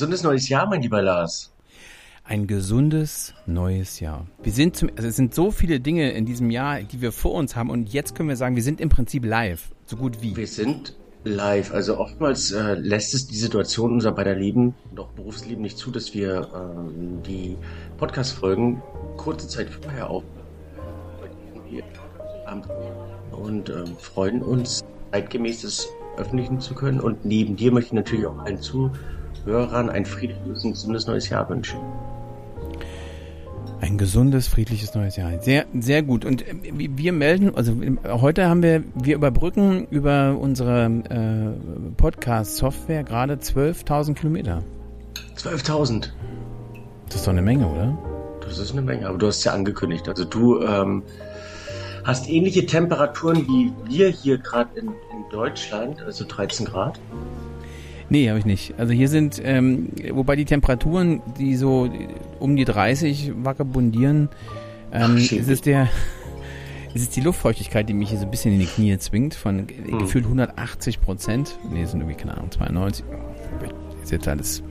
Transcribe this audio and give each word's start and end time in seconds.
gesundes 0.00 0.22
neues 0.22 0.48
Jahr, 0.48 0.66
mein 0.66 0.80
lieber 0.80 1.02
Lars. 1.02 1.52
Ein 2.24 2.46
gesundes 2.46 3.34
neues 3.44 4.00
Jahr. 4.00 4.26
Wir 4.42 4.52
sind 4.52 4.74
zum, 4.74 4.88
also 4.96 5.06
es 5.06 5.16
sind 5.16 5.34
so 5.34 5.50
viele 5.50 5.78
Dinge 5.78 6.12
in 6.12 6.24
diesem 6.24 6.50
Jahr, 6.50 6.82
die 6.82 7.02
wir 7.02 7.12
vor 7.12 7.34
uns 7.34 7.54
haben 7.54 7.68
und 7.68 7.92
jetzt 7.92 8.14
können 8.14 8.30
wir 8.30 8.36
sagen, 8.36 8.56
wir 8.56 8.62
sind 8.62 8.80
im 8.80 8.88
Prinzip 8.88 9.26
live, 9.26 9.68
so 9.84 9.96
gut 9.96 10.22
wie. 10.22 10.34
Wir 10.34 10.46
sind 10.46 10.96
live. 11.24 11.74
Also 11.74 11.98
oftmals 11.98 12.50
äh, 12.50 12.76
lässt 12.76 13.12
es 13.12 13.26
die 13.26 13.36
Situation 13.36 13.92
unser 13.92 14.12
beider 14.12 14.34
Leben 14.34 14.74
und 14.90 15.00
auch 15.00 15.08
Berufsleben 15.08 15.60
nicht 15.60 15.76
zu, 15.76 15.90
dass 15.90 16.14
wir 16.14 16.48
ähm, 16.54 17.22
die 17.22 17.58
Podcast-Folgen 17.98 18.80
kurze 19.18 19.48
Zeit 19.48 19.68
vorher 19.68 20.08
auf 20.08 20.24
und 23.32 23.68
äh, 23.68 23.84
freuen 23.98 24.40
uns, 24.40 24.82
zeitgemäß 25.12 25.60
das 25.60 25.88
öffentlichen 26.16 26.58
zu 26.58 26.74
können. 26.74 27.00
Und 27.00 27.26
neben 27.26 27.56
dir 27.56 27.70
möchte 27.70 27.88
ich 27.88 27.92
natürlich 27.92 28.24
auch 28.24 28.38
allen 28.38 28.62
Zuhörern 29.44 29.90
ein 29.90 30.04
friedliches 30.04 30.64
und 30.64 30.72
gesundes 30.72 31.06
neues 31.06 31.28
Jahr 31.28 31.48
wünschen. 31.48 31.80
Ein 33.80 33.96
gesundes, 33.96 34.46
friedliches 34.46 34.94
neues 34.94 35.16
Jahr. 35.16 35.40
Sehr, 35.40 35.64
sehr 35.78 36.02
gut. 36.02 36.26
Und 36.26 36.46
äh, 36.46 36.54
wir 36.62 37.12
melden, 37.12 37.54
also 37.54 37.74
heute 38.06 38.46
haben 38.46 38.62
wir, 38.62 38.84
wir 38.94 39.14
überbrücken 39.14 39.86
über 39.90 40.36
unsere 40.38 40.84
äh, 40.84 41.92
Podcast-Software 41.96 43.04
gerade 43.04 43.34
12.000 43.34 44.14
Kilometer. 44.14 44.62
12.000? 45.36 46.08
Das 47.06 47.16
ist 47.16 47.26
doch 47.26 47.32
eine 47.32 47.42
Menge, 47.42 47.66
oder? 47.66 47.98
Das 48.42 48.58
ist 48.58 48.72
eine 48.72 48.82
Menge, 48.82 49.08
aber 49.08 49.16
du 49.16 49.26
hast 49.26 49.38
es 49.38 49.44
ja 49.44 49.52
angekündigt. 49.52 50.08
Also 50.08 50.24
du 50.24 50.60
ähm, 50.60 51.02
hast 52.04 52.28
ähnliche 52.28 52.66
Temperaturen 52.66 53.46
wie 53.48 53.72
wir 53.88 54.08
hier 54.08 54.36
gerade 54.38 54.78
in, 54.78 54.88
in 54.88 55.24
Deutschland, 55.30 56.02
also 56.02 56.26
13 56.26 56.66
Grad. 56.66 57.00
Nee, 58.10 58.28
habe 58.28 58.40
ich 58.40 58.44
nicht. 58.44 58.74
Also 58.76 58.92
hier 58.92 59.08
sind, 59.08 59.40
ähm, 59.42 59.88
wobei 60.10 60.34
die 60.34 60.44
Temperaturen, 60.44 61.22
die 61.38 61.56
so 61.56 61.88
um 62.40 62.56
die 62.56 62.64
30 62.64 63.32
vagabundieren, 63.36 64.28
ähm, 64.92 65.16
Ach, 65.16 65.32
es 65.32 65.48
ist 65.48 65.64
der, 65.64 65.88
es 66.94 67.02
ist 67.02 67.14
die 67.14 67.20
Luftfeuchtigkeit, 67.20 67.88
die 67.88 67.94
mich 67.94 68.10
hier 68.10 68.18
so 68.18 68.24
ein 68.24 68.30
bisschen 68.30 68.52
in 68.52 68.58
die 68.58 68.66
Knie 68.66 68.98
zwingt, 68.98 69.34
von 69.34 69.68
hm. 69.68 69.98
gefühlt 70.00 70.24
180 70.24 71.00
Prozent. 71.00 71.56
Nee, 71.72 71.84
sind 71.84 72.00
irgendwie, 72.00 72.16
keine 72.16 72.36
Ahnung, 72.36 72.50
92. 72.50 73.04
Ist 74.02 74.10
jetzt 74.10 74.26
alles. 74.26 74.64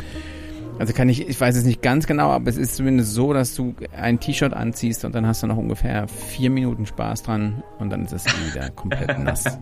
Also 0.78 0.94
kann 0.94 1.08
ich, 1.08 1.28
ich 1.28 1.40
weiß 1.40 1.56
es 1.56 1.64
nicht 1.64 1.82
ganz 1.82 2.08
genau, 2.08 2.30
aber 2.30 2.50
es 2.50 2.58
ist 2.58 2.76
zumindest 2.76 3.14
so, 3.14 3.34
dass 3.34 3.56
du 3.56 3.74
ein 3.96 4.20
T-Shirt 4.20 4.54
anziehst 4.54 5.04
und 5.06 5.16
dann 5.16 5.26
hast 5.26 5.44
du 5.44 5.48
noch 5.48 5.58
ungefähr 5.58 6.08
vier 6.08 6.50
Minuten 6.50 6.86
Spaß 6.86 7.24
dran 7.24 7.64
und 7.80 7.90
dann 7.90 8.06
ist 8.06 8.14
es 8.14 8.26
wieder 8.26 8.70
komplett 8.70 9.20
nass. 9.20 9.58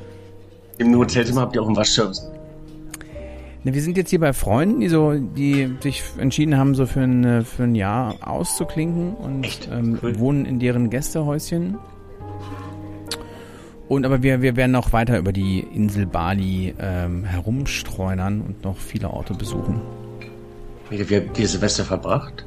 Im 0.78 0.96
Hotelzimmer 0.96 1.42
habt 1.42 1.54
ihr 1.54 1.62
auch 1.62 1.66
einen 1.66 1.76
Waschservice. 1.76 2.30
Ne, 3.66 3.74
wir 3.74 3.82
sind 3.82 3.96
jetzt 3.96 4.10
hier 4.10 4.20
bei 4.20 4.32
Freunden, 4.32 4.78
die 4.78 4.86
so, 4.86 5.14
die 5.14 5.68
sich 5.80 6.04
entschieden 6.18 6.56
haben, 6.56 6.76
so 6.76 6.86
für 6.86 7.00
ein, 7.00 7.44
für 7.44 7.64
ein 7.64 7.74
Jahr 7.74 8.14
auszuklinken 8.20 9.16
und 9.16 9.68
ähm, 9.72 9.98
cool. 10.00 10.16
wohnen 10.20 10.46
in 10.46 10.60
deren 10.60 10.88
Gästehäuschen. 10.88 11.76
Und 13.88 14.06
aber 14.06 14.22
wir, 14.22 14.40
wir 14.40 14.54
werden 14.54 14.70
noch 14.70 14.92
weiter 14.92 15.18
über 15.18 15.32
die 15.32 15.58
Insel 15.58 16.06
Bali 16.06 16.76
ähm, 16.78 17.24
herumstreunern 17.24 18.40
und 18.40 18.62
noch 18.62 18.76
viele 18.76 19.10
Orte 19.10 19.34
besuchen. 19.34 19.80
Wie, 20.88 21.10
wie 21.10 21.16
habt 21.16 21.36
ihr 21.36 21.48
Silvester 21.48 21.84
verbracht? 21.84 22.46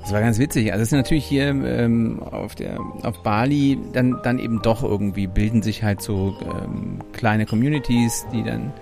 Das 0.00 0.12
war 0.12 0.20
ganz 0.20 0.40
witzig. 0.40 0.72
Also 0.72 0.82
es 0.82 0.88
ist 0.88 0.98
natürlich 0.98 1.26
hier 1.26 1.46
ähm, 1.46 2.20
auf 2.24 2.56
der 2.56 2.80
auf 3.04 3.22
Bali 3.22 3.78
dann 3.92 4.18
dann 4.24 4.40
eben 4.40 4.62
doch 4.62 4.82
irgendwie 4.82 5.28
bilden 5.28 5.62
sich 5.62 5.84
halt 5.84 6.02
so 6.02 6.36
ähm, 6.42 6.98
kleine 7.12 7.46
Communities, 7.46 8.26
die 8.32 8.42
dann 8.42 8.72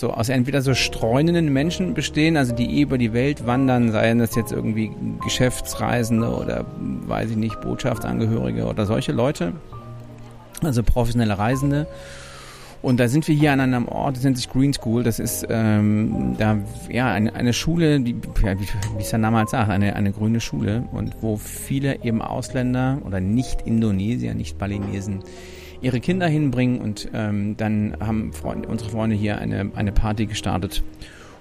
so 0.00 0.12
aus 0.12 0.30
entweder 0.30 0.62
so 0.62 0.74
streunenden 0.74 1.52
Menschen 1.52 1.94
bestehen, 1.94 2.36
also 2.36 2.54
die 2.54 2.78
eh 2.78 2.82
über 2.82 2.98
die 2.98 3.12
Welt 3.12 3.46
wandern, 3.46 3.92
seien 3.92 4.18
das 4.18 4.34
jetzt 4.34 4.50
irgendwie 4.50 4.90
Geschäftsreisende 5.22 6.28
oder 6.28 6.64
weiß 7.06 7.30
ich 7.30 7.36
nicht, 7.36 7.60
Botschaftsangehörige 7.60 8.64
oder 8.64 8.86
solche 8.86 9.12
Leute, 9.12 9.52
also 10.62 10.82
professionelle 10.82 11.38
Reisende. 11.38 11.86
Und 12.82 12.98
da 12.98 13.08
sind 13.08 13.28
wir 13.28 13.34
hier 13.34 13.52
an 13.52 13.60
einem 13.60 13.88
Ort, 13.88 14.16
das 14.16 14.24
nennt 14.24 14.38
sich 14.38 14.48
Green 14.48 14.72
School. 14.72 15.02
Das 15.02 15.18
ist 15.18 15.46
ähm, 15.50 16.36
da 16.38 16.56
ja 16.90 17.12
eine, 17.12 17.34
eine 17.34 17.52
Schule, 17.52 18.00
die, 18.00 18.16
ja, 18.42 18.58
wie, 18.58 18.66
wie 18.96 19.02
es 19.02 19.10
der 19.10 19.18
Name 19.18 19.36
halt 19.36 19.50
sagt, 19.50 19.70
eine, 19.70 19.94
eine 19.96 20.12
grüne 20.12 20.40
Schule 20.40 20.84
und 20.92 21.14
wo 21.20 21.36
viele 21.36 22.02
eben 22.02 22.22
Ausländer 22.22 22.96
oder 23.04 23.20
Nicht-Indonesier, 23.20 24.32
Nicht-Balinesen 24.32 25.22
ihre 25.80 26.00
Kinder 26.00 26.26
hinbringen 26.26 26.80
und 26.80 27.08
ähm, 27.14 27.56
dann 27.56 27.96
haben 28.00 28.32
Freunde, 28.32 28.68
unsere 28.68 28.90
Freunde 28.90 29.16
hier 29.16 29.38
eine, 29.38 29.70
eine 29.74 29.92
Party 29.92 30.26
gestartet. 30.26 30.82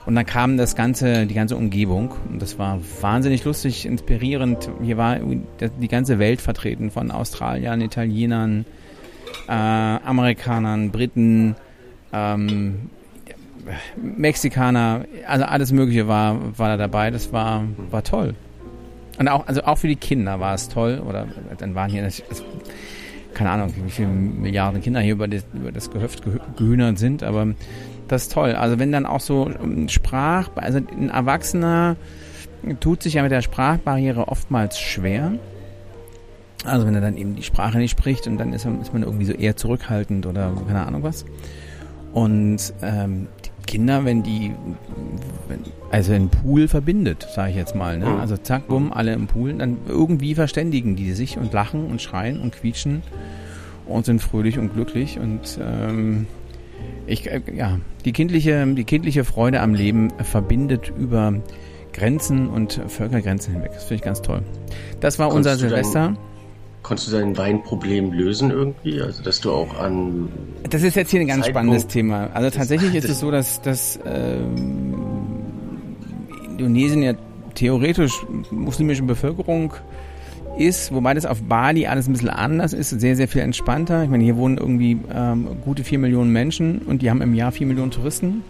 Und 0.06 0.16
dann 0.16 0.26
kam 0.26 0.58
das 0.58 0.76
ganze, 0.76 1.28
die 1.28 1.36
ganze 1.36 1.56
Umgebung 1.56 2.16
und 2.30 2.42
das 2.42 2.58
war 2.58 2.80
wahnsinnig 3.02 3.44
lustig, 3.44 3.86
inspirierend. 3.86 4.70
Hier 4.82 4.98
war 4.98 5.18
die 5.20 5.88
ganze 5.88 6.20
Welt 6.20 6.42
vertreten 6.42 6.90
von 6.90 7.12
Australiern, 7.12 7.82
Italienern, 7.82 8.66
äh, 9.48 9.52
Amerikanern, 9.52 10.92
Briten, 10.92 11.56
ähm, 12.14 12.90
Mexikaner, 14.02 15.06
also 15.28 15.46
alles 15.46 15.72
Mögliche 15.72 16.08
war, 16.08 16.58
war 16.58 16.70
da 16.70 16.78
dabei. 16.78 17.12
Das 17.12 17.32
war, 17.32 17.66
war 17.92 18.04
toll. 18.04 18.36
Und 19.20 19.28
auch, 19.28 19.48
also 19.48 19.64
auch 19.64 19.78
für 19.78 19.88
die 19.88 19.96
Kinder 19.96 20.40
war 20.40 20.56
es 20.56 20.70
toll. 20.70 21.04
Oder 21.06 21.28
dann 21.58 21.76
waren 21.76 21.92
hier, 21.92 22.04
also, 22.04 22.24
keine 23.40 23.52
Ahnung, 23.52 23.74
wie 23.86 23.90
viele 23.90 24.10
Milliarden 24.10 24.82
Kinder 24.82 25.00
hier 25.00 25.14
über 25.14 25.30
das, 25.30 25.46
über 25.54 25.72
das 25.72 25.90
Gehöft 25.92 26.24
gehühnert 26.58 27.00
sind, 27.00 27.24
aber 27.24 27.48
das 28.10 28.24
ist 28.24 28.34
toll. 28.34 28.52
Also 28.52 28.80
wenn 28.80 28.92
dann 28.92 29.06
auch 29.06 29.22
so 29.22 29.50
ähm, 29.64 29.88
Sprach, 29.88 30.50
also 30.56 30.80
ein 30.80 31.10
Erwachsener 31.10 31.96
tut 32.82 33.02
sich 33.02 33.14
ja 33.14 33.24
mit 33.24 33.32
der 33.32 33.42
Sprachbarriere 33.42 34.28
oftmals 34.28 34.78
schwer. 34.78 35.32
Also 36.66 36.86
wenn 36.86 36.94
er 36.94 37.00
dann 37.00 37.16
eben 37.16 37.38
die 37.38 37.44
Sprache 37.44 37.78
nicht 37.78 37.92
spricht 37.92 38.28
und 38.28 38.38
dann 38.38 38.52
ist, 38.52 38.66
man 38.66 39.04
irgendwie 39.04 39.24
so 39.24 39.32
eher 39.32 39.56
zurückhaltend 39.56 40.26
oder 40.26 40.52
keine 40.68 40.86
Ahnung 40.86 41.04
was. 41.04 41.24
Und 42.12 42.74
ähm, 42.82 43.30
Kinder, 43.70 44.04
wenn 44.04 44.24
die, 44.24 44.52
wenn, 45.48 45.60
also 45.92 46.12
ein 46.12 46.30
Pool 46.30 46.68
verbindet, 46.68 47.28
sage 47.36 47.52
ich 47.52 47.56
jetzt 47.56 47.76
mal. 47.76 48.00
Ne? 48.00 48.08
Mhm. 48.08 48.20
Also 48.20 48.36
zack, 48.36 48.68
bumm, 48.68 48.92
alle 48.92 49.14
im 49.14 49.28
Pool, 49.28 49.54
dann 49.54 49.78
irgendwie 49.88 50.34
verständigen 50.34 50.96
die 50.96 51.12
sich 51.12 51.38
und 51.38 51.54
lachen 51.54 51.86
und 51.86 52.02
schreien 52.02 52.42
und 52.42 52.52
quietschen 52.52 53.04
und 53.86 54.08
sind 54.08 54.24
fröhlich 54.24 54.58
und 54.58 54.74
glücklich 54.74 55.20
und 55.20 55.60
ähm, 55.62 56.26
ich, 57.06 57.30
äh, 57.30 57.42
ja, 57.56 57.80
die 58.06 58.12
kindliche, 58.12 58.66
die 58.66 58.86
kindliche 58.86 59.24
Freude 59.24 59.62
am 59.62 59.76
Leben 59.76 60.12
verbindet 60.24 60.92
über 60.98 61.36
Grenzen 61.94 62.50
und 62.50 62.82
Völkergrenzen 62.88 63.54
hinweg. 63.54 63.72
Das 63.76 63.84
finde 63.84 63.96
ich 63.96 64.02
ganz 64.02 64.24
toll. 64.24 64.42
Das 65.00 65.20
war 65.20 65.30
Konntest 65.30 65.56
unser 65.56 65.70
Silvester. 65.70 66.18
Konntest 66.82 67.10
du 67.10 67.18
dein 67.18 67.38
Weinproblem 67.38 68.14
lösen 68.14 68.52
irgendwie? 68.52 69.02
Also, 69.02 69.22
dass 69.22 69.42
du 69.42 69.52
auch 69.52 69.78
an. 69.78 70.30
Das 70.70 70.82
ist 70.82 70.96
jetzt 70.96 71.12
hier 71.12 71.20
ein 71.20 71.28
ganz 71.28 71.46
Zeitpunkt 71.46 71.58
spannendes 71.58 71.88
Thema. 71.88 72.30
Also, 72.34 72.50
tatsächlich 72.50 72.96
ist 72.96 73.10
es 73.10 73.20
so, 73.20 73.32
dass, 73.32 73.62
dass 73.62 74.00
ähm, 74.06 74.96
Indonesien 76.52 77.04
ja 77.04 77.14
theoretisch 77.56 78.26
muslimische 78.52 79.04
Bevölkerung 79.04 79.74
ist, 80.58 80.94
wobei 80.94 81.14
das 81.14 81.26
auf 81.26 81.42
Bali 81.44 81.88
alles 81.88 82.08
ein 82.08 82.14
bisschen 82.14 82.30
anders 82.30 82.74
ist, 82.74 82.90
sehr, 82.90 83.16
sehr 83.16 83.28
viel 83.28 83.42
entspannter. 83.42 84.04
Ich 84.04 84.10
meine, 84.10 84.24
hier 84.24 84.38
wohnen 84.38 84.58
irgendwie 84.58 85.00
ähm, 85.14 85.48
gute 85.64 85.84
vier 85.84 86.00
Millionen 86.00 86.32
Menschen 86.32 86.80
und 86.80 87.02
die 87.02 87.10
haben 87.10 87.22
im 87.22 87.34
Jahr 87.34 87.52
vier 87.52 87.68
Millionen 87.68 87.92
Touristen. 87.92 88.44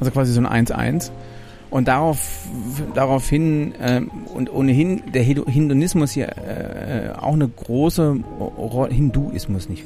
Also 0.00 0.10
quasi 0.10 0.32
so 0.32 0.40
ein 0.40 0.66
1-1. 0.66 1.10
Und 1.72 1.88
darauf, 1.88 2.46
daraufhin 2.94 3.74
äh, 3.80 4.02
und 4.34 4.52
ohnehin 4.52 5.04
der 5.14 5.22
Hinduismus 5.22 6.12
hier 6.12 6.28
äh, 6.28 7.18
auch 7.18 7.32
eine 7.32 7.48
große 7.48 8.14
Rolle, 8.58 8.92
Hinduismus 8.92 9.70
nicht, 9.70 9.84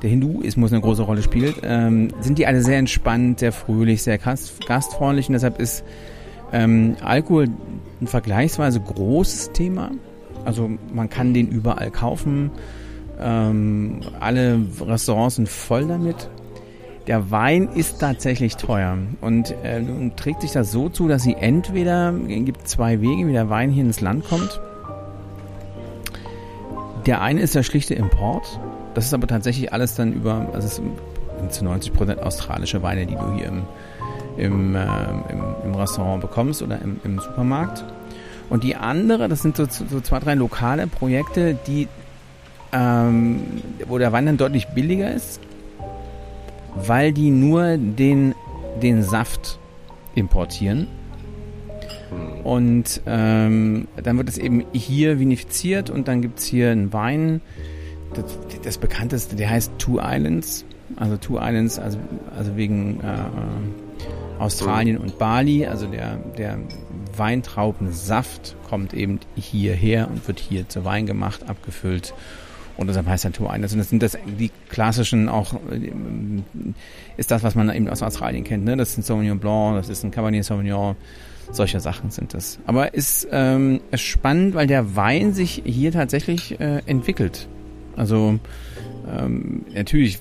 der 0.00 0.08
Hinduismus 0.08 0.72
eine 0.72 0.80
große 0.80 1.02
Rolle 1.02 1.22
spielt, 1.22 1.56
ähm, 1.64 2.08
sind 2.22 2.38
die 2.38 2.46
alle 2.46 2.62
sehr 2.62 2.78
entspannt, 2.78 3.40
sehr 3.40 3.52
fröhlich, 3.52 4.02
sehr 4.02 4.16
gastfreundlich 4.16 5.28
und 5.28 5.34
deshalb 5.34 5.60
ist 5.60 5.84
ähm, 6.50 6.96
Alkohol 7.04 7.48
ein 8.00 8.06
vergleichsweise 8.06 8.80
großes 8.80 9.52
Thema. 9.52 9.90
Also 10.46 10.70
man 10.94 11.10
kann 11.10 11.34
den 11.34 11.48
überall 11.48 11.90
kaufen. 11.90 12.50
Ähm, 13.20 14.00
alle 14.18 14.60
Restaurants 14.80 15.36
sind 15.36 15.50
voll 15.50 15.86
damit. 15.88 16.30
Der 17.08 17.32
Wein 17.32 17.68
ist 17.74 17.98
tatsächlich 17.98 18.56
teuer 18.56 18.96
und 19.20 19.50
äh, 19.64 19.82
trägt 20.14 20.42
sich 20.42 20.52
das 20.52 20.70
so 20.70 20.88
zu, 20.88 21.08
dass 21.08 21.24
sie 21.24 21.34
entweder, 21.34 22.14
es 22.28 22.44
gibt 22.44 22.68
zwei 22.68 23.00
Wege, 23.00 23.26
wie 23.26 23.32
der 23.32 23.50
Wein 23.50 23.70
hier 23.70 23.82
ins 23.82 24.00
Land 24.00 24.24
kommt. 24.24 24.60
Der 27.06 27.20
eine 27.20 27.40
ist 27.40 27.56
der 27.56 27.64
schlichte 27.64 27.94
Import. 27.94 28.60
Das 28.94 29.06
ist 29.06 29.14
aber 29.14 29.26
tatsächlich 29.26 29.72
alles 29.72 29.96
dann 29.96 30.12
über, 30.12 30.48
also 30.52 30.68
es 30.68 30.76
sind 30.76 31.52
zu 31.52 31.64
90 31.64 31.92
Prozent 31.92 32.22
australische 32.22 32.82
Weine, 32.84 33.04
die 33.04 33.16
du 33.16 33.34
hier 33.34 33.46
im, 33.46 33.62
im, 34.36 34.76
äh, 34.76 34.86
im, 35.28 35.42
im, 35.64 35.74
Restaurant 35.74 36.20
bekommst 36.20 36.62
oder 36.62 36.80
im, 36.80 37.00
im, 37.02 37.18
Supermarkt. 37.18 37.84
Und 38.48 38.62
die 38.62 38.76
andere, 38.76 39.28
das 39.28 39.42
sind 39.42 39.56
so, 39.56 39.66
so 39.66 40.00
zwei, 40.00 40.20
drei 40.20 40.34
lokale 40.34 40.86
Projekte, 40.86 41.58
die, 41.66 41.88
ähm, 42.72 43.40
wo 43.88 43.98
der 43.98 44.12
Wein 44.12 44.26
dann 44.26 44.36
deutlich 44.36 44.68
billiger 44.68 45.12
ist 45.12 45.40
weil 46.74 47.12
die 47.12 47.30
nur 47.30 47.76
den 47.76 48.34
den 48.80 49.02
Saft 49.02 49.58
importieren. 50.14 50.88
Und 52.44 53.00
ähm, 53.06 53.88
dann 54.02 54.18
wird 54.18 54.28
es 54.28 54.38
eben 54.38 54.64
hier 54.72 55.18
vinifiziert 55.18 55.90
und 55.90 56.08
dann 56.08 56.20
gibt 56.22 56.40
es 56.40 56.44
hier 56.44 56.70
einen 56.70 56.92
Wein. 56.92 57.40
Das, 58.14 58.38
das, 58.62 58.78
bekannteste, 58.78 59.36
der 59.36 59.48
heißt 59.48 59.72
Two 59.78 59.98
Islands. 60.02 60.64
Also 60.96 61.16
Two 61.16 61.38
Islands, 61.38 61.78
also, 61.78 61.98
also 62.36 62.56
wegen 62.56 63.00
äh, 63.00 64.42
Australien 64.42 64.98
und 64.98 65.18
Bali. 65.18 65.66
Also 65.66 65.86
der, 65.86 66.16
der 66.36 66.58
Weintraubensaft 67.16 68.56
kommt 68.68 68.92
eben 68.92 69.20
hierher 69.36 70.08
und 70.08 70.26
wird 70.26 70.40
hier 70.40 70.68
zu 70.68 70.84
Wein 70.84 71.06
gemacht, 71.06 71.48
abgefüllt. 71.48 72.12
Und 72.82 72.88
deshalb 72.88 73.06
heißt 73.06 73.24
er 73.24 73.32
Two 73.32 73.44
Islands. 73.44 73.72
Und 73.72 73.78
das 73.78 73.88
sind 73.88 74.02
das 74.02 74.18
die 74.38 74.50
klassischen 74.68 75.28
auch, 75.28 75.54
äh, 75.70 75.90
ist 77.16 77.30
das, 77.30 77.42
was 77.42 77.54
man 77.54 77.70
eben 77.74 77.88
aus 77.88 78.02
Australien 78.02 78.44
kennt. 78.44 78.64
Ne? 78.64 78.76
Das 78.76 78.96
ein 78.98 79.02
Sauvignon 79.02 79.38
Blanc, 79.38 79.76
das 79.76 79.88
ist 79.88 80.04
ein 80.04 80.10
Cabernet 80.10 80.44
Sauvignon 80.44 80.96
solche 81.50 81.80
Sachen 81.80 82.10
sind 82.10 82.34
das. 82.34 82.58
Aber 82.66 82.94
ist, 82.94 83.28
ähm, 83.30 83.80
spannend, 83.94 84.54
weil 84.54 84.66
der 84.66 84.96
Wein 84.96 85.32
sich 85.32 85.62
hier 85.64 85.92
tatsächlich 85.92 86.58
äh, 86.60 86.82
entwickelt. 86.86 87.48
Also 87.96 88.38
ähm, 89.10 89.64
natürlich 89.74 90.18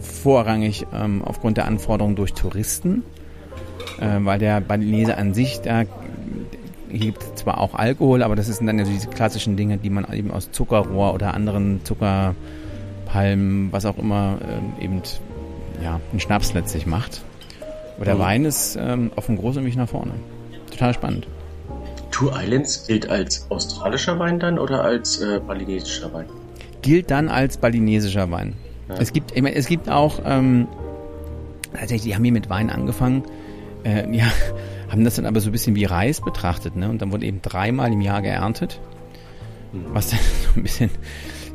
vorrangig 0.00 0.86
ähm, 0.92 1.22
aufgrund 1.22 1.56
der 1.56 1.66
Anforderungen 1.66 2.16
durch 2.16 2.32
Touristen, 2.32 3.04
äh, 4.00 4.18
weil 4.20 4.38
der 4.38 4.60
Balinese 4.60 5.16
an 5.16 5.34
sich, 5.34 5.60
da 5.60 5.84
gibt 6.92 7.38
zwar 7.38 7.58
auch 7.58 7.74
Alkohol, 7.74 8.22
aber 8.22 8.36
das 8.36 8.46
sind 8.46 8.66
dann 8.66 8.78
ja 8.78 8.84
diese 8.84 9.08
klassischen 9.08 9.56
Dinge, 9.56 9.78
die 9.78 9.90
man 9.90 10.06
eben 10.12 10.30
aus 10.30 10.50
Zuckerrohr 10.52 11.14
oder 11.14 11.34
anderen 11.34 11.84
Zuckerpalmen, 11.84 13.72
was 13.72 13.86
auch 13.86 13.98
immer, 13.98 14.38
ähm, 14.42 14.72
eben 14.80 15.02
ja, 15.82 16.00
einen 16.10 16.20
Schnaps 16.20 16.52
letztlich 16.54 16.86
macht. 16.86 17.22
Aber 17.96 18.04
der 18.04 18.14
mhm. 18.16 18.20
Wein 18.20 18.44
ist 18.44 18.76
ähm, 18.80 19.10
auf 19.16 19.26
dem 19.26 19.36
großen 19.36 19.64
Weg 19.64 19.76
nach 19.76 19.88
vorne 19.88 20.12
total 20.72 20.94
spannend. 20.94 21.26
Two 22.10 22.30
Islands 22.30 22.86
gilt 22.86 23.08
als 23.08 23.46
australischer 23.50 24.18
Wein 24.18 24.40
dann 24.40 24.58
oder 24.58 24.82
als 24.82 25.20
äh, 25.20 25.40
balinesischer 25.46 26.12
Wein? 26.12 26.26
Gilt 26.82 27.10
dann 27.10 27.28
als 27.28 27.56
balinesischer 27.56 28.30
Wein. 28.30 28.54
Ja. 28.88 28.96
Es 28.98 29.12
gibt, 29.12 29.32
ich 29.34 29.42
meine, 29.42 29.54
es 29.54 29.66
gibt 29.66 29.88
auch, 29.88 30.20
ähm, 30.26 30.66
tatsächlich, 31.72 32.02
die 32.02 32.14
haben 32.14 32.24
hier 32.24 32.32
mit 32.32 32.50
Wein 32.50 32.70
angefangen, 32.70 33.22
äh, 33.84 34.10
ja, 34.14 34.26
haben 34.92 35.04
das 35.04 35.16
dann 35.16 35.26
aber 35.26 35.40
so 35.40 35.48
ein 35.48 35.52
bisschen 35.52 35.74
wie 35.74 35.86
Reis 35.86 36.20
betrachtet, 36.20 36.76
ne? 36.76 36.88
Und 36.88 37.00
dann 37.00 37.10
wurde 37.10 37.26
eben 37.26 37.40
dreimal 37.40 37.90
im 37.92 38.02
Jahr 38.02 38.20
geerntet. 38.20 38.78
Mhm. 39.72 39.86
Was 39.92 40.10
dann 40.10 40.20
so 40.54 40.60
ein 40.60 40.62
bisschen 40.62 40.90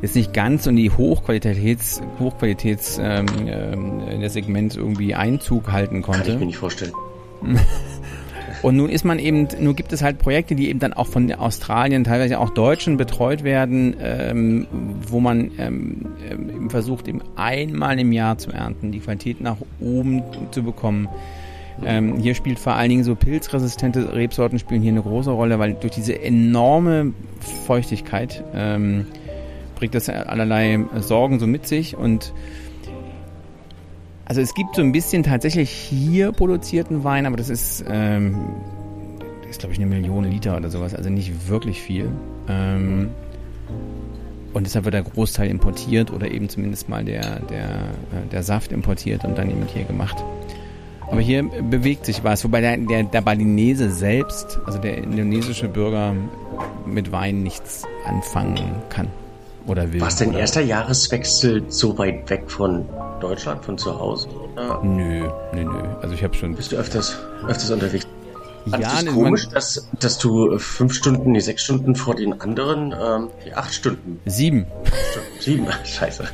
jetzt 0.02 0.16
nicht 0.16 0.34
ganz 0.34 0.66
in 0.66 0.76
die 0.76 0.90
Hochqualitäts, 0.90 2.02
Hochqualitäts 2.20 3.00
ähm, 3.02 3.28
ähm, 3.48 4.20
der 4.20 4.30
Segment 4.30 4.76
irgendwie 4.76 5.16
Einzug 5.16 5.72
halten 5.72 6.02
konnte. 6.02 6.24
Kann 6.24 6.34
ich 6.34 6.40
mir 6.40 6.46
nicht 6.48 6.58
vorstellen. 6.58 6.94
Und 8.64 8.76
nun 8.76 8.90
ist 8.90 9.06
man 9.06 9.20
eben, 9.20 9.48
nun 9.60 9.76
gibt 9.76 9.94
es 9.94 10.02
halt 10.02 10.18
Projekte, 10.18 10.56
die 10.56 10.70
eben 10.70 10.80
dann 10.80 10.94
auch 10.94 11.06
von 11.06 11.32
Australien, 11.32 12.04
teilweise 12.04 12.40
auch 12.40 12.50
Deutschen 12.50 12.98
betreut 12.98 13.44
werden, 13.44 13.96
ähm, 14.02 14.68
wo 15.08 15.20
man 15.20 15.52
ähm, 15.60 16.08
ähm, 16.28 16.70
versucht, 16.72 17.08
eben 17.08 17.22
einmal 17.36 18.00
im 18.00 18.12
Jahr 18.12 18.40
zu 18.40 18.52
ernten, 18.52 18.92
die 18.92 19.00
Qualität 19.00 19.42
nach 19.42 19.58
oben 19.80 20.24
zu 20.50 20.64
bekommen. 20.64 21.08
Ähm, 21.86 22.18
hier 22.18 22.36
spielt 22.36 22.60
vor 22.60 22.74
allen 22.74 22.90
Dingen 22.90 23.04
so 23.04 23.16
pilzresistente 23.16 24.14
Rebsorten 24.14 24.60
spielen 24.60 24.82
hier 24.82 24.92
eine 24.92 25.02
große 25.02 25.32
Rolle, 25.32 25.60
weil 25.60 25.74
durch 25.74 25.94
diese 25.94 26.20
enorme 26.22 27.14
Feuchtigkeit 27.66 28.44
ähm, 28.54 29.06
bringt 29.76 29.94
das 29.94 30.10
allerlei 30.10 30.80
Sorgen 31.00 31.40
so 31.40 31.48
mit 31.48 31.68
sich 31.68 31.96
und 31.96 32.34
also 34.26 34.42
es 34.42 34.54
gibt 34.54 34.76
so 34.76 34.82
ein 34.82 34.92
bisschen 34.92 35.24
tatsächlich 35.24 35.70
hier 35.70 36.34
produzierten 36.34 37.06
Wein, 37.06 37.26
aber 37.26 37.38
das 37.38 37.48
ist, 37.48 37.86
ähm, 37.88 38.36
das 39.42 39.52
ist 39.52 39.60
glaube 39.60 39.74
ich 39.74 39.80
eine 39.80 39.88
Million 39.88 40.26
Liter 40.26 40.58
oder 40.58 40.70
sowas, 40.70 40.94
also 40.94 41.10
nicht 41.10 41.48
wirklich 41.48 41.82
viel. 41.82 42.10
Ähm, 42.50 43.10
und 44.54 44.66
deshalb 44.66 44.86
wird 44.86 44.96
der 44.96 45.04
Großteil 45.04 45.50
importiert 45.50 46.12
oder 46.12 46.30
eben 46.30 46.50
zumindest 46.50 46.90
mal 46.90 47.06
der, 47.06 47.40
der, 47.42 47.66
äh, 47.66 48.28
der 48.32 48.44
Saft 48.44 48.72
importiert 48.72 49.24
und 49.24 49.38
dann 49.38 49.50
eben 49.50 49.66
hier 49.68 49.84
gemacht. 49.84 50.18
Aber 51.10 51.22
hier 51.22 51.44
bewegt 51.44 52.06
sich 52.06 52.24
was, 52.24 52.44
wobei 52.44 52.62
der, 52.62 52.78
der, 52.78 53.04
der 53.04 53.22
Balinese 53.22 53.92
selbst, 53.92 54.60
also 54.66 54.78
der 54.78 54.98
indonesische 54.98 55.68
Bürger, 55.68 56.14
mit 56.86 57.12
Wein 57.12 57.44
nichts 57.44 57.84
anfangen 58.06 58.60
kann 58.90 59.08
oder 59.68 59.92
will. 59.94 60.02
War 60.02 60.08
es 60.08 60.18
dein 60.18 60.34
erster 60.34 60.62
Jahreswechsel 60.62 61.64
so 61.70 61.98
weit 61.98 62.30
weg 62.30 62.50
von 62.50 62.86
Deutschland, 63.20 63.64
von 63.64 63.78
zu 63.78 64.00
Hause? 64.00 64.28
Oder? 64.54 64.82
Nö, 64.84 65.30
nö, 65.54 65.64
nö. 65.64 65.80
Also 66.02 66.14
ich 66.14 66.24
habe 66.24 66.34
schon. 66.34 66.56
Bist 66.56 66.72
du 66.72 66.78
öfters, 66.78 67.18
öfters 67.48 67.70
unterwegs? 67.72 68.08
Ja, 68.66 68.80
es 68.80 69.04
ist 69.04 69.14
komisch, 69.14 69.48
dass, 69.50 69.88
dass 70.00 70.18
du 70.18 70.58
fünf 70.58 70.94
Stunden, 70.94 71.32
nee, 71.32 71.40
sechs 71.40 71.64
Stunden 71.64 71.96
vor 71.96 72.16
den 72.16 72.42
anderen, 72.42 72.92
ähm, 72.92 73.30
acht 73.56 73.74
Stunden. 73.74 74.20
Sieben. 74.26 74.66
Sieben, 75.40 75.68
scheiße. 75.86 76.26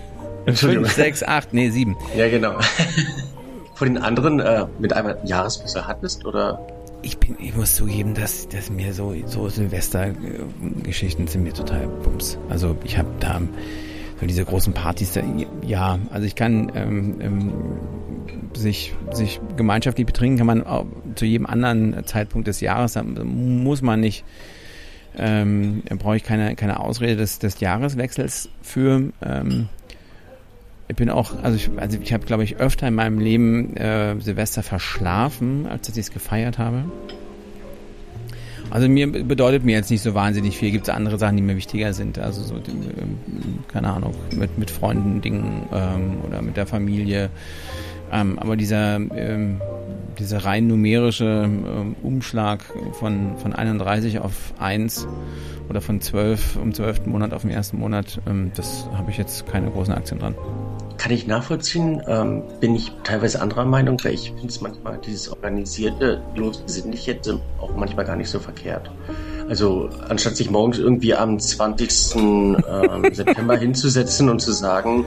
Fünf, 0.53 0.91
sechs, 0.93 1.21
acht, 1.21 1.53
nee, 1.53 1.69
sieben. 1.69 1.95
Ja, 2.17 2.27
genau. 2.29 2.55
Vor 3.75 3.87
den 3.87 3.97
anderen 3.97 4.39
äh, 4.39 4.65
mit 4.79 4.93
einmal 4.93 5.19
Jahreswechsel 5.23 5.87
hattest, 5.87 6.25
oder? 6.25 6.59
ich 7.03 7.17
bin, 7.17 7.35
ich 7.39 7.55
muss 7.55 7.75
zugeben, 7.75 8.13
dass, 8.13 8.47
dass 8.47 8.71
mir 8.71 8.93
so, 8.93 9.13
so 9.25 9.49
Silvester-Geschichten 9.49 11.27
sind 11.27 11.43
mir 11.43 11.53
total 11.53 11.87
bums. 11.87 12.37
Also 12.49 12.75
ich 12.83 12.97
habe 12.97 13.09
da 13.19 13.41
so 14.19 14.25
diese 14.25 14.45
großen 14.45 14.73
Partys, 14.73 15.13
da, 15.13 15.21
ja, 15.61 15.99
also 16.11 16.25
ich 16.25 16.35
kann 16.35 16.71
ähm, 16.75 17.21
ähm, 17.21 17.53
sich, 18.53 18.93
sich 19.11 19.41
gemeinschaftlich 19.57 20.07
betrinken, 20.07 20.37
kann 20.37 20.47
man 20.47 20.65
auch 20.65 20.85
zu 21.15 21.25
jedem 21.25 21.45
anderen 21.45 22.05
Zeitpunkt 22.05 22.47
des 22.47 22.61
Jahres, 22.61 22.97
muss 23.23 23.81
man 23.81 23.99
nicht, 23.99 24.23
ähm, 25.17 25.83
brauche 25.99 26.15
ich 26.15 26.23
keine, 26.23 26.55
keine 26.55 26.79
Ausrede 26.79 27.17
des, 27.17 27.37
des 27.37 27.59
Jahreswechsels 27.59 28.49
für. 28.61 29.11
Ähm, 29.21 29.67
ich 30.87 30.95
bin 30.95 31.09
auch, 31.09 31.31
also 31.43 31.55
ich, 31.55 31.69
also 31.77 31.97
ich 32.01 32.13
habe, 32.13 32.25
glaube 32.25 32.43
ich, 32.43 32.57
öfter 32.57 32.87
in 32.87 32.95
meinem 32.95 33.19
Leben 33.19 33.75
äh, 33.77 34.19
Silvester 34.19 34.63
verschlafen, 34.63 35.65
als 35.65 35.87
dass 35.87 35.97
ich 35.97 36.07
es 36.07 36.11
gefeiert 36.11 36.57
habe. 36.57 36.83
Also 38.69 38.89
mir 38.89 39.11
bedeutet 39.11 39.63
mir 39.63 39.73
jetzt 39.75 39.91
nicht 39.91 40.01
so 40.01 40.13
wahnsinnig 40.13 40.57
viel. 40.57 40.71
Gibt 40.71 40.87
es 40.87 40.93
andere 40.93 41.19
Sachen, 41.19 41.37
die 41.37 41.43
mir 41.43 41.55
wichtiger 41.55 41.93
sind? 41.93 42.17
Also 42.17 42.41
so, 42.41 42.55
ähm, 42.55 43.19
keine 43.67 43.89
Ahnung, 43.89 44.15
mit, 44.35 44.57
mit 44.57 44.71
Freunden, 44.71 45.21
Dingen 45.21 45.67
ähm, 45.71 46.17
oder 46.27 46.41
mit 46.41 46.57
der 46.57 46.65
Familie. 46.65 47.29
Ähm, 48.11 48.39
aber 48.39 48.55
dieser, 48.55 48.95
ähm, 48.95 49.61
dieser 50.19 50.45
rein 50.45 50.67
numerische 50.67 51.43
ähm, 51.45 51.95
Umschlag 52.01 52.63
von, 52.93 53.37
von 53.37 53.53
31 53.53 54.19
auf 54.19 54.53
1 54.59 55.07
oder 55.69 55.81
von 55.81 56.01
12 56.01 56.57
um 56.57 56.73
12. 56.73 57.05
Monat 57.05 57.33
auf 57.33 57.41
den 57.41 57.51
ersten 57.51 57.77
Monat, 57.77 58.19
ähm, 58.27 58.51
das 58.55 58.87
habe 58.93 59.11
ich 59.11 59.17
jetzt 59.17 59.47
keine 59.47 59.69
großen 59.71 59.93
Aktien 59.93 60.19
dran. 60.19 60.35
Kann 60.97 61.11
ich 61.11 61.27
nachvollziehen, 61.27 62.01
ähm, 62.07 62.43
bin 62.59 62.75
ich 62.75 62.91
teilweise 63.03 63.41
anderer 63.41 63.65
Meinung, 63.65 63.97
weil 64.03 64.13
ich 64.13 64.29
finde 64.29 64.47
es 64.47 64.61
manchmal 64.61 64.99
dieses 64.99 65.29
organisierte, 65.29 66.21
losbesinnliche 66.35 67.19
auch 67.59 67.75
manchmal 67.75 68.05
gar 68.05 68.15
nicht 68.15 68.29
so 68.29 68.39
verkehrt. 68.39 68.91
Also 69.49 69.89
anstatt 70.07 70.37
sich 70.37 70.49
morgens 70.49 70.79
irgendwie 70.79 71.13
am 71.15 71.39
20. 71.39 72.15
ähm, 72.15 72.63
September 73.13 73.57
hinzusetzen 73.57 74.29
und 74.29 74.39
zu 74.39 74.51
sagen, 74.51 75.05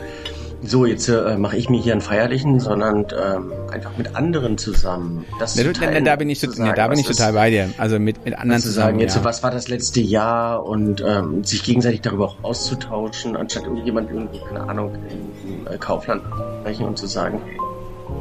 so, 0.63 0.87
jetzt 0.87 1.09
äh, 1.09 1.37
mache 1.37 1.57
ich 1.57 1.69
mir 1.69 1.81
hier 1.81 1.93
einen 1.93 2.01
feierlichen, 2.01 2.61
sondern 2.61 3.07
ähm, 3.13 3.53
einfach 3.71 3.97
mit 3.97 4.17
anderen 4.17 4.59
zusammen. 4.59 5.25
Das 5.39 5.57
ne, 5.57 5.73
teilen, 5.73 6.05
da 6.05 6.17
bin 6.17 6.31
ich, 6.31 6.41
so, 6.41 6.51
sagen, 6.51 6.71
ne, 6.71 6.75
da 6.75 6.89
bin 6.89 6.99
ich 6.99 7.07
total 7.07 7.35
bei 7.35 7.51
dir. 7.51 7.71
Also 7.79 7.99
mit, 7.99 8.25
mit 8.25 8.37
anderen 8.39 8.61
zu 8.61 8.69
zusammen. 8.69 8.87
Sagen, 8.87 9.01
jetzt, 9.01 9.17
ja. 9.17 9.25
was 9.25 9.43
war 9.43 9.51
das 9.51 9.69
letzte 9.69 10.01
Jahr 10.01 10.65
und 10.65 11.05
ähm, 11.07 11.45
sich 11.45 11.63
gegenseitig 11.63 12.01
darüber 12.01 12.27
auch 12.27 12.37
auszutauschen, 12.43 13.37
anstatt 13.37 13.65
irgendjemand 13.65 14.11
irgendwo, 14.11 14.45
keine 14.47 14.69
Ahnung, 14.69 14.95
im, 14.95 15.73
äh, 15.73 15.79
Kaufland 15.79 16.23
sprechen 16.61 16.87
und 16.87 16.99
zu 16.99 17.07
sagen, 17.07 17.41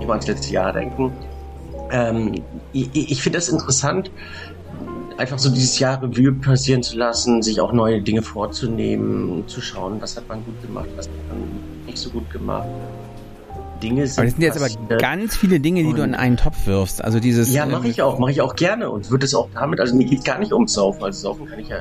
immer 0.01 0.11
ans 0.11 0.27
letzte 0.27 0.53
Jahr 0.53 0.73
denken. 0.73 1.13
Ähm, 1.91 2.43
ich 2.73 2.89
ich 2.93 3.21
finde 3.23 3.37
das 3.37 3.49
interessant, 3.49 4.11
einfach 5.17 5.39
so 5.39 5.49
dieses 5.49 5.79
Jahr 5.79 6.01
Revue 6.01 6.33
passieren 6.33 6.83
zu 6.83 6.97
lassen, 6.97 7.41
sich 7.41 7.61
auch 7.61 7.71
neue 7.71 8.01
Dinge 8.01 8.21
vorzunehmen, 8.21 9.47
zu 9.47 9.61
schauen, 9.61 10.01
was 10.01 10.17
hat 10.17 10.27
man 10.27 10.43
gut 10.43 10.61
gemacht, 10.61 10.89
was 10.95 11.07
hat 11.07 11.13
man 11.29 11.74
nicht 11.95 12.03
so 12.03 12.09
gut 12.09 12.29
gemacht. 12.29 12.67
Dinge 13.81 14.05
sind. 14.07 14.19
Aber 14.19 14.25
das 14.25 14.33
sind 14.33 14.43
jetzt 14.43 14.81
aber 14.89 14.97
ganz 14.97 15.35
viele 15.35 15.59
Dinge, 15.59 15.83
die 15.83 15.93
du 15.93 16.03
in 16.03 16.15
einen 16.15 16.37
Topf 16.37 16.65
wirfst. 16.65 17.03
Also 17.03 17.19
dieses. 17.19 17.53
Ja, 17.53 17.65
mache 17.65 17.87
ich 17.87 18.01
auch, 18.01 18.19
mache 18.19 18.31
ich 18.31 18.41
auch 18.41 18.55
gerne 18.55 18.89
und 18.89 19.09
würde 19.09 19.25
es 19.25 19.33
auch 19.33 19.49
damit. 19.53 19.79
Also 19.79 19.95
mir 19.95 20.05
geht 20.05 20.23
gar 20.25 20.39
nicht 20.39 20.53
ums 20.53 20.73
Saufen. 20.73 21.03
Also 21.03 21.21
Saufen 21.29 21.47
kann 21.47 21.59
ich 21.59 21.69
ja 21.69 21.77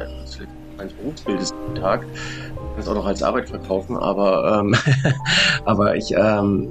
meines 0.77 0.93
Berufsbildes 0.95 1.55
Tag, 1.77 2.01
kann 2.01 2.79
es 2.79 2.89
auch 2.89 2.95
noch 2.95 3.07
als 3.07 3.23
Arbeit 3.23 3.49
verkaufen. 3.49 3.97
Aber 3.97 4.61
ähm, 4.61 4.75
aber 5.65 5.97
ich 5.97 6.13
ähm, 6.17 6.69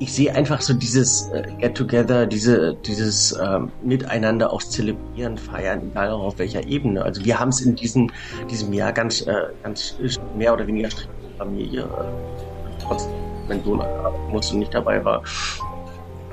ich 0.00 0.12
sehe 0.12 0.34
einfach 0.34 0.60
so 0.60 0.74
dieses 0.74 1.28
äh, 1.28 1.44
Get 1.60 1.76
Together, 1.76 2.26
diese, 2.26 2.74
dieses 2.84 3.38
ähm, 3.40 3.70
Miteinander 3.82 4.52
auch 4.52 4.62
zelebrieren, 4.62 5.38
feiern, 5.38 5.90
egal 5.90 6.10
auf 6.10 6.38
welcher 6.38 6.66
Ebene. 6.66 7.02
Also 7.02 7.24
wir 7.24 7.38
haben 7.38 7.50
es 7.50 7.60
in 7.60 7.76
diesem, 7.76 8.10
diesem 8.50 8.72
Jahr 8.72 8.92
ganz, 8.92 9.22
äh, 9.22 9.34
ganz 9.62 9.96
mehr 10.36 10.52
oder 10.52 10.66
weniger 10.66 10.90
strikt 10.90 11.23
Familie, 11.38 11.82
äh, 11.82 12.82
trotz 12.82 13.08
mein 13.48 13.62
Sohn 13.62 13.82
musste 14.30 14.56
nicht 14.56 14.74
dabei 14.74 15.04
war, 15.04 15.22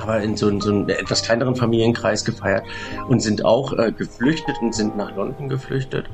aber 0.01 0.21
in 0.21 0.35
so, 0.35 0.49
in 0.49 0.61
so 0.61 0.71
einem 0.71 0.89
etwas 0.89 1.21
kleineren 1.23 1.55
Familienkreis 1.55 2.25
gefeiert 2.25 2.63
und 3.07 3.21
sind 3.21 3.45
auch 3.45 3.73
äh, 3.73 3.91
geflüchtet 3.91 4.55
und 4.61 4.73
sind 4.73 4.97
nach 4.97 5.15
London 5.15 5.49
geflüchtet 5.49 6.09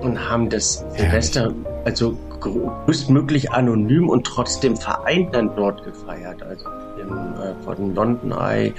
und 0.00 0.28
haben 0.28 0.48
das 0.48 0.84
Silvester 0.90 1.52
also 1.84 2.16
größtmöglich 2.40 3.50
anonym 3.52 4.08
und 4.08 4.26
trotzdem 4.26 4.76
vereint 4.76 5.34
dann 5.34 5.54
dort 5.56 5.84
gefeiert. 5.84 6.42
Also 6.42 6.66
im, 7.00 7.34
äh, 7.34 7.54
von 7.64 7.94
London 7.94 8.32
Eye 8.32 8.72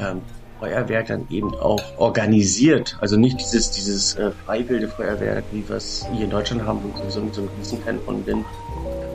ähm, 0.00 0.22
Feuerwerk 0.62 1.08
dann 1.08 1.26
eben 1.28 1.52
auch 1.56 1.82
organisiert. 1.96 2.96
Also 3.00 3.16
nicht 3.16 3.40
dieses, 3.40 3.72
dieses 3.72 4.14
äh, 4.14 4.30
freiwillige 4.30 4.86
Feuerwerk, 4.86 5.42
wie 5.50 5.68
wir 5.68 5.76
es 5.76 6.06
hier 6.14 6.24
in 6.24 6.30
Deutschland 6.30 6.64
haben, 6.64 6.78
wo 6.84 6.88
ich 6.88 7.12
so, 7.12 7.20
so 7.32 7.42
ein 7.42 7.48
Riesenfan 7.58 7.98
von 8.06 8.22
bin, 8.22 8.44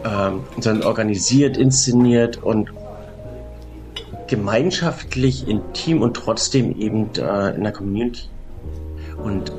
ähm, 0.04 0.42
sondern 0.60 0.86
organisiert, 0.86 1.56
inszeniert 1.56 2.44
und 2.44 2.74
gemeinschaftlich, 4.28 5.48
intim 5.48 6.02
und 6.02 6.16
trotzdem 6.16 6.78
eben 6.78 7.10
äh, 7.16 7.56
in 7.56 7.64
der 7.64 7.72
Community. 7.72 8.24
Und 9.24 9.54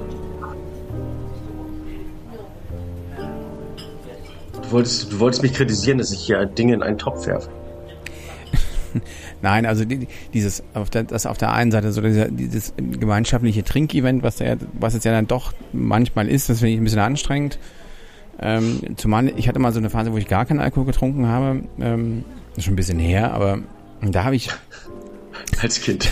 du 4.63 4.73
wolltest, 4.73 5.11
du 5.11 5.21
wolltest 5.21 5.43
mich 5.43 5.55
kritisieren, 5.55 5.97
dass 5.97 6.13
ich 6.13 6.21
hier 6.21 6.45
Dinge 6.45 6.75
in 6.75 6.83
einen 6.83 6.99
Topf 6.99 7.27
werfe. 7.27 7.49
Nein, 9.43 9.67
also 9.67 9.85
dieses 10.33 10.63
auf 10.75 10.91
der, 10.91 11.05
das 11.05 11.27
auf 11.27 11.39
der 11.39 11.53
einen 11.53 11.71
Seite 11.71 11.93
so 11.93 12.01
dieser, 12.01 12.29
dieses 12.29 12.75
gemeinschaftliche 12.77 13.65
Trinkevent, 13.65 14.23
was 14.23 14.39
ja, 14.39 14.57
was 14.73 14.95
es 14.95 15.05
ja 15.05 15.13
dann 15.13 15.27
doch 15.27 15.53
manchmal 15.73 16.29
ist, 16.29 16.49
das 16.49 16.59
finde 16.59 16.75
ich 16.75 16.81
ein 16.81 16.85
bisschen 16.85 17.01
anstrengend. 17.01 17.59
Ähm, 18.41 18.81
zumal 18.97 19.33
ich 19.37 19.49
hatte 19.49 19.59
mal 19.59 19.73
so 19.73 19.79
eine 19.79 19.91
Phase, 19.91 20.13
wo 20.13 20.17
ich 20.17 20.29
gar 20.29 20.47
keinen 20.47 20.61
Alkohol 20.61 20.87
getrunken 20.87 21.27
habe. 21.27 21.63
Ähm, 21.81 22.25
schon 22.59 22.75
ein 22.75 22.77
bisschen 22.77 22.99
her, 22.99 23.33
aber 23.33 23.59
da 24.01 24.25
habe 24.25 24.37
ich. 24.37 24.51
Als 25.61 25.81
Kind. 25.81 26.11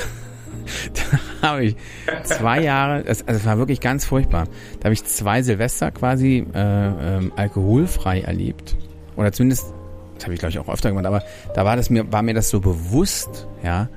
da 1.42 1.49
habe 1.49 1.64
ich 1.64 1.76
zwei 2.25 2.61
Jahre, 2.62 3.04
also 3.06 3.25
es 3.26 3.45
war 3.45 3.59
wirklich 3.59 3.80
ganz 3.80 4.04
furchtbar. 4.04 4.47
Da 4.80 4.85
habe 4.85 4.95
ich 4.95 5.04
zwei 5.04 5.42
Silvester 5.42 5.90
quasi 5.90 6.47
äh, 6.54 6.59
ähm, 6.59 7.33
alkoholfrei 7.37 8.21
erlebt. 8.21 8.76
Oder 9.16 9.33
zumindest, 9.33 9.73
das 10.17 10.25
habe 10.25 10.35
ich 10.35 10.41
glaube 10.41 10.51
ich 10.51 10.59
auch 10.59 10.69
öfter 10.69 10.91
gemacht, 10.91 11.07
aber 11.07 11.23
da 11.55 11.65
war 11.65 11.77
das 11.77 11.91
mir, 11.91 12.11
war 12.13 12.23
mir 12.23 12.35
das 12.35 12.51
so 12.51 12.61
bewusst, 12.61 13.47
ja. 13.63 13.89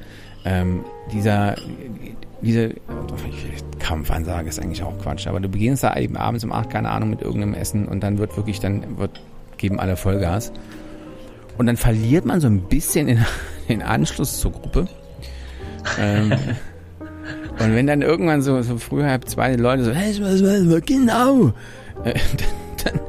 Ähm, 0.45 0.85
dieser, 1.11 1.55
diese 2.41 2.73
Kampfansage 3.79 4.47
ist 4.47 4.59
eigentlich 4.59 4.83
auch 4.83 4.97
Quatsch, 4.99 5.27
aber 5.27 5.39
du 5.39 5.49
beginnst 5.49 5.83
da 5.83 5.95
eben 5.97 6.15
abends 6.15 6.43
um 6.43 6.51
acht, 6.51 6.69
keine 6.69 6.89
Ahnung, 6.89 7.09
mit 7.09 7.21
irgendeinem 7.21 7.55
Essen 7.55 7.87
und 7.87 8.01
dann 8.01 8.17
wird 8.17 8.37
wirklich, 8.37 8.59
dann 8.59 8.97
wird, 8.97 9.21
geben 9.57 9.79
alle 9.79 9.97
Vollgas. 9.97 10.51
Und 11.57 11.65
dann 11.65 11.75
verliert 11.75 12.25
man 12.25 12.39
so 12.39 12.47
ein 12.47 12.61
bisschen 12.61 13.07
den, 13.07 13.25
den 13.69 13.81
Anschluss 13.81 14.39
zur 14.39 14.51
Gruppe. 14.51 14.87
ähm, 15.99 16.31
und 17.59 17.75
wenn 17.75 17.87
dann 17.87 18.01
irgendwann 18.01 18.41
so, 18.41 18.61
so 18.61 18.77
früh 18.77 19.03
halb 19.03 19.27
zwei 19.27 19.55
Leute 19.55 19.83
so, 19.83 19.91
hey, 19.91 20.15
was, 20.21 20.41
was, 20.41 20.69
was, 20.69 20.81
genau, 20.85 21.53
äh, 22.05 22.13
dann, 22.37 22.83
dann, 22.83 22.99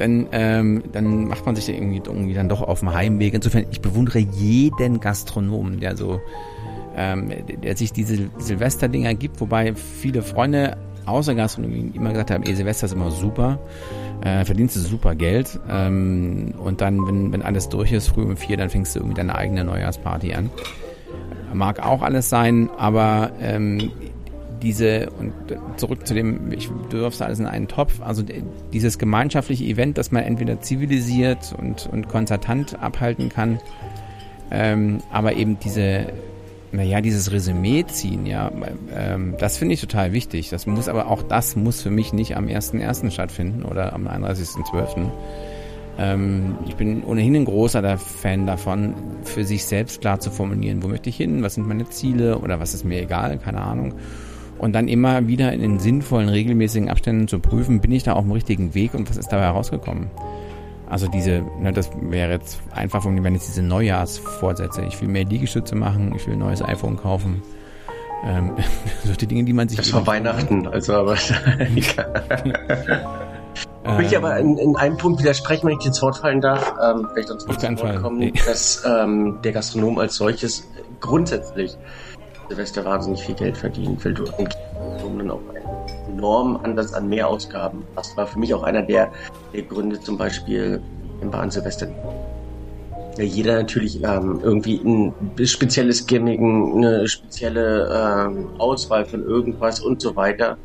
ähm, 0.00 0.82
dann 0.92 1.28
macht 1.28 1.46
man 1.46 1.56
sich 1.56 1.68
irgendwie, 1.68 2.02
irgendwie 2.04 2.34
dann 2.34 2.48
doch 2.48 2.62
auf 2.62 2.80
dem 2.80 2.92
Heimweg. 2.92 3.34
Insofern, 3.34 3.66
ich 3.70 3.80
bewundere 3.80 4.18
jeden 4.18 5.00
Gastronomen, 5.00 5.80
der 5.80 5.96
so, 5.96 6.20
ähm, 6.96 7.30
der 7.62 7.76
sich 7.76 7.92
diese 7.92 8.30
Silvesterdinger 8.38 9.14
gibt, 9.14 9.40
wobei 9.40 9.74
viele 9.74 10.22
Freunde 10.22 10.76
außer 11.06 11.34
Gastronomie 11.34 11.92
immer 11.94 12.10
gesagt 12.10 12.30
haben, 12.30 12.44
ey, 12.44 12.54
Silvester 12.54 12.86
ist 12.86 12.92
immer 12.92 13.10
super 13.10 13.58
äh, 14.22 14.44
verdienst 14.44 14.76
du 14.76 14.80
super 14.80 15.14
Geld 15.14 15.58
ähm, 15.68 16.54
und 16.58 16.80
dann, 16.80 17.06
wenn, 17.06 17.32
wenn 17.32 17.42
alles 17.42 17.68
durch 17.68 17.92
ist, 17.92 18.08
früh 18.08 18.22
um 18.22 18.36
vier, 18.36 18.56
dann 18.56 18.70
fängst 18.70 18.94
du 18.94 19.00
irgendwie 19.00 19.16
deine 19.16 19.34
eigene 19.34 19.64
Neujahrsparty 19.64 20.34
an. 20.34 20.50
Mag 21.52 21.84
auch 21.84 22.02
alles 22.02 22.28
sein, 22.28 22.70
aber 22.76 23.32
ähm, 23.40 23.90
diese, 24.62 25.10
und 25.10 25.32
zurück 25.76 26.06
zu 26.06 26.14
dem, 26.14 26.52
ich 26.52 26.70
dürfte 26.92 27.24
alles 27.24 27.38
in 27.38 27.46
einen 27.46 27.68
Topf, 27.68 28.00
also 28.00 28.22
dieses 28.72 28.98
gemeinschaftliche 28.98 29.64
Event, 29.64 29.98
das 29.98 30.12
man 30.12 30.24
entweder 30.24 30.60
zivilisiert 30.60 31.54
und, 31.58 31.88
und 31.90 32.08
konzertant 32.08 32.78
abhalten 32.80 33.28
kann, 33.28 33.60
ähm, 34.50 34.98
aber 35.10 35.34
eben 35.34 35.58
diese 35.60 36.12
naja, 36.72 37.00
dieses 37.00 37.32
Resümee 37.32 37.84
ziehen, 37.86 38.26
ja, 38.26 38.50
ähm, 38.94 39.34
das 39.38 39.58
finde 39.58 39.74
ich 39.74 39.80
total 39.80 40.12
wichtig. 40.12 40.50
Das 40.50 40.66
muss 40.66 40.88
aber 40.88 41.08
auch 41.08 41.22
das 41.22 41.56
muss 41.56 41.82
für 41.82 41.90
mich 41.90 42.12
nicht 42.12 42.36
am 42.36 42.46
1.1. 42.46 43.10
stattfinden 43.10 43.64
oder 43.64 43.92
am 43.92 44.06
31.12. 44.06 45.10
Ähm, 45.98 46.58
ich 46.68 46.76
bin 46.76 47.02
ohnehin 47.02 47.34
ein 47.34 47.44
großer 47.44 47.98
Fan 47.98 48.46
davon, 48.46 48.94
für 49.24 49.44
sich 49.44 49.64
selbst 49.64 50.00
klar 50.00 50.20
zu 50.20 50.30
formulieren, 50.30 50.82
wo 50.82 50.88
möchte 50.88 51.10
ich 51.10 51.16
hin, 51.16 51.42
was 51.42 51.54
sind 51.54 51.66
meine 51.66 51.88
Ziele 51.88 52.38
oder 52.38 52.60
was 52.60 52.72
ist 52.72 52.84
mir 52.84 53.02
egal, 53.02 53.38
keine 53.38 53.60
Ahnung. 53.60 53.94
Und 54.60 54.74
dann 54.74 54.88
immer 54.88 55.26
wieder 55.26 55.52
in 55.54 55.62
den 55.62 55.78
sinnvollen, 55.78 56.28
regelmäßigen 56.28 56.90
Abständen 56.90 57.28
zu 57.28 57.38
prüfen, 57.38 57.80
bin 57.80 57.92
ich 57.92 58.02
da 58.02 58.12
auf 58.12 58.24
dem 58.24 58.32
richtigen 58.32 58.74
Weg 58.74 58.92
und 58.92 59.08
was 59.08 59.16
ist 59.16 59.28
dabei 59.32 59.44
herausgekommen. 59.44 60.10
Also 60.86 61.08
diese, 61.08 61.42
ne, 61.58 61.72
das 61.72 61.90
wäre 62.00 62.32
jetzt 62.32 62.60
einfach, 62.72 63.04
wenn 63.06 63.32
jetzt 63.32 63.48
diese 63.48 63.62
Neujahrsvorsätze. 63.62 64.82
Ich 64.82 65.00
will 65.00 65.08
mehr 65.08 65.24
Liegestütze 65.24 65.76
machen, 65.76 66.12
ich 66.14 66.26
will 66.26 66.34
ein 66.34 66.40
neues 66.40 66.62
iPhone 66.62 66.98
kaufen. 66.98 67.42
Ähm, 68.22 68.50
solche 69.04 69.26
Dinge, 69.26 69.44
die 69.44 69.54
man 69.54 69.68
sich. 69.68 69.78
Das 69.78 69.92
war 69.94 70.06
Weihnachten, 70.06 70.66
also 70.66 70.94
aber. 70.94 71.14
ich 71.74 71.96
möchte 73.96 74.16
aber 74.18 74.38
in, 74.38 74.58
in, 74.58 74.76
einem 74.76 74.98
Punkt 74.98 75.20
widersprechen, 75.20 75.68
wenn 75.68 75.78
ich 75.78 75.86
ins 75.86 76.02
Wort 76.02 76.18
fallen 76.18 76.42
darf, 76.42 76.74
ähm, 76.82 77.08
vielleicht 77.12 77.28
sonst 77.28 77.48
Auf 77.48 77.56
keinen 77.56 77.78
Fall. 77.78 77.98
Kommen, 77.98 78.18
nee. 78.18 78.32
dass 78.46 78.84
ähm, 78.84 79.38
der 79.42 79.52
Gastronom 79.52 79.98
als 79.98 80.16
solches 80.16 80.68
grundsätzlich 81.00 81.78
Silvester 82.50 82.84
wahnsinnig 82.84 83.22
viel 83.22 83.36
Geld 83.36 83.56
verdient, 83.56 84.04
weil 84.04 84.12
du 84.12 84.24
dann 84.24 85.30
auch 85.30 85.40
einen 85.54 86.18
enormen 86.18 86.56
Ansatz 86.64 86.92
an 86.92 87.08
Mehrausgaben. 87.08 87.84
Das 87.94 88.16
war 88.16 88.26
für 88.26 88.40
mich 88.40 88.52
auch 88.52 88.64
einer 88.64 88.82
der, 88.82 89.12
der 89.54 89.62
Gründe 89.62 90.00
zum 90.00 90.18
Beispiel 90.18 90.82
im 91.22 91.30
Bahn 91.30 91.52
Silvester. 91.52 91.86
Ja, 93.16 93.22
jeder 93.22 93.54
natürlich 93.54 94.02
ähm, 94.02 94.40
irgendwie 94.42 94.80
ein 94.84 95.14
spezielles 95.46 96.04
Gimmick, 96.06 96.40
eine 96.40 97.06
spezielle 97.06 97.88
ähm, 97.88 98.48
Auswahl 98.58 99.04
von 99.04 99.22
irgendwas 99.22 99.78
und 99.78 100.02
so 100.02 100.16
weiter 100.16 100.58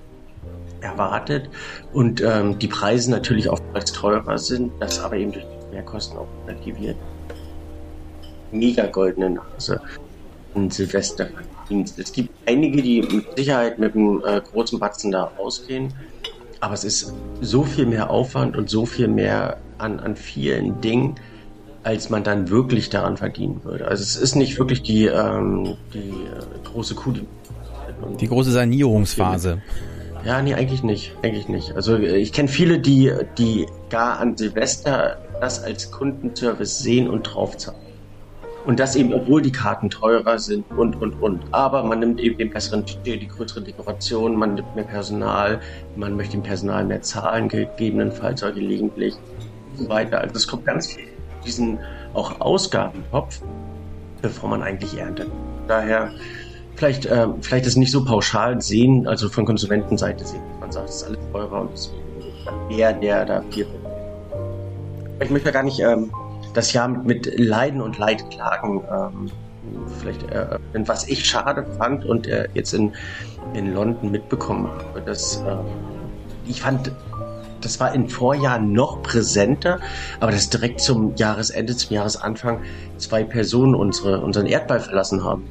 erwartet 0.81 1.49
und 1.93 2.21
ähm, 2.21 2.57
die 2.57 2.67
Preise 2.67 3.11
natürlich 3.11 3.47
auch 3.47 3.59
als 3.73 3.91
teurer 3.91 4.39
sind, 4.39 4.71
das 4.79 4.99
aber 4.99 5.17
eben 5.17 5.31
durch 5.31 5.45
die 5.45 5.75
Mehrkosten 5.75 6.17
auch 6.17 6.27
relativiert. 6.47 6.97
Mega 8.51 8.87
goldene 8.87 9.29
Nase 9.31 9.81
ein 10.55 10.71
Silvesterdienst. 10.71 11.99
Es 11.99 12.11
gibt 12.13 12.29
einige, 12.45 12.81
die 12.81 13.01
mit 13.01 13.37
Sicherheit 13.37 13.79
mit 13.79 13.95
einem 13.95 14.21
äh, 14.25 14.41
großen 14.41 14.79
Batzen 14.79 15.11
da 15.11 15.31
ausgehen, 15.37 15.93
aber 16.59 16.73
es 16.73 16.83
ist 16.83 17.13
so 17.41 17.63
viel 17.63 17.85
mehr 17.85 18.09
Aufwand 18.09 18.55
und 18.57 18.69
so 18.69 18.85
viel 18.85 19.07
mehr 19.07 19.57
an, 19.77 19.99
an 19.99 20.15
vielen 20.15 20.81
Dingen, 20.81 21.15
als 21.83 22.09
man 22.09 22.23
dann 22.23 22.49
wirklich 22.49 22.89
daran 22.89 23.17
verdienen 23.17 23.63
würde. 23.63 23.87
Also 23.87 24.01
es 24.01 24.15
ist 24.15 24.35
nicht 24.35 24.57
wirklich 24.57 24.81
die, 24.81 25.05
ähm, 25.05 25.75
die 25.93 26.09
äh, 26.09 26.63
große 26.63 26.95
Kuh. 26.95 27.11
Die, 27.11 27.27
die 28.19 28.27
große 28.27 28.51
Sanierungsphase. 28.51 29.61
Ja, 30.25 30.41
nee, 30.41 30.55
eigentlich 30.55 30.81
nicht. 30.81 31.13
Eigentlich 31.21 31.47
nicht. 31.47 31.75
Also 31.75 31.97
ich 31.97 32.33
kenne 32.33 32.47
viele, 32.47 32.79
die, 32.79 33.11
die 33.37 33.67
gar 33.89 34.19
an 34.19 34.35
Silvester 34.35 35.17
das 35.39 35.63
als 35.63 35.91
Kundenservice 35.91 36.79
sehen 36.79 37.07
und 37.07 37.23
draufzahlen. 37.23 37.84
Und 38.65 38.79
das 38.79 38.95
eben, 38.95 39.13
obwohl 39.13 39.41
die 39.41 39.51
Karten 39.51 39.89
teurer 39.89 40.39
sind 40.39 40.65
und, 40.71 40.99
und, 40.99 41.21
und. 41.21 41.43
Aber 41.51 41.83
man 41.83 41.99
nimmt 41.99 42.19
eben 42.19 42.37
den 42.37 42.49
besseren 42.49 42.83
Budget, 42.83 43.21
die 43.21 43.27
größere 43.27 43.61
Dekoration, 43.61 44.35
man 44.35 44.55
nimmt 44.55 44.75
mehr 44.75 44.85
Personal, 44.85 45.59
man 45.95 46.15
möchte 46.15 46.37
dem 46.37 46.43
Personal 46.43 46.83
mehr 46.83 47.01
zahlen, 47.01 47.47
gegebenenfalls 47.47 48.43
auch 48.43 48.53
gelegentlich 48.53 49.13
und 49.71 49.83
so 49.83 49.89
weiter. 49.89 50.19
Also 50.19 50.35
es 50.35 50.47
kommt 50.47 50.65
ganz 50.65 50.87
viel 50.87 51.05
diesen 51.45 51.79
auch 52.13 52.41
Ausgabentopf, 52.41 53.41
bevor 54.21 54.49
man 54.49 54.63
eigentlich 54.63 54.97
erntet. 54.97 55.29
Daher 55.67 56.11
vielleicht, 56.75 57.05
äh, 57.05 57.27
vielleicht 57.41 57.65
ist 57.65 57.75
nicht 57.77 57.91
so 57.91 58.03
pauschal 58.03 58.61
sehen, 58.61 59.07
also 59.07 59.29
von 59.29 59.45
Konsumentenseite 59.45 60.25
sehen. 60.25 60.41
Man 60.59 60.71
sagt, 60.71 60.89
es 60.89 60.95
ist 60.95 61.03
alles 61.03 61.19
teurer 61.31 61.61
und 61.61 61.73
es 61.73 61.85
ist 61.85 61.93
der, 62.71 62.93
der 62.93 63.25
da 63.25 63.43
viel. 63.51 63.67
Ich 65.19 65.29
möchte 65.29 65.51
gar 65.51 65.63
nicht 65.63 65.79
ähm, 65.79 66.11
das 66.55 66.73
Jahr 66.73 66.87
mit 66.87 67.37
Leiden 67.37 67.81
und 67.81 67.97
Leidklagen 67.97 68.81
ähm, 68.89 69.31
vielleicht 69.99 70.23
äh, 70.31 70.59
was 70.73 71.07
ich 71.07 71.25
schade 71.25 71.65
fand 71.77 72.05
und 72.05 72.27
äh, 72.27 72.47
jetzt 72.53 72.73
in, 72.73 72.93
in 73.53 73.73
London 73.73 74.11
mitbekommen 74.11 74.67
habe. 74.67 75.01
Dass, 75.01 75.37
äh, 75.37 75.55
ich 76.47 76.61
fand, 76.61 76.91
das 77.61 77.79
war 77.79 77.93
in 77.93 78.09
Vorjahren 78.09 78.71
noch 78.71 79.01
präsenter, 79.01 79.79
aber 80.19 80.31
dass 80.31 80.49
direkt 80.49 80.81
zum 80.81 81.15
Jahresende, 81.15 81.75
zum 81.75 81.95
Jahresanfang 81.95 82.61
zwei 82.97 83.23
Personen 83.23 83.75
unsere, 83.75 84.21
unseren 84.21 84.45
Erdball 84.45 84.79
verlassen 84.79 85.23
haben. 85.23 85.47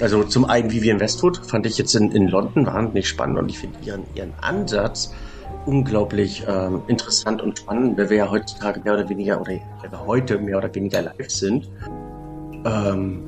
Also 0.00 0.22
zum 0.24 0.44
einen 0.44 0.70
Vivian 0.70 1.00
Westwood 1.00 1.44
fand 1.46 1.66
ich 1.66 1.76
jetzt 1.76 1.94
in, 1.94 2.12
in 2.12 2.28
London 2.28 2.66
wahnsinnig 2.66 3.08
spannend 3.08 3.38
und 3.38 3.48
ich 3.48 3.58
finde 3.58 3.78
ihren, 3.84 4.04
ihren 4.14 4.32
Ansatz, 4.40 5.12
unglaublich 5.68 6.44
ähm, 6.48 6.82
interessant 6.88 7.40
und 7.42 7.58
spannend, 7.58 7.98
weil 7.98 8.08
wir 8.08 8.16
ja 8.16 8.30
heutzutage 8.30 8.80
mehr 8.80 8.94
oder 8.94 9.06
weniger, 9.08 9.38
oder 9.38 9.60
heute 10.06 10.38
mehr 10.38 10.56
oder 10.56 10.74
weniger 10.74 11.02
live 11.02 11.30
sind. 11.30 11.68
Ähm, 12.64 13.24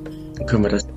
können 0.47 0.63
wir 0.63 0.71
das 0.71 0.87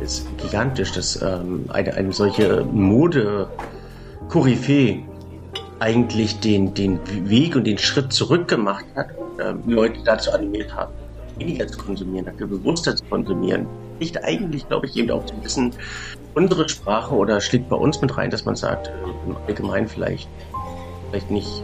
ist 0.00 0.26
gigantisch, 0.38 0.92
dass 0.92 1.20
ähm, 1.20 1.66
eine, 1.68 1.92
eine 1.94 2.10
solche 2.12 2.64
Mode-Koryphäe 2.64 5.02
eigentlich 5.78 6.40
den, 6.40 6.72
den 6.72 6.98
Weg 7.28 7.54
und 7.54 7.66
den 7.66 7.76
Schritt 7.76 8.10
zurück 8.12 8.48
gemacht 8.48 8.86
hat, 8.94 9.10
äh, 9.38 9.52
Leute 9.66 10.00
dazu 10.04 10.32
animiert 10.32 10.74
haben, 10.74 10.94
weniger 11.38 11.66
zu 11.66 11.76
konsumieren, 11.78 12.24
dafür 12.26 12.46
bewusster 12.46 12.96
zu 12.96 13.04
konsumieren. 13.04 13.66
Nicht 13.98 14.22
eigentlich, 14.22 14.68
glaube 14.68 14.86
ich, 14.86 14.96
eben 14.96 15.10
auch 15.10 15.26
so 15.26 15.34
ein 15.34 15.40
bisschen 15.40 15.72
unsere 16.34 16.68
Sprache 16.68 17.14
oder 17.14 17.40
schlägt 17.40 17.68
bei 17.68 17.76
uns 17.76 18.00
mit 18.00 18.16
rein, 18.16 18.30
dass 18.30 18.44
man 18.44 18.56
sagt, 18.56 18.88
äh, 18.88 19.28
im 19.28 19.36
Allgemeinen 19.46 19.88
vielleicht, 19.88 20.28
vielleicht 21.10 21.30
nicht, 21.30 21.62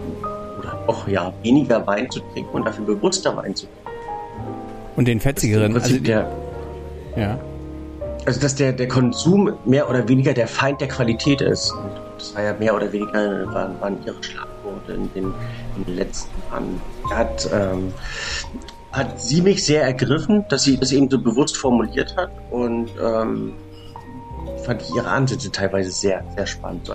oder 0.59 0.79
auch 0.87 1.07
ja, 1.09 1.33
weniger 1.43 1.87
Wein 1.87 2.11
zu 2.11 2.21
trinken 2.33 2.51
und 2.53 2.67
dafür 2.67 2.87
bewusster 2.87 3.37
Wein 3.37 3.55
zu 3.55 3.67
trinken. 3.67 3.83
Und 4.97 5.09
den 5.09 5.21
fetzigeren, 5.21 5.75
also 5.75 5.99
der, 5.99 6.31
ja. 7.17 7.39
Also 8.25 8.41
dass 8.41 8.55
der, 8.55 8.73
der 8.73 8.89
Konsum 8.89 9.53
mehr 9.65 9.89
oder 9.91 10.07
weniger 10.09 10.33
der 10.33 10.47
Feind 10.47 10.81
der 10.81 10.89
Qualität 10.89 11.41
ist. 11.41 11.73
Und 11.73 11.91
das 12.19 12.35
war 12.35 12.43
ja 12.43 12.55
mehr 12.55 12.75
oder 12.75 12.93
weniger 12.93 13.53
waren, 13.53 13.81
waren 13.81 13.99
ihre 14.07 14.23
Schlagworte 14.23 14.93
in 14.93 15.12
den, 15.12 15.35
in 15.77 15.85
den 15.85 15.97
letzten 15.97 16.31
Jahren. 16.51 16.81
Hat, 17.11 17.51
ähm, 17.53 17.93
hat 18.93 19.21
sie 19.21 19.41
mich 19.41 19.65
sehr 19.65 19.83
ergriffen, 19.83 20.45
dass 20.49 20.65
sie 20.65 20.77
das 20.77 20.93
eben 20.93 21.09
so 21.09 21.19
bewusst 21.19 21.57
formuliert 21.57 22.15
hat 22.17 22.31
und 22.51 22.91
ähm, 23.03 23.55
fand 24.65 24.83
ich 24.83 24.95
ihre 24.95 25.09
Ansätze 25.09 25.51
teilweise 25.51 25.91
sehr, 25.91 26.23
sehr 26.37 26.47
spannend. 26.47 26.87
So 26.87 26.95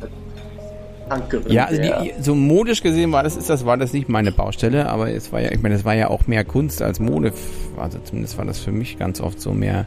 ja, 1.47 1.65
also 1.65 1.81
die, 1.81 2.13
so 2.21 2.35
modisch 2.35 2.83
gesehen 2.83 3.11
war 3.13 3.23
das, 3.23 3.37
ist 3.37 3.49
das, 3.49 3.65
war 3.65 3.77
das 3.77 3.93
nicht 3.93 4.09
meine 4.09 4.31
Baustelle, 4.31 4.89
aber 4.89 5.09
es 5.09 5.31
war 5.31 5.39
ja, 5.39 5.51
ich 5.51 5.61
meine, 5.61 5.75
es 5.75 5.85
war 5.85 5.95
ja 5.95 6.09
auch 6.09 6.27
mehr 6.27 6.43
Kunst 6.43 6.81
als 6.81 6.99
Mode. 6.99 7.31
Also 7.77 7.99
zumindest 8.03 8.37
war 8.37 8.45
das 8.45 8.59
für 8.59 8.73
mich 8.73 8.99
ganz 8.99 9.21
oft 9.21 9.39
so 9.39 9.53
mehr 9.53 9.85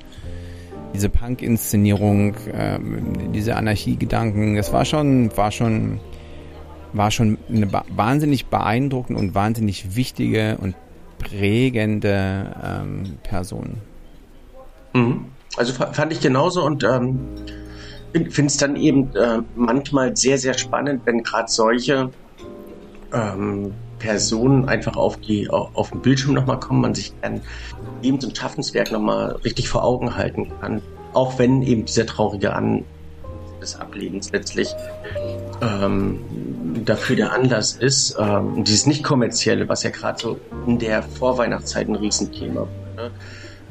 diese 0.95 1.09
Punk-Inszenierung, 1.09 2.35
ähm, 2.53 3.33
diese 3.33 3.57
Anarchiegedanken, 3.57 4.57
das 4.57 4.73
war 4.73 4.85
schon, 4.85 5.37
war 5.37 5.53
schon, 5.53 6.01
war 6.93 7.11
schon 7.11 7.39
eine 7.49 7.71
wahnsinnig 7.95 8.47
beeindruckende 8.47 9.21
und 9.21 9.35
wahnsinnig 9.35 9.95
wichtige 9.95 10.57
und 10.61 10.75
prägende 11.21 12.55
ähm, 12.63 13.19
Person. 13.23 13.77
Mhm. 14.93 15.27
Also 15.57 15.73
fand 15.73 16.13
ich 16.13 16.21
genauso 16.21 16.65
und 16.65 16.85
ähm, 16.85 17.19
finde 18.13 18.47
es 18.47 18.57
dann 18.57 18.77
eben 18.77 19.15
äh, 19.15 19.39
manchmal 19.55 20.17
sehr, 20.17 20.39
sehr 20.39 20.55
spannend, 20.55 21.03
wenn 21.05 21.23
gerade 21.23 21.51
solche 21.51 22.11
ähm, 23.13 23.73
Personen 23.99 24.69
einfach 24.69 24.97
auf 24.97 25.19
die 25.19 25.49
auf, 25.51 25.91
den 25.91 26.01
Bildschirm 26.01 26.35
nochmal 26.35 26.59
kommen, 26.59 26.81
man 26.81 26.95
sich 26.95 27.13
dann 27.21 27.43
eben 28.03 28.21
so 28.21 28.29
ein 28.29 28.35
Schaffenswerk 28.35 28.91
nochmal 28.91 29.37
richtig 29.45 29.69
vor 29.69 29.85
Augen 29.85 30.17
halten 30.17 30.51
kann. 30.61 30.83
Auch 31.13 31.39
wenn 31.39 31.63
eben 31.63 31.85
dieser 31.85 32.07
traurige 32.07 32.55
An 32.55 32.85
des 33.61 33.79
Ablebens 33.79 34.33
letztlich 34.33 34.75
ähm, 35.61 36.19
dafür 36.85 37.17
der 37.17 37.33
Anlass 37.33 37.73
ist. 37.73 38.17
Ähm, 38.19 38.65
dieses 38.65 38.87
nicht 38.87 39.03
kommerzielle, 39.03 39.69
was 39.69 39.83
ja 39.83 39.91
gerade 39.91 40.21
so 40.21 40.41
in 40.67 40.79
der 40.79 41.03
Vorweihnachtszeit 41.03 41.89
ein 41.89 41.97
Riesenthema 41.97 42.61
wurde, 42.61 43.11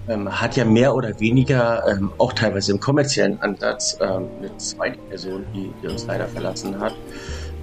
ähm, 0.07 0.41
hat 0.41 0.55
ja 0.55 0.65
mehr 0.65 0.95
oder 0.95 1.19
weniger 1.19 1.87
ähm, 1.87 2.11
auch 2.17 2.33
teilweise 2.33 2.71
im 2.71 2.79
kommerziellen 2.79 3.41
Ansatz 3.41 3.97
ähm, 4.01 4.27
eine 4.39 4.57
zweite 4.57 4.97
Person, 5.09 5.45
die, 5.53 5.71
die 5.81 5.87
uns 5.87 6.05
leider 6.05 6.27
verlassen 6.27 6.79
hat, 6.79 6.95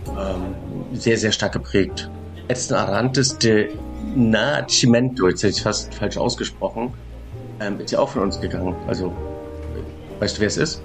ähm, 0.08 0.54
sehr, 0.92 1.18
sehr 1.18 1.32
stark 1.32 1.52
geprägt. 1.52 2.10
Edson 2.48 2.76
Arantes 2.76 3.38
de 3.38 3.70
Nascimento, 4.14 5.28
jetzt 5.28 5.42
hätte 5.42 5.54
ich 5.54 5.62
fast 5.62 5.94
falsch 5.94 6.16
ausgesprochen, 6.16 6.94
ähm, 7.60 7.80
ist 7.80 7.90
ja 7.90 7.98
auch 7.98 8.10
von 8.10 8.22
uns 8.22 8.40
gegangen. 8.40 8.76
Also, 8.86 9.12
weißt 10.20 10.36
du, 10.36 10.40
wer 10.40 10.48
es 10.48 10.56
ist? 10.56 10.82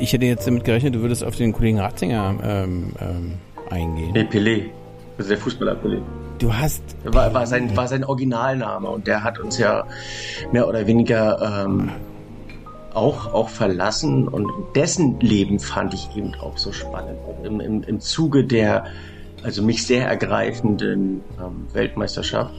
Ich 0.00 0.12
hätte 0.12 0.26
jetzt 0.26 0.46
damit 0.46 0.64
gerechnet, 0.64 0.94
du 0.94 1.00
würdest 1.00 1.24
auf 1.24 1.36
den 1.36 1.52
Kollegen 1.52 1.80
Ratzinger 1.80 2.36
ähm, 2.42 2.92
ähm, 3.00 3.32
eingehen. 3.70 4.12
Nee, 4.12 4.22
Pelé. 4.22 4.64
Also 5.18 5.30
der 5.30 5.38
Fußballer 5.38 5.74
Pelé. 5.74 6.00
Du 6.38 6.52
hast. 6.52 6.82
War, 7.04 7.32
war, 7.32 7.46
sein, 7.46 7.76
war 7.76 7.86
sein 7.86 8.04
Originalname 8.04 8.88
und 8.88 9.06
der 9.06 9.22
hat 9.22 9.38
uns 9.38 9.58
ja 9.58 9.86
mehr 10.52 10.68
oder 10.68 10.86
weniger 10.86 11.64
ähm, 11.64 11.90
auch, 12.92 13.32
auch 13.32 13.48
verlassen 13.48 14.28
und 14.28 14.50
dessen 14.74 15.20
Leben 15.20 15.58
fand 15.58 15.94
ich 15.94 16.16
eben 16.16 16.34
auch 16.36 16.58
so 16.58 16.72
spannend. 16.72 17.18
Im, 17.44 17.60
im, 17.60 17.82
im 17.82 18.00
Zuge 18.00 18.44
der 18.44 18.84
also 19.44 19.62
mich 19.62 19.86
sehr 19.86 20.08
ergreifenden 20.08 21.20
ähm, 21.38 21.66
Weltmeisterschaft, 21.72 22.54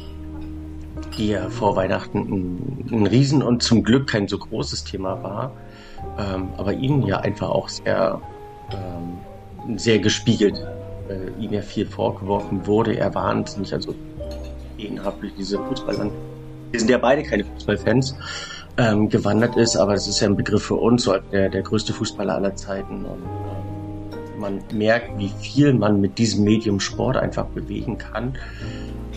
die 1.17 1.29
ja 1.29 1.49
vor 1.49 1.75
Weihnachten 1.75 2.19
ein, 2.19 2.89
ein 2.91 3.07
Riesen 3.07 3.41
und 3.41 3.63
zum 3.63 3.83
Glück 3.83 4.07
kein 4.07 4.27
so 4.27 4.37
großes 4.37 4.83
Thema 4.83 5.23
war, 5.23 5.51
ähm, 6.17 6.49
aber 6.57 6.73
ihnen 6.73 7.03
ja 7.03 7.19
einfach 7.19 7.49
auch 7.49 7.69
sehr, 7.69 8.21
ähm, 8.71 9.77
sehr 9.77 9.99
gespiegelt. 9.99 10.55
Äh, 11.09 11.29
ihm 11.39 11.53
ja 11.53 11.61
viel 11.61 11.85
vorgeworfen 11.85 12.65
wurde, 12.65 12.97
er 12.97 13.13
wahnsinnig, 13.13 13.73
also 13.73 13.93
gegenhaft 14.77 15.21
durch 15.21 15.33
diese 15.37 15.59
Fußballer. 15.59 16.09
Wir 16.71 16.79
sind 16.79 16.89
ja 16.89 16.97
beide 16.97 17.23
keine 17.23 17.43
Fußballfans, 17.43 18.15
ähm, 18.77 19.09
gewandert 19.09 19.55
ist, 19.55 19.77
aber 19.77 19.93
es 19.93 20.07
ist 20.07 20.19
ja 20.19 20.27
ein 20.27 20.35
Begriff 20.35 20.63
für 20.63 20.75
uns, 20.75 21.03
so 21.03 21.15
der, 21.31 21.49
der 21.49 21.61
größte 21.61 21.93
Fußballer 21.93 22.35
aller 22.35 22.55
Zeiten. 22.55 23.05
Und, 23.05 23.21
man 24.37 24.61
merkt, 24.73 25.17
wie 25.17 25.29
viel 25.29 25.73
man 25.73 26.01
mit 26.01 26.17
diesem 26.17 26.43
Medium 26.43 26.79
Sport 26.79 27.17
einfach 27.17 27.45
bewegen 27.45 27.97
kann. 27.97 28.37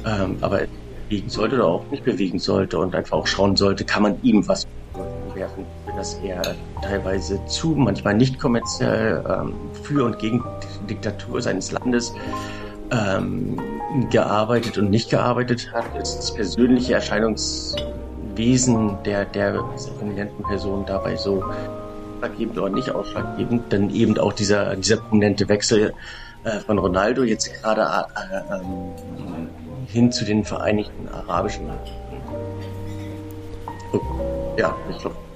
Ähm, 0.06 0.36
aber 0.40 0.62
bewegen 1.08 1.28
sollte 1.28 1.56
oder 1.56 1.66
auch 1.66 1.90
nicht 1.90 2.04
bewegen 2.04 2.38
sollte 2.38 2.78
und 2.78 2.94
einfach 2.94 3.16
auch 3.16 3.26
schauen 3.26 3.56
sollte, 3.56 3.84
kann 3.84 4.02
man 4.02 4.22
ihm 4.22 4.46
was 4.46 4.66
werfen, 5.38 5.64
dass 5.96 6.14
er 6.14 6.42
teilweise 6.82 7.44
zu, 7.46 7.70
manchmal 7.70 8.14
nicht 8.14 8.38
kommerziell 8.38 9.24
ähm, 9.28 9.54
für 9.82 10.04
und 10.04 10.18
gegen 10.18 10.44
die 10.82 10.88
Diktatur 10.94 11.40
seines 11.40 11.72
Landes 11.72 12.12
ähm, 12.90 13.58
gearbeitet 14.10 14.76
und 14.78 14.90
nicht 14.90 15.10
gearbeitet 15.10 15.72
hat, 15.72 15.96
ist 15.96 16.18
das 16.18 16.34
persönliche 16.34 16.94
Erscheinungswesen 16.94 18.98
der, 19.04 19.24
der 19.24 19.64
prominenten 19.98 20.44
Person 20.44 20.84
dabei 20.86 21.16
so 21.16 21.42
ausschlaggebend 22.18 22.58
oder 22.58 22.70
nicht 22.70 22.90
ausschlaggebend, 22.90 23.72
denn 23.72 23.90
eben 23.90 24.18
auch 24.18 24.32
dieser, 24.32 24.76
dieser 24.76 24.96
prominente 24.96 25.48
Wechsel 25.48 25.94
äh, 26.44 26.58
von 26.60 26.78
Ronaldo 26.78 27.22
jetzt 27.22 27.52
gerade 27.54 27.82
äh, 27.82 28.54
äh, 28.54 28.60
hin 29.86 30.12
zu 30.12 30.24
den 30.24 30.44
Vereinigten 30.44 31.08
Arabischen. 31.08 31.68
Oh, 33.92 34.00
ja, 34.56 34.74
ich 34.90 34.98
glaube. 34.98 35.27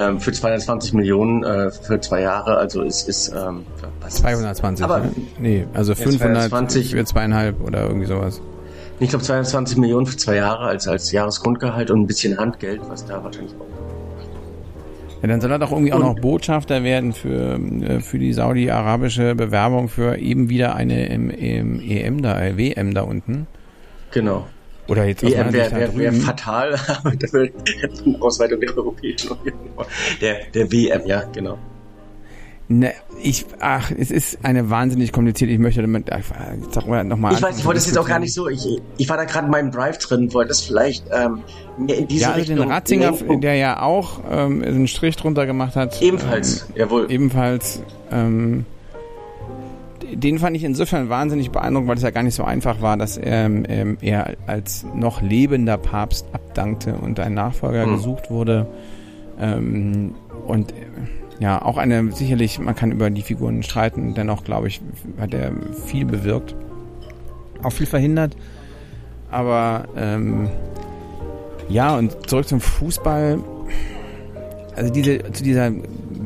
Ähm, 0.00 0.20
für 0.20 0.32
220 0.32 0.92
Millionen 0.92 1.44
äh, 1.44 1.70
für 1.70 2.00
zwei 2.00 2.22
Jahre, 2.22 2.56
also 2.56 2.82
es 2.82 3.04
ist 3.04 3.28
ähm, 3.28 3.64
was 4.00 4.16
220, 4.16 4.84
aber, 4.84 4.98
ne? 4.98 5.12
Nee, 5.38 5.66
also 5.72 5.94
500 5.94 6.48
220, 6.48 6.90
für 6.90 7.04
zweieinhalb 7.04 7.60
oder 7.64 7.84
irgendwie 7.86 8.06
sowas. 8.06 8.40
Ich 8.98 9.10
glaube 9.10 9.24
220 9.24 9.78
Millionen 9.78 10.06
für 10.06 10.16
zwei 10.16 10.36
Jahre 10.36 10.66
als, 10.66 10.88
als 10.88 11.12
Jahresgrundgehalt 11.12 11.90
und 11.90 12.00
ein 12.00 12.06
bisschen 12.06 12.38
Handgeld, 12.38 12.80
was 12.88 13.06
da 13.06 13.22
wahrscheinlich 13.22 13.54
auch 13.54 13.66
ja, 15.24 15.28
dann 15.28 15.40
soll 15.40 15.52
er 15.52 15.58
doch 15.58 15.72
irgendwie 15.72 15.90
und, 15.90 16.02
auch 16.02 16.14
noch 16.14 16.20
Botschafter 16.20 16.84
werden 16.84 17.14
für, 17.14 17.58
äh, 17.58 18.00
für 18.00 18.18
die 18.18 18.34
saudi-arabische 18.34 19.34
Bewerbung 19.34 19.88
für 19.88 20.18
eben 20.18 20.50
wieder 20.50 20.76
eine 20.76 21.06
im, 21.06 21.30
im 21.30 21.80
EM 21.80 22.20
da, 22.20 22.38
äh, 22.44 22.58
WM 22.58 22.92
da 22.92 23.04
unten. 23.04 23.46
Genau. 24.10 24.46
Oder 24.88 25.06
jetzt 25.06 25.22
WM 25.22 25.52
wäre 25.52 25.70
wär, 25.72 25.96
wär 25.96 26.12
fatal, 26.12 26.74
aber 26.88 27.16
das 27.16 27.32
wäre 27.32 27.50
eine 27.82 28.22
Ausweitung 28.22 28.60
der 28.60 28.76
Europäischen 28.76 29.30
Union. 29.30 29.58
Der, 30.20 30.44
der 30.52 30.70
WM, 30.70 31.06
ja, 31.06 31.22
genau. 31.32 31.58
Ne, 32.66 32.94
ich, 33.22 33.44
ach, 33.60 33.90
es 33.90 34.10
ist 34.10 34.38
eine 34.42 34.70
wahnsinnig 34.70 35.12
kompliziert. 35.12 35.50
Ich 35.50 35.58
möchte 35.58 35.82
damit, 35.82 36.10
ach, 36.10 36.22
sag 36.70 36.86
mal 36.88 37.04
nochmal. 37.04 37.34
Ich 37.34 37.42
weiß, 37.42 37.58
ich 37.58 37.64
wollte 37.66 37.78
es 37.78 37.86
jetzt 37.86 37.98
auch 37.98 38.08
gar 38.08 38.18
nicht 38.18 38.32
so. 38.32 38.48
Ich, 38.48 38.66
ich 38.96 39.08
war 39.08 39.18
da 39.18 39.24
gerade 39.24 39.46
in 39.46 39.50
meinem 39.50 39.70
Drive 39.70 39.98
drin, 39.98 40.32
wollte 40.32 40.48
das 40.48 40.62
vielleicht 40.62 41.04
ähm, 41.12 41.42
mehr 41.76 41.98
in 41.98 42.08
diese 42.08 42.22
ja, 42.22 42.28
also 42.28 42.40
Richtung. 42.40 42.56
den 42.56 42.70
Ratzinger, 42.70 43.10
lenken. 43.10 43.40
der 43.42 43.56
ja 43.56 43.82
auch 43.82 44.20
ähm, 44.30 44.62
einen 44.62 44.88
Strich 44.88 45.16
drunter 45.16 45.44
gemacht 45.44 45.76
hat. 45.76 46.00
Ebenfalls, 46.00 46.62
ähm, 46.70 46.74
jawohl. 46.76 47.06
Ebenfalls. 47.10 47.82
Ähm, 48.10 48.64
den 50.14 50.38
fand 50.38 50.56
ich 50.56 50.64
insofern 50.64 51.08
wahnsinnig 51.08 51.50
beeindruckend, 51.50 51.88
weil 51.88 51.96
es 51.96 52.02
ja 52.02 52.10
gar 52.10 52.22
nicht 52.22 52.34
so 52.34 52.44
einfach 52.44 52.80
war, 52.80 52.96
dass 52.96 53.18
ähm, 53.22 53.64
ähm, 53.68 53.98
er 54.00 54.36
als 54.46 54.86
noch 54.94 55.22
lebender 55.22 55.78
Papst 55.78 56.26
abdankte 56.32 56.94
und 56.94 57.20
ein 57.20 57.34
Nachfolger 57.34 57.84
hm. 57.84 57.96
gesucht 57.96 58.30
wurde. 58.30 58.66
Ähm, 59.40 60.14
und 60.46 60.72
ja, 61.40 61.60
auch 61.60 61.76
eine, 61.76 62.12
sicherlich, 62.12 62.58
man 62.58 62.74
kann 62.74 62.92
über 62.92 63.10
die 63.10 63.22
Figuren 63.22 63.62
streiten, 63.62 64.14
dennoch 64.14 64.44
glaube 64.44 64.68
ich, 64.68 64.80
hat 65.18 65.34
er 65.34 65.52
viel 65.86 66.04
bewirkt. 66.04 66.54
Auch 67.62 67.72
viel 67.72 67.86
verhindert. 67.86 68.36
Aber 69.30 69.88
ähm, 69.96 70.48
ja, 71.68 71.96
und 71.96 72.28
zurück 72.28 72.46
zum 72.46 72.60
Fußball. 72.60 73.38
Also 74.76 74.92
diese, 74.92 75.32
zu 75.32 75.42
dieser 75.42 75.72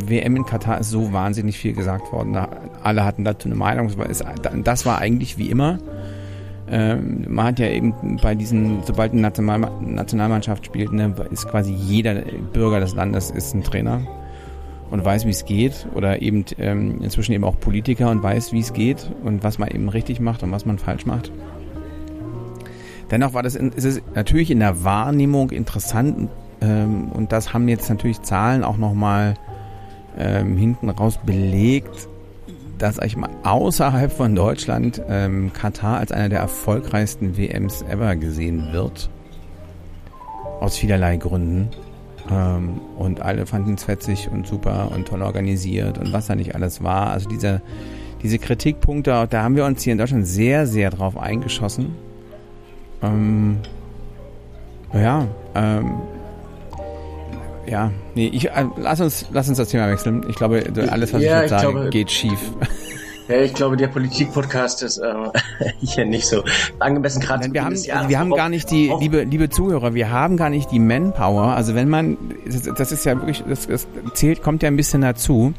WM 0.06 0.36
in 0.36 0.44
Katar 0.44 0.80
ist 0.80 0.90
so 0.90 1.12
wahnsinnig 1.12 1.58
viel 1.58 1.72
gesagt 1.72 2.12
worden. 2.12 2.32
Da, 2.32 2.48
alle 2.88 3.04
hatten 3.04 3.24
dazu 3.24 3.48
eine 3.48 3.54
Meinung. 3.54 3.92
Das 4.64 4.86
war 4.86 4.98
eigentlich 4.98 5.38
wie 5.38 5.50
immer. 5.50 5.78
ähm, 6.70 7.24
man 7.28 7.46
hat 7.46 7.58
ja 7.58 7.68
eben 7.68 8.18
bei 8.22 8.34
diesen, 8.34 8.82
sobald 8.84 9.12
eine 9.12 9.22
National 9.22 9.70
Nationalmannschaft 9.80 10.66
spielt, 10.66 10.92
ne, 10.92 11.14
ist 11.30 11.48
quasi 11.48 11.72
jeder 11.72 12.14
Bürger 12.52 12.80
des 12.80 12.94
Landes 12.94 13.30
ist 13.30 13.54
ein 13.54 13.62
Trainer 13.62 14.00
und 14.90 15.04
weiß, 15.04 15.26
wie 15.26 15.30
es 15.30 15.44
geht 15.44 15.86
oder 15.94 16.20
eben 16.22 16.44
ähm, 16.58 17.02
inzwischen 17.02 17.32
eben 17.32 17.44
auch 17.44 17.58
Politiker 17.58 18.10
und 18.10 18.22
weiß, 18.22 18.52
wie 18.52 18.60
es 18.60 18.72
geht 18.72 19.10
und 19.22 19.42
was 19.42 19.58
man 19.58 19.68
eben 19.68 19.88
richtig 19.88 20.20
macht 20.20 20.42
und 20.42 20.50
was 20.52 20.66
man 20.66 20.78
falsch 20.78 21.06
macht. 21.06 21.30
Dennoch 23.10 23.32
war 23.32 23.42
das 23.42 23.54
ist 23.54 23.84
es 23.84 24.02
natürlich 24.14 24.50
in 24.50 24.60
der 24.60 24.84
Wahrnehmung 24.84 25.50
interessant 25.50 26.28
ähm, 26.60 27.08
und 27.12 27.32
das 27.32 27.54
haben 27.54 27.68
jetzt 27.68 27.88
natürlich 27.88 28.22
Zahlen 28.22 28.64
auch 28.64 28.76
nochmal 28.76 29.34
hinten 30.18 30.90
raus 30.90 31.20
belegt, 31.24 32.08
dass 32.78 32.98
ich 32.98 33.16
mal 33.16 33.30
außerhalb 33.42 34.12
von 34.12 34.34
Deutschland 34.34 35.02
ähm, 35.08 35.52
Katar 35.52 35.98
als 35.98 36.12
einer 36.12 36.28
der 36.28 36.40
erfolgreichsten 36.40 37.36
WMs 37.36 37.82
ever 37.82 38.16
gesehen 38.16 38.72
wird. 38.72 39.10
Aus 40.60 40.76
vielerlei 40.76 41.16
Gründen. 41.16 41.68
Ähm, 42.30 42.80
und 42.96 43.20
alle 43.20 43.46
fanden 43.46 43.74
es 43.74 43.84
fetzig 43.84 44.28
und 44.30 44.46
super 44.46 44.90
und 44.94 45.08
toll 45.08 45.22
organisiert 45.22 45.98
und 45.98 46.12
was 46.12 46.26
da 46.26 46.34
nicht 46.34 46.54
alles 46.54 46.82
war. 46.82 47.10
Also 47.10 47.28
diese, 47.28 47.62
diese 48.22 48.38
Kritikpunkte, 48.38 49.26
da 49.28 49.42
haben 49.42 49.56
wir 49.56 49.64
uns 49.64 49.82
hier 49.82 49.92
in 49.92 49.98
Deutschland 49.98 50.26
sehr, 50.26 50.66
sehr 50.66 50.90
drauf 50.90 51.16
eingeschossen. 51.16 51.94
Ähm, 53.02 53.58
ja, 54.92 55.26
ähm, 55.54 55.92
ja, 57.68 57.90
nee, 58.14 58.30
ich, 58.32 58.50
äh, 58.50 58.66
lass 58.76 59.00
uns, 59.00 59.26
lass 59.32 59.48
uns 59.48 59.58
das 59.58 59.68
Thema 59.68 59.88
wechseln. 59.90 60.24
Ich 60.28 60.36
glaube, 60.36 60.64
alles, 60.90 61.12
was 61.12 61.22
ja, 61.22 61.44
ich 61.44 61.50
jetzt 61.50 61.60
sage, 61.62 61.90
geht 61.90 62.10
schief. 62.10 62.38
Ja, 63.28 63.42
ich 63.42 63.52
glaube, 63.52 63.76
der 63.76 63.88
Politik-Podcast 63.88 64.82
ist 64.82 64.98
äh, 64.98 65.12
hier 65.80 66.06
nicht 66.06 66.26
so 66.26 66.42
angemessen 66.78 67.20
gerade. 67.20 67.52
Wir 67.52 67.62
haben, 67.62 67.74
also 67.74 68.08
wir 68.08 68.18
haben 68.18 68.30
gar 68.30 68.48
nicht 68.48 68.70
die, 68.70 68.90
liebe, 68.98 69.24
liebe 69.24 69.50
Zuhörer, 69.50 69.92
wir 69.92 70.10
haben 70.10 70.38
gar 70.38 70.48
nicht 70.48 70.70
die 70.70 70.78
Manpower. 70.78 71.54
Also 71.54 71.74
wenn 71.74 71.90
man, 71.90 72.16
das, 72.46 72.62
das 72.62 72.90
ist 72.90 73.04
ja 73.04 73.16
wirklich, 73.16 73.44
das, 73.46 73.66
das 73.66 73.86
zählt, 74.14 74.42
kommt 74.42 74.62
ja 74.62 74.68
ein 74.68 74.76
bisschen 74.76 75.02
dazu, 75.02 75.52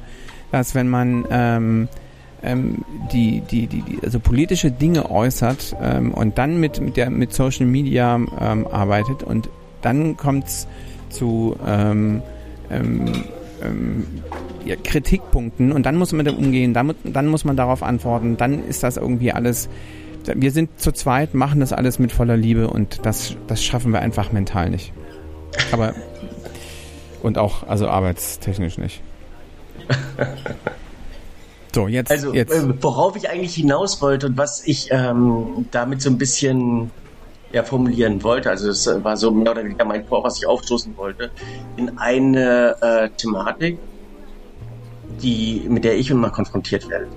dass 0.51 0.73
wenn 0.73 0.89
man 0.89 1.25
ähm, 1.29 1.89
ähm, 2.41 2.83
die, 3.11 3.41
die, 3.41 3.67
die, 3.67 3.81
die, 3.81 3.99
also 4.03 4.19
politische 4.19 4.71
Dinge 4.71 5.11
äußert 5.11 5.75
ähm, 5.79 6.11
und 6.13 6.39
dann 6.39 6.59
mit, 6.59 6.81
mit 6.81 6.97
der 6.97 7.11
mit 7.11 7.33
Social 7.33 7.67
Media 7.67 8.15
ähm, 8.15 8.65
arbeitet 8.65 9.21
und 9.21 9.49
dann 9.81 10.17
kommt's 10.17 10.67
zu 11.09 11.57
ähm, 11.65 12.21
ähm, 12.69 13.05
ähm, 13.63 14.07
ja, 14.65 14.75
Kritikpunkten 14.75 15.71
und 15.71 15.85
dann 15.85 15.95
muss 15.95 16.11
man 16.11 16.25
damit 16.25 16.39
umgehen, 16.39 16.73
dann, 16.73 16.93
dann 17.03 17.27
muss 17.27 17.45
man 17.45 17.55
darauf 17.55 17.83
antworten, 17.83 18.37
dann 18.37 18.65
ist 18.67 18.83
das 18.83 18.97
irgendwie 18.97 19.31
alles. 19.31 19.69
Wir 20.25 20.51
sind 20.51 20.79
zu 20.79 20.91
zweit, 20.91 21.33
machen 21.33 21.59
das 21.59 21.73
alles 21.73 21.97
mit 21.97 22.11
voller 22.11 22.37
Liebe 22.37 22.67
und 22.69 23.05
das, 23.05 23.35
das 23.47 23.63
schaffen 23.63 23.93
wir 23.93 24.01
einfach 24.01 24.31
mental 24.31 24.69
nicht. 24.69 24.93
Aber 25.71 25.93
und 27.23 27.37
auch 27.37 27.67
also 27.67 27.87
arbeitstechnisch 27.87 28.77
nicht. 28.77 29.01
So, 31.73 31.87
jetzt. 31.87 32.09
Also, 32.09 32.33
jetzt. 32.33 32.51
Worauf 32.81 33.15
ich 33.15 33.29
eigentlich 33.29 33.53
hinaus 33.53 34.01
wollte 34.01 34.27
und 34.27 34.37
was 34.37 34.65
ich 34.65 34.89
ähm, 34.91 35.67
damit 35.71 36.01
so 36.01 36.09
ein 36.09 36.17
bisschen 36.17 36.89
ja, 37.51 37.63
formulieren 37.63 38.23
wollte, 38.23 38.49
also 38.49 38.69
es 38.69 38.87
war 39.03 39.17
so 39.17 39.31
mehr 39.31 39.51
oder 39.51 39.63
weniger 39.63 39.85
mein 39.85 40.05
Vor, 40.05 40.23
was 40.23 40.37
ich 40.37 40.45
aufstoßen 40.45 40.95
wollte, 40.97 41.31
in 41.77 41.97
eine 41.97 42.75
äh, 42.81 43.09
Thematik, 43.17 43.79
die, 45.21 45.65
mit 45.67 45.83
der 45.83 45.97
ich 45.97 46.09
immer 46.11 46.29
konfrontiert 46.29 46.87
werde. 46.89 47.07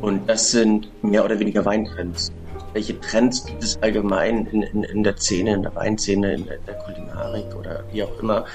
Und 0.00 0.28
das 0.28 0.50
sind 0.50 0.90
mehr 1.02 1.24
oder 1.24 1.38
weniger 1.38 1.64
Weintrends. 1.64 2.32
Welche 2.72 2.98
Trends 3.00 3.44
gibt 3.44 3.62
es 3.62 3.80
allgemein 3.82 4.46
in, 4.46 4.62
in, 4.62 4.82
in 4.84 5.02
der 5.02 5.16
Szene, 5.16 5.54
in 5.54 5.62
der 5.62 5.74
Weinszene, 5.74 6.34
in 6.34 6.46
der, 6.46 6.58
der 6.58 6.74
Kulinarik 6.74 7.54
oder 7.54 7.84
wie 7.92 8.02
auch 8.02 8.18
immer? 8.20 8.46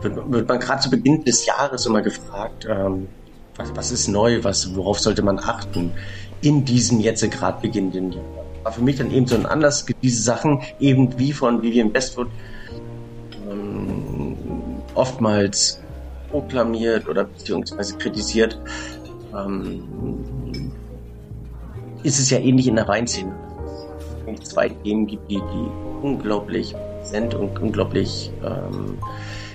Wird, 0.00 0.32
wird 0.32 0.48
man 0.48 0.60
gerade 0.60 0.80
zu 0.80 0.90
Beginn 0.90 1.24
des 1.24 1.44
Jahres 1.44 1.86
immer 1.86 2.02
gefragt, 2.02 2.66
ähm, 2.68 3.08
was, 3.56 3.74
was 3.74 3.92
ist 3.92 4.08
neu, 4.08 4.42
was, 4.42 4.74
worauf 4.74 4.98
sollte 4.98 5.22
man 5.22 5.38
achten 5.38 5.92
in 6.40 6.64
diesem 6.64 7.00
jetzt 7.00 7.28
gerade 7.30 7.60
beginnenden 7.60 8.12
Jahr? 8.12 8.45
War 8.66 8.72
für 8.72 8.82
mich 8.82 8.96
dann 8.96 9.12
eben 9.12 9.28
so 9.28 9.36
ein 9.36 9.46
Anlass, 9.46 9.86
diese 10.02 10.20
Sachen 10.20 10.60
eben 10.80 11.16
wie 11.20 11.32
von 11.32 11.62
Vivian 11.62 11.94
Westwood 11.94 12.26
ähm, 13.48 14.36
oftmals 14.96 15.80
proklamiert 16.32 17.08
oder 17.08 17.22
beziehungsweise 17.22 17.96
kritisiert, 17.96 18.58
ähm, 19.32 20.72
ist 22.02 22.18
es 22.18 22.28
ja 22.28 22.38
ähnlich 22.38 22.66
in 22.66 22.74
der 22.74 22.88
Weinszene. 22.88 23.32
Es 24.26 24.48
zwei 24.48 24.68
Themen 24.68 25.06
gibt, 25.06 25.30
die, 25.30 25.36
die 25.36 25.70
unglaublich 26.02 26.74
sind 27.04 27.36
und 27.36 27.60
unglaublich 27.60 28.32
ähm, 28.44 28.98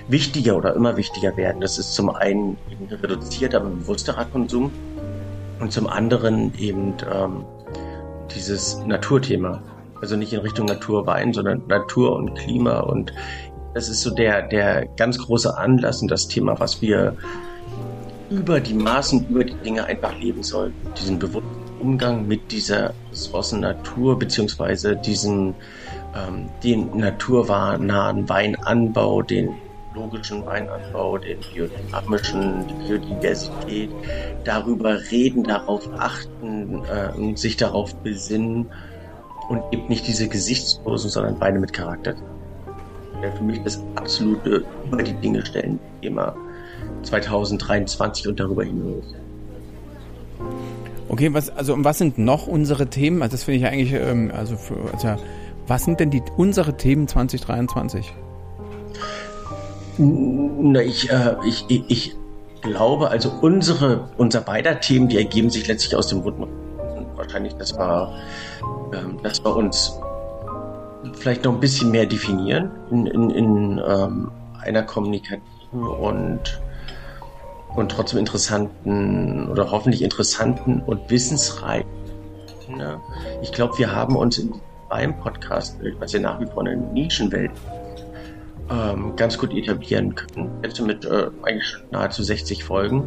wichtiger 0.08 0.56
oder 0.56 0.74
immer 0.74 0.96
wichtiger 0.96 1.36
werden. 1.36 1.60
Das 1.60 1.78
ist 1.78 1.92
zum 1.92 2.08
einen 2.08 2.56
eben 2.70 2.86
reduzierter, 2.86 3.58
aber 3.58 3.68
bewussterer 3.68 4.24
Konsum 4.24 4.72
und 5.60 5.70
zum 5.70 5.86
anderen 5.86 6.54
eben 6.58 6.94
ähm, 7.14 7.44
dieses 8.34 8.78
Naturthema. 8.86 9.62
Also 10.00 10.16
nicht 10.16 10.32
in 10.32 10.40
Richtung 10.40 10.66
Naturwein, 10.66 11.32
sondern 11.32 11.62
Natur 11.68 12.16
und 12.16 12.34
Klima. 12.34 12.80
Und 12.80 13.12
das 13.74 13.88
ist 13.88 14.02
so 14.02 14.14
der, 14.14 14.42
der 14.42 14.86
ganz 14.96 15.18
große 15.18 15.56
Anlass 15.56 16.02
und 16.02 16.10
das 16.10 16.28
Thema, 16.28 16.58
was 16.58 16.82
wir 16.82 17.16
über 18.30 18.60
die 18.60 18.74
Maßen, 18.74 19.28
über 19.28 19.44
die 19.44 19.54
Dinge 19.54 19.84
einfach 19.84 20.18
leben 20.18 20.42
sollten. 20.42 20.74
Diesen 20.98 21.18
bewussten 21.18 21.62
Umgang 21.80 22.26
mit 22.26 22.52
dieser 22.52 22.94
Ressourcen 23.10 23.60
Natur, 23.60 24.18
beziehungsweise 24.18 24.96
diesen, 24.96 25.54
ähm, 26.14 26.48
den 26.62 26.96
naturnahen 26.96 28.28
Weinanbau, 28.28 29.22
den 29.22 29.50
logischen 29.94 30.44
Weinanbau, 30.46 31.18
den 31.18 31.38
biodynamischen, 31.52 32.66
die 32.66 32.74
Biodiversität, 32.86 33.90
darüber 34.44 34.98
reden, 35.10 35.44
darauf 35.44 35.88
achten 35.98 36.82
äh, 36.84 37.36
sich 37.36 37.56
darauf 37.56 37.94
besinnen 37.96 38.66
und 39.48 39.62
eben 39.72 39.88
nicht 39.88 40.06
diese 40.06 40.28
gesichtslosen, 40.28 41.10
sondern 41.10 41.40
Weine 41.40 41.58
mit 41.58 41.72
Charakter. 41.72 42.14
Ja, 43.22 43.30
für 43.30 43.44
mich 43.44 43.62
das 43.62 43.82
absolute 43.94 44.64
über 44.90 45.02
die 45.02 45.14
Dinge 45.14 45.44
stellen 45.44 45.78
Thema 46.00 46.34
2023 47.02 48.28
und 48.28 48.40
darüber 48.40 48.64
hinaus. 48.64 49.04
Okay, 51.08 51.32
was, 51.34 51.50
also 51.50 51.74
was 51.78 51.98
sind 51.98 52.18
noch 52.18 52.46
unsere 52.46 52.88
Themen? 52.88 53.22
Also 53.22 53.32
das 53.32 53.44
finde 53.44 53.58
ich 53.58 53.66
eigentlich, 53.66 53.92
ähm, 53.92 54.32
also, 54.34 54.56
für, 54.56 54.76
also 54.92 55.22
was 55.66 55.84
sind 55.84 56.00
denn 56.00 56.10
die 56.10 56.22
unsere 56.36 56.76
Themen 56.76 57.06
2023? 57.06 58.12
Na, 59.98 60.80
ich, 60.80 61.10
äh, 61.10 61.36
ich, 61.46 61.64
ich, 61.68 61.84
ich 61.88 62.16
glaube, 62.62 63.10
also 63.10 63.30
unsere, 63.40 64.08
unser 64.16 64.40
beider 64.40 64.80
Themen, 64.80 65.08
die 65.08 65.18
ergeben 65.18 65.50
sich 65.50 65.66
letztlich 65.68 65.94
aus 65.96 66.08
dem 66.08 66.20
Rhythmus. 66.20 66.48
Wahrscheinlich, 67.16 67.54
das 67.54 67.76
war, 67.76 68.14
ähm, 68.94 69.18
das 69.22 69.44
war 69.44 69.56
uns 69.56 69.98
vielleicht 71.14 71.44
noch 71.44 71.52
ein 71.52 71.60
bisschen 71.60 71.90
mehr 71.90 72.06
definieren 72.06 72.70
in, 72.90 73.06
in, 73.06 73.30
in 73.30 73.82
ähm, 73.86 74.30
einer 74.60 74.82
kommunikativen 74.82 75.42
und, 75.72 76.62
und 77.76 77.90
trotzdem 77.90 78.18
interessanten 78.18 79.48
oder 79.50 79.70
hoffentlich 79.70 80.02
interessanten 80.02 80.80
und 80.80 81.10
wissensreichen. 81.10 81.90
Ich 83.42 83.52
glaube, 83.52 83.76
wir 83.76 83.94
haben 83.94 84.16
uns 84.16 84.38
in, 84.38 84.54
beim 84.88 85.18
Podcast, 85.18 85.76
was 85.98 86.12
ja 86.12 86.20
nach 86.20 86.40
wie 86.40 86.46
vor 86.46 86.64
eine 86.64 86.76
Nischenwelt 86.76 87.50
ähm, 88.72 89.16
ganz 89.16 89.38
gut 89.38 89.52
etablieren 89.52 90.14
können. 90.14 90.50
Jetzt 90.62 90.80
mit 90.80 91.04
äh, 91.04 91.28
eigentlich 91.42 91.76
nahezu 91.90 92.22
60 92.22 92.64
Folgen 92.64 93.04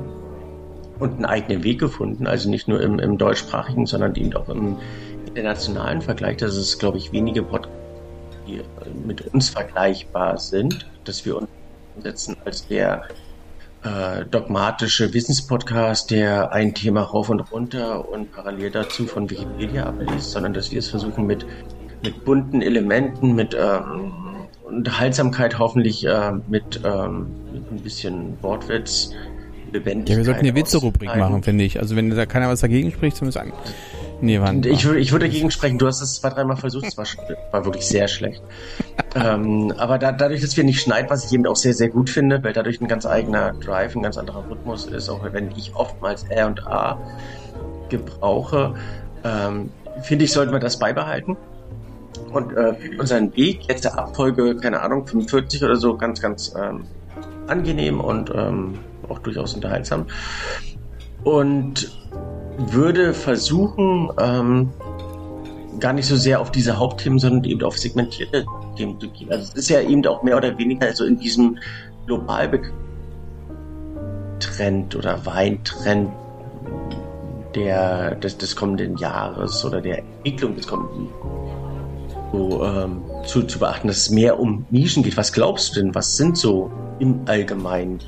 und 1.00 1.16
einen 1.16 1.26
eigenen 1.26 1.64
Weg 1.64 1.80
gefunden. 1.80 2.28
Also 2.28 2.50
nicht 2.50 2.68
nur 2.68 2.82
im, 2.82 3.00
im 3.00 3.18
deutschsprachigen, 3.18 3.86
sondern 3.86 4.16
eben 4.16 4.34
auch 4.36 4.50
im 4.50 4.78
internationalen 5.26 6.02
Vergleich. 6.02 6.38
Das 6.38 6.56
ist, 6.56 6.78
glaube 6.80 6.98
ich, 6.98 7.12
wenige 7.12 7.42
Podcasts, 7.42 7.78
die 8.48 8.58
äh, 8.58 8.64
mit 9.06 9.22
uns 9.34 9.50
vergleichbar 9.50 10.38
sind, 10.38 10.90
dass 11.04 11.26
wir 11.26 11.38
uns 11.38 11.48
setzen 12.02 12.36
als 12.46 12.68
der 12.68 13.06
äh, 13.84 14.26
dogmatische 14.26 15.14
Wissenspodcast, 15.14 16.12
der 16.12 16.52
ein 16.52 16.74
Thema 16.74 17.02
rauf 17.02 17.30
und 17.30 17.40
runter 17.52 18.10
und 18.10 18.32
parallel 18.32 18.72
dazu 18.72 19.06
von 19.06 19.30
Wikipedia 19.30 19.86
abliest, 19.86 20.32
sondern 20.32 20.54
dass 20.54 20.72
wir 20.72 20.80
es 20.80 20.90
versuchen 20.90 21.26
mit, 21.26 21.46
mit 22.04 22.26
bunten 22.26 22.62
Elementen, 22.62 23.34
mit 23.34 23.56
ähm, 23.58 24.35
Unterhaltsamkeit 24.66 25.60
hoffentlich 25.60 26.06
äh, 26.06 26.32
mit, 26.48 26.82
ähm, 26.84 27.28
mit 27.54 27.72
ein 27.72 27.80
bisschen 27.84 28.38
Wortwitz 28.42 29.12
lebendig. 29.72 30.10
Ja, 30.10 30.18
wir 30.18 30.26
sollten 30.26 30.42
eine 30.42 30.56
Witze-Rubrik 30.56 31.16
machen, 31.16 31.44
finde 31.44 31.64
ich. 31.64 31.80
Also 31.80 31.96
wenn 31.96 32.10
da 32.10 32.26
keiner 32.26 32.50
was 32.50 32.62
dagegen 32.62 32.92
spricht, 32.92 33.18
zumindest 33.18 33.38
sagen. 33.38 33.54
Nee, 34.22 34.40
war 34.40 34.54
ich, 34.54 34.86
würde, 34.86 35.00
ich 35.00 35.12
würde 35.12 35.28
dagegen 35.28 35.52
sprechen. 35.52 35.78
Du 35.78 35.88
hast 35.88 36.02
es 36.02 36.16
zwei, 36.16 36.30
dreimal 36.30 36.56
versucht. 36.56 36.86
Es 36.86 36.98
war, 36.98 37.06
war 37.52 37.66
wirklich 37.66 37.86
sehr 37.86 38.08
schlecht. 38.08 38.42
ähm, 39.16 39.74
aber 39.78 39.98
da, 39.98 40.12
dadurch, 40.12 40.42
dass 40.42 40.56
wir 40.56 40.64
nicht 40.64 40.82
schneiden, 40.82 41.10
was 41.10 41.26
ich 41.26 41.34
eben 41.34 41.46
auch 41.46 41.56
sehr, 41.56 41.74
sehr 41.74 41.90
gut 41.90 42.10
finde, 42.10 42.42
weil 42.44 42.54
dadurch 42.54 42.80
ein 42.82 42.88
ganz 42.88 43.06
eigener 43.06 43.54
Drive, 43.54 43.96
ein 43.96 44.02
ganz 44.02 44.18
anderer 44.18 44.50
Rhythmus 44.50 44.86
ist, 44.86 45.10
auch 45.10 45.22
wenn 45.32 45.52
ich 45.52 45.76
oftmals 45.76 46.24
R 46.24 46.48
und 46.48 46.66
A 46.66 46.98
gebrauche, 47.90 48.74
ähm, 49.24 49.70
finde 50.02 50.26
ich, 50.26 50.32
sollten 50.32 50.54
wir 50.54 50.60
das 50.60 50.80
beibehalten. 50.80 51.36
Und 52.18 52.54
äh, 52.54 52.76
unseren 52.98 53.36
Weg, 53.36 53.68
jetzt 53.68 53.86
der 53.86 53.98
Abfolge, 53.98 54.56
keine 54.58 54.82
Ahnung, 54.82 55.06
45 55.08 55.64
oder 55.64 55.76
so, 55.76 55.98
ganz, 55.98 56.22
ganz 56.22 56.54
ähm, 56.60 56.86
angenehm 57.48 58.00
und 58.00 58.32
ähm, 58.34 58.80
auch 59.10 59.20
durchaus 59.20 59.54
unterhaltsam. 59.54 60.08
Und 61.24 61.92
würde 62.58 63.14
versuchen, 63.14 64.12
ähm, 64.20 64.72
gar 65.80 65.94
nicht 65.94 66.08
so 66.08 66.16
sehr 66.16 66.40
auf 66.40 66.52
diese 66.52 66.78
Hauptthemen, 66.78 67.20
sondern 67.20 67.44
eben 67.44 67.64
auf 67.64 67.78
segmentierte 67.78 68.46
Themen 68.78 69.00
zu 69.00 69.10
gehen. 69.10 69.32
Also 69.32 69.44
es 69.44 69.54
ist 69.54 69.70
ja 69.70 69.82
eben 69.82 70.06
auch 70.08 70.24
mehr 70.24 70.38
oder 70.38 70.58
weniger 70.58 70.94
so 70.94 71.06
in 71.06 71.20
diesem 71.20 71.58
Globaltrend 72.06 72.74
oder 74.96 75.26
Weintrend 75.26 76.12
der, 77.56 78.16
des, 78.16 78.38
des 78.38 78.56
kommenden 78.56 78.98
Jahres 78.98 79.64
oder 79.66 79.82
der 79.82 80.00
Entwicklung 80.00 80.56
des 80.56 80.68
kommenden 80.68 81.10
so, 82.36 82.66
ähm, 82.66 83.02
zu, 83.26 83.44
zu 83.44 83.60
beachten, 83.60 83.88
dass 83.88 83.98
es 83.98 84.10
mehr 84.10 84.40
um 84.40 84.66
Nischen 84.70 85.04
geht. 85.04 85.18
Was 85.18 85.32
glaubst 85.32 85.76
du 85.76 85.82
denn? 85.82 85.96
Was 85.96 86.18
sind 86.18 86.38
so 86.38 86.72
im 87.00 87.22
Allgemeinen 87.26 88.00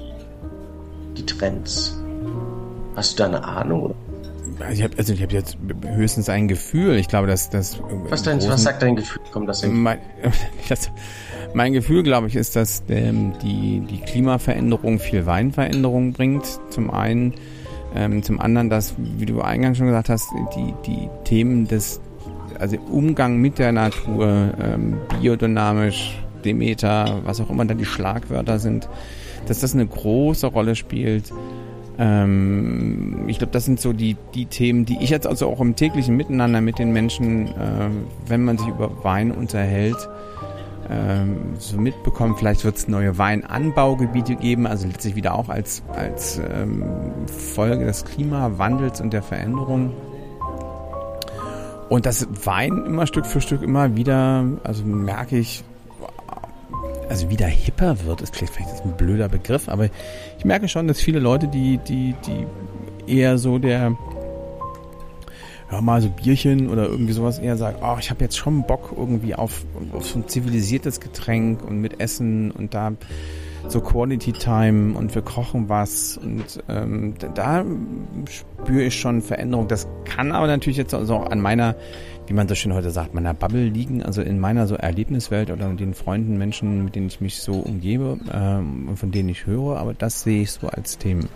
die 1.15 1.25
Trends? 1.25 1.99
Hast 2.95 3.13
du 3.13 3.23
da 3.23 3.29
eine 3.29 3.43
Ahnung? 3.43 3.81
Oder? 3.83 3.95
ich 4.71 4.81
habe 4.81 4.97
also 4.97 5.13
ich 5.13 5.21
habe 5.21 5.33
jetzt 5.33 5.57
höchstens 5.85 6.29
ein 6.29 6.47
Gefühl. 6.47 6.97
Ich 6.97 7.07
glaube, 7.07 7.27
dass 7.27 7.49
das 7.49 7.79
was, 8.09 8.23
dein, 8.23 8.41
was 8.47 8.63
sagt 8.63 8.81
dein 8.81 8.95
Gefühl? 8.95 9.21
Kommt 9.31 9.47
das 9.47 9.61
hin? 9.61 9.81
Mein, 9.81 9.99
das, 10.69 10.89
mein 11.53 11.73
Gefühl, 11.73 12.03
glaube 12.03 12.27
ich, 12.27 12.35
ist, 12.35 12.55
dass 12.55 12.83
ähm, 12.89 13.33
die 13.43 13.81
die 13.89 13.99
Klimaveränderung 14.01 14.99
viel 14.99 15.25
Weinveränderung 15.25 16.13
bringt. 16.13 16.45
Zum 16.71 16.89
einen, 16.89 17.35
ähm, 17.95 18.23
zum 18.23 18.41
anderen, 18.41 18.69
dass 18.69 18.95
wie 18.97 19.27
du 19.27 19.41
eingangs 19.41 19.77
schon 19.77 19.87
gesagt 19.87 20.09
hast, 20.09 20.27
die 20.55 20.73
die 20.85 21.09
Themen 21.23 21.67
des 21.67 22.01
also 22.59 22.77
Umgang 22.91 23.37
mit 23.37 23.59
der 23.59 23.71
Natur, 23.71 24.53
ähm, 24.61 24.97
biodynamisch, 25.19 26.17
Demeter, 26.43 27.21
was 27.23 27.41
auch 27.41 27.49
immer 27.49 27.65
da 27.65 27.73
die 27.73 27.85
Schlagwörter 27.85 28.59
sind, 28.59 28.87
dass 29.47 29.59
das 29.59 29.73
eine 29.73 29.85
große 29.85 30.47
Rolle 30.47 30.75
spielt. 30.75 31.31
Ähm, 31.99 33.25
ich 33.27 33.39
glaube, 33.39 33.51
das 33.51 33.65
sind 33.65 33.79
so 33.79 33.91
die, 33.91 34.15
die 34.33 34.45
Themen, 34.45 34.85
die 34.85 34.97
ich 35.01 35.09
jetzt 35.09 35.27
also 35.27 35.47
auch 35.47 35.59
im 35.59 35.75
täglichen 35.75 36.15
Miteinander 36.15 36.61
mit 36.61 36.79
den 36.79 36.91
Menschen, 36.91 37.47
äh, 37.47 37.89
wenn 38.27 38.45
man 38.45 38.57
sich 38.57 38.67
über 38.67 39.03
Wein 39.03 39.31
unterhält, 39.31 39.97
ähm, 40.89 41.55
so 41.57 41.77
mitbekommt. 41.77 42.37
Vielleicht 42.37 42.63
wird 42.63 42.77
es 42.77 42.87
neue 42.87 43.17
Weinanbaugebiete 43.17 44.35
geben, 44.35 44.67
also 44.67 44.87
letztlich 44.87 45.15
wieder 45.15 45.35
auch 45.35 45.49
als, 45.49 45.83
als 45.93 46.39
ähm, 46.39 46.83
Folge 47.27 47.85
des 47.85 48.05
Klimawandels 48.05 49.01
und 49.01 49.11
der 49.11 49.23
Veränderung. 49.23 49.91
Und 51.89 52.05
das 52.05 52.27
Wein 52.45 52.85
immer 52.85 53.07
Stück 53.07 53.25
für 53.25 53.41
Stück 53.41 53.61
immer 53.61 53.95
wieder, 53.95 54.45
also 54.63 54.83
merke 54.83 55.37
ich, 55.37 55.63
also 57.09 57.29
wieder 57.29 57.47
hipper 57.47 58.03
wird, 58.05 58.21
ist 58.21 58.35
vielleicht, 58.35 58.53
ein 58.83 58.97
blöder 58.97 59.29
Begriff, 59.29 59.69
aber 59.69 59.89
ich 60.37 60.45
merke 60.45 60.67
schon, 60.67 60.87
dass 60.87 60.99
viele 60.99 61.19
Leute, 61.19 61.47
die, 61.47 61.77
die, 61.77 62.13
die 62.25 62.45
eher 63.15 63.37
so 63.37 63.57
der, 63.57 63.95
ja 65.71 65.81
mal 65.81 66.01
so 66.01 66.09
Bierchen 66.09 66.69
oder 66.69 66.87
irgendwie 66.87 67.13
sowas 67.13 67.39
eher 67.39 67.57
sagen, 67.57 67.77
oh, 67.81 67.95
ich 67.99 68.09
habe 68.09 68.23
jetzt 68.23 68.37
schon 68.37 68.63
Bock 68.63 68.93
irgendwie 68.95 69.35
auf, 69.35 69.63
auf 69.93 70.05
so 70.05 70.19
ein 70.19 70.27
zivilisiertes 70.27 70.99
Getränk 70.99 71.63
und 71.63 71.79
mit 71.79 71.99
Essen 71.99 72.51
und 72.51 72.73
da 72.73 72.93
so 73.67 73.81
Quality 73.81 74.33
Time 74.33 74.97
und 74.97 75.13
wir 75.15 75.21
kochen 75.21 75.69
was 75.69 76.17
und 76.17 76.63
ähm, 76.69 77.15
da 77.35 77.65
spüre 78.29 78.83
ich 78.83 78.99
schon 78.99 79.21
Veränderung. 79.21 79.67
Das 79.67 79.87
kann 80.05 80.31
aber 80.31 80.47
natürlich 80.47 80.77
jetzt 80.77 80.93
also 80.93 81.15
auch 81.15 81.29
an 81.29 81.41
meiner 81.41 81.75
wie 82.27 82.33
man 82.33 82.47
so 82.47 82.55
schön 82.55 82.73
heute 82.73 82.91
sagt, 82.91 83.13
meiner 83.13 83.33
Bubble 83.33 83.69
liegen, 83.69 84.03
also 84.03 84.21
in 84.21 84.39
meiner 84.39 84.67
so 84.67 84.75
Erlebniswelt 84.75 85.49
oder 85.49 85.69
den 85.69 85.93
Freunden, 85.93 86.37
Menschen, 86.37 86.83
mit 86.83 86.95
denen 86.95 87.07
ich 87.07 87.21
mich 87.21 87.41
so 87.41 87.53
umgebe 87.53 88.17
ähm, 88.31 88.95
von 88.95 89.11
denen 89.11 89.29
ich 89.29 89.45
höre, 89.45 89.77
aber 89.77 89.93
das 89.93 90.23
sehe 90.23 90.41
ich 90.43 90.51
so 90.51 90.67
als 90.67 90.97
Themen. 90.97 91.29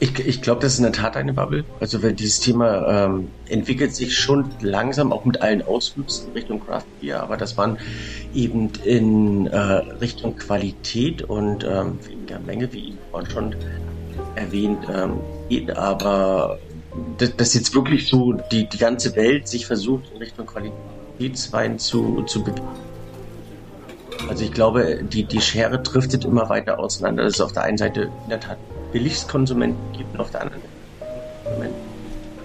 Ich, 0.00 0.18
ich 0.18 0.42
glaube, 0.42 0.60
das 0.60 0.72
ist 0.74 0.78
in 0.78 0.84
der 0.84 0.92
Tat 0.92 1.16
eine 1.16 1.32
Bubble. 1.32 1.64
Also 1.80 2.02
weil 2.02 2.12
dieses 2.14 2.40
Thema 2.40 3.06
ähm, 3.06 3.28
entwickelt 3.48 3.94
sich 3.94 4.16
schon 4.18 4.50
langsam, 4.60 5.12
auch 5.12 5.24
mit 5.24 5.40
allen 5.40 5.62
Auswüchsen 5.62 6.32
Richtung 6.32 6.60
Craft 6.64 6.84
Beer, 7.00 7.22
aber 7.22 7.36
dass 7.36 7.56
man 7.56 7.78
eben 8.34 8.70
in 8.84 9.46
äh, 9.46 9.56
Richtung 9.56 10.36
Qualität 10.36 11.22
und 11.22 11.64
ähm, 11.64 11.98
weniger 12.06 12.40
Menge, 12.40 12.72
wie 12.72 12.88
ich 12.88 12.94
vorhin 13.10 13.30
schon 13.30 13.56
erwähnt, 14.34 14.84
ähm, 14.92 15.20
geht, 15.48 15.76
aber 15.76 16.58
dass, 17.18 17.36
dass 17.36 17.54
jetzt 17.54 17.74
wirklich 17.74 18.08
so 18.08 18.32
die, 18.32 18.68
die 18.68 18.78
ganze 18.78 19.14
Welt 19.16 19.48
sich 19.48 19.66
versucht, 19.66 20.10
in 20.12 20.18
Richtung 20.18 20.46
Qualitätswein 20.46 21.78
zu, 21.78 22.22
zu 22.22 22.42
bewegen. 22.42 22.66
Also 24.28 24.44
ich 24.44 24.52
glaube, 24.52 25.00
die, 25.02 25.24
die 25.24 25.40
Schere 25.40 25.80
driftet 25.80 26.24
immer 26.24 26.48
weiter 26.48 26.78
auseinander. 26.78 27.24
Dass 27.24 27.34
es 27.34 27.40
auf 27.40 27.52
der 27.52 27.64
einen 27.64 27.76
Seite 27.76 28.02
in 28.24 28.30
der 28.30 28.40
Tat 28.40 28.58
Billigskonsumenten 28.94 29.92
gibt 29.92 30.14
und 30.14 30.20
auf 30.20 30.30
der 30.30 30.42
anderen 30.42 30.62
Seite 30.62 31.70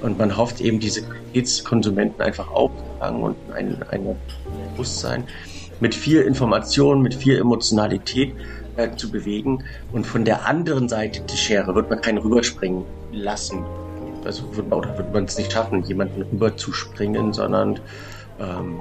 Und 0.02 0.18
man 0.18 0.36
hofft 0.36 0.60
eben, 0.60 0.82
diese 0.82 1.04
Qualitätskonsumenten 1.04 2.22
einfach 2.22 2.52
aufzufangen 2.52 3.24
und 3.24 3.36
ein, 3.54 3.78
ein 3.92 4.18
Bewusstsein 4.74 5.24
mit 5.80 5.96
viel 5.96 6.22
Information, 6.22 7.02
mit 7.02 7.14
viel 7.14 7.38
Emotionalität 7.38 8.34
äh, 8.76 8.94
zu 8.98 9.10
bewegen. 9.10 9.64
Und 9.94 10.06
von 10.06 10.26
der 10.26 10.46
anderen 10.46 10.90
Seite 10.90 11.22
die 11.22 11.38
Schere 11.38 11.74
wird 11.76 11.90
man 11.90 12.02
keinen 12.02 12.18
rüberspringen 12.18 12.84
lassen 13.14 13.64
also 14.26 14.56
wird, 14.56 14.72
oder 14.72 14.98
wird 14.98 15.14
man 15.14 15.26
es 15.26 15.38
nicht 15.38 15.52
schaffen, 15.52 15.84
jemanden 15.84 16.22
rüberzuspringen, 16.24 17.34
sondern 17.34 17.80
ähm, 18.40 18.80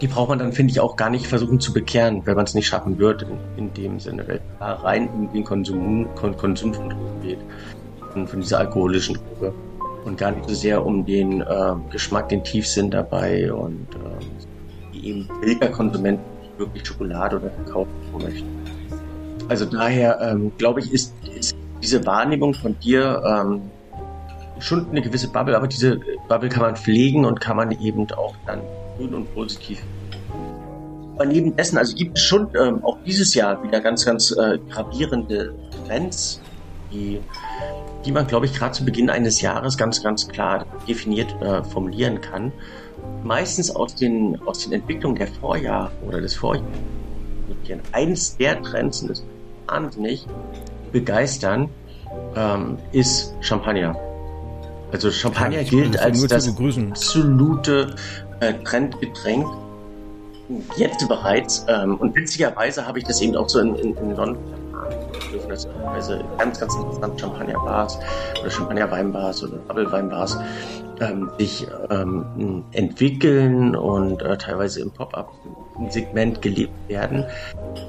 die 0.00 0.08
braucht 0.08 0.28
man 0.28 0.38
dann, 0.38 0.52
finde 0.52 0.72
ich, 0.72 0.80
auch 0.80 0.96
gar 0.96 1.10
nicht 1.10 1.26
versuchen 1.26 1.60
zu 1.60 1.72
bekehren, 1.72 2.22
wenn 2.24 2.36
man 2.36 2.44
es 2.44 2.54
nicht 2.54 2.66
schaffen 2.66 2.98
wird, 2.98 3.26
in, 3.56 3.72
dem 3.74 3.98
Sinne, 3.98 4.26
weil 4.28 4.40
da 4.58 4.74
rein 4.74 5.08
in 5.14 5.32
den 5.32 5.44
Konsum, 5.44 6.08
Kon 6.14 6.36
Konsum 6.36 6.74
von 6.74 6.90
Drogen 6.90 7.22
geht, 7.22 7.38
von, 8.12 8.26
von 8.26 8.40
dieser 8.40 8.58
alkoholischen 8.58 9.16
Droge 9.16 9.54
und 10.04 10.18
gar 10.18 10.32
nicht 10.32 10.48
so 10.48 10.54
sehr 10.54 10.84
um 10.84 11.04
den 11.04 11.40
äh, 11.40 11.74
Geschmack, 11.90 12.28
den 12.28 12.44
Tiefsinn 12.44 12.90
dabei 12.90 13.52
und 13.52 13.86
äh, 14.92 15.06
eben 15.06 15.28
billiger 15.40 15.68
Konsumenten 15.68 16.24
wirklich 16.58 16.86
Schokolade 16.86 17.36
oder 17.36 17.48
Kakao 17.48 17.86
möchten. 18.20 18.48
Also 19.48 19.64
daher 19.64 20.20
ähm, 20.20 20.52
glaube 20.58 20.80
ich, 20.80 20.92
ist, 20.92 21.14
ist 21.38 21.56
diese 21.82 22.04
Wahrnehmung 22.06 22.54
von 22.54 22.78
dir 22.80 23.22
ähm, 23.26 23.62
schon 24.58 24.88
eine 24.90 25.02
gewisse 25.02 25.28
Bubble, 25.28 25.56
aber 25.56 25.68
diese 25.68 26.00
Bubble 26.28 26.48
kann 26.48 26.62
man 26.62 26.76
pflegen 26.76 27.24
und 27.24 27.40
kann 27.40 27.56
man 27.56 27.70
eben 27.72 28.10
auch 28.12 28.34
dann 28.46 28.60
grün 28.96 29.14
und 29.14 29.34
positiv. 29.34 29.82
Aber 31.14 31.24
neben 31.24 31.56
dessen, 31.56 31.78
also 31.78 31.96
gibt 31.96 32.18
es 32.18 32.24
schon 32.24 32.48
ähm, 32.60 32.84
auch 32.84 32.98
dieses 33.06 33.34
Jahr 33.34 33.62
wieder 33.62 33.80
ganz, 33.80 34.04
ganz 34.04 34.32
äh, 34.32 34.58
gravierende 34.70 35.54
Trends, 35.86 36.42
die, 36.92 37.20
die 38.04 38.12
man, 38.12 38.26
glaube 38.26 38.46
ich, 38.46 38.52
gerade 38.52 38.72
zu 38.72 38.84
Beginn 38.84 39.08
eines 39.08 39.40
Jahres 39.40 39.78
ganz, 39.78 40.02
ganz 40.02 40.28
klar 40.28 40.66
definiert 40.86 41.34
äh, 41.40 41.64
formulieren 41.64 42.20
kann. 42.20 42.52
Meistens 43.24 43.74
aus 43.74 43.94
den, 43.94 44.38
aus 44.44 44.64
den 44.64 44.72
Entwicklungen 44.72 45.16
der 45.16 45.28
Vorjahr 45.28 45.90
oder 46.06 46.20
des 46.20 46.34
Vorjahres. 46.34 46.68
Eins 47.92 48.36
der 48.36 48.62
Trends, 48.62 49.02
und 49.02 49.08
das 49.08 49.24
wahnsinnig 49.66 50.26
begeistern, 50.92 51.68
ähm, 52.36 52.78
ist 52.92 53.34
Champagner. 53.40 53.96
Also 54.92 55.10
Champagner 55.10 55.62
ja, 55.62 55.68
gilt 55.68 55.98
als 55.98 56.26
das 56.26 56.48
absolute 56.48 57.94
äh, 58.40 58.54
Trendgetränk. 58.64 59.46
Jetzt 60.76 61.08
bereits. 61.08 61.66
Ähm, 61.68 61.96
und 61.96 62.14
witzigerweise 62.14 62.86
habe 62.86 62.98
ich 62.98 63.04
das 63.04 63.20
eben 63.20 63.36
auch 63.36 63.48
so 63.48 63.58
in, 63.58 63.74
in, 63.76 63.96
in 63.96 64.16
London 64.16 64.38
dürfen 65.32 65.48
das 65.48 65.68
also 65.86 66.18
ganz, 66.38 66.60
ganz 66.60 66.74
interessant 66.74 67.20
Champagner-Bars 67.20 67.98
oder 68.40 68.50
Champagner-Weinbars 68.50 69.44
oder 69.44 69.56
Bubble-Weinbars 69.56 70.38
ähm, 71.00 71.30
sich 71.38 71.66
ähm, 71.90 72.64
entwickeln 72.72 73.76
und 73.76 74.22
äh, 74.22 74.36
teilweise 74.38 74.80
im 74.80 74.90
Pop-Up-Segment 74.90 76.40
gelebt 76.42 76.72
werden. 76.88 77.24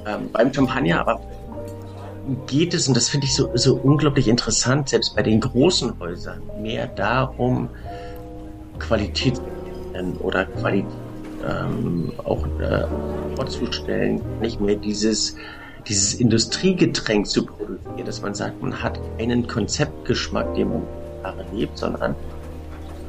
Ähm, 0.06 0.30
beim 0.32 0.52
Champagner 0.52 1.00
aber 1.00 1.20
geht 2.46 2.74
es, 2.74 2.86
und 2.88 2.94
das 2.94 3.08
finde 3.08 3.26
ich 3.26 3.34
so, 3.34 3.50
so 3.54 3.76
unglaublich 3.76 4.28
interessant, 4.28 4.90
selbst 4.90 5.16
bei 5.16 5.22
den 5.22 5.40
großen 5.40 5.98
Häusern, 5.98 6.42
mehr 6.60 6.86
darum, 6.86 7.70
Qualität 8.78 9.40
oder 10.20 10.46
Qualität 10.46 10.92
ähm, 11.44 12.12
auch 12.18 12.46
äh, 12.60 12.86
vorzustellen, 13.36 14.22
nicht 14.40 14.60
mehr 14.60 14.76
dieses, 14.76 15.36
dieses 15.86 16.14
Industriegetränk 16.14 17.26
zu 17.26 17.46
produzieren, 17.46 18.04
dass 18.04 18.22
man 18.22 18.34
sagt, 18.34 18.60
man 18.60 18.82
hat 18.82 19.00
einen 19.18 19.46
Konzeptgeschmack, 19.46 20.54
den 20.54 20.68
man 20.68 20.82
erlebt, 21.22 21.78
sondern 21.78 22.16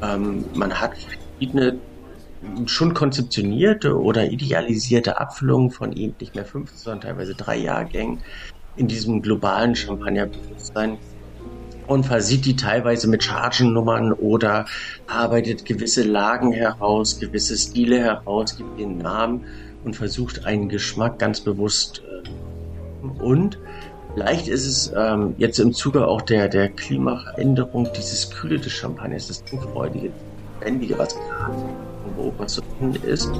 ähm, 0.01 0.45
man 0.53 0.79
hat 0.79 0.93
verschiedene 0.97 1.79
schon 2.65 2.93
konzeptionierte 2.93 3.99
oder 3.99 4.31
idealisierte 4.31 5.19
Abfüllungen 5.19 5.71
von 5.71 5.91
eben 5.91 6.15
nicht 6.19 6.35
mehr 6.35 6.45
fünf, 6.45 6.71
sondern 6.71 7.01
teilweise 7.01 7.35
drei 7.35 7.57
Jahrgängen, 7.57 8.23
in 8.75 8.87
diesem 8.87 9.21
globalen 9.21 9.75
Champagnerbewusstsein 9.75 10.99
und 11.89 12.05
versieht 12.05 12.45
die 12.45 12.55
teilweise 12.55 13.07
mit 13.07 13.23
Chargennummern 13.23 14.13
oder 14.13 14.65
arbeitet 15.07 15.65
gewisse 15.65 16.03
Lagen 16.03 16.51
heraus, 16.51 17.19
gewisse 17.19 17.57
Stile 17.57 17.99
heraus, 17.99 18.55
gibt 18.55 18.79
den 18.79 18.99
Namen 18.99 19.43
und 19.83 19.95
versucht 19.95 20.45
einen 20.45 20.69
Geschmack 20.69 21.17
ganz 21.17 21.41
bewusst. 21.41 22.03
Äh, 22.05 23.23
und 23.23 23.57
vielleicht 24.13 24.47
ist 24.47 24.67
es 24.67 24.93
ähm, 24.95 25.33
jetzt 25.39 25.57
im 25.57 25.73
Zuge 25.73 26.07
auch 26.07 26.21
der, 26.21 26.47
der 26.47 26.69
Klimaveränderung 26.69 27.89
dieses 27.97 28.29
Kühle 28.29 28.59
des 28.59 28.71
Champagners, 28.71 29.27
das 29.27 29.43
Trinkfreudige, 29.45 30.11
Lebendige, 30.59 30.99
was 30.99 31.15
gerade 31.15 31.57
Europa 32.15 32.45
zu 32.45 32.61
finden 32.77 33.03
ist. 33.03 33.31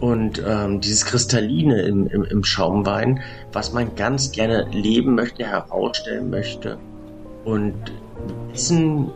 Und 0.00 0.42
ähm, 0.46 0.80
dieses 0.80 1.04
Kristalline 1.04 1.82
im, 1.82 2.06
im, 2.06 2.24
im 2.24 2.42
Schaumwein, 2.42 3.20
was 3.52 3.74
man 3.74 3.94
ganz 3.96 4.32
gerne 4.32 4.66
leben 4.70 5.14
möchte, 5.14 5.44
herausstellen 5.44 6.30
möchte 6.30 6.78
und 7.46 7.74
dessen 8.52 9.12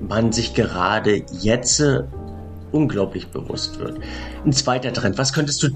man 0.00 0.32
sich 0.32 0.54
gerade 0.54 1.22
jetzt 1.40 1.82
unglaublich 2.72 3.28
bewusst 3.28 3.80
wird. 3.80 3.98
Ein 4.44 4.52
zweiter 4.52 4.92
Trend, 4.92 5.18
was 5.18 5.32
könntest 5.32 5.62
du 5.62 5.68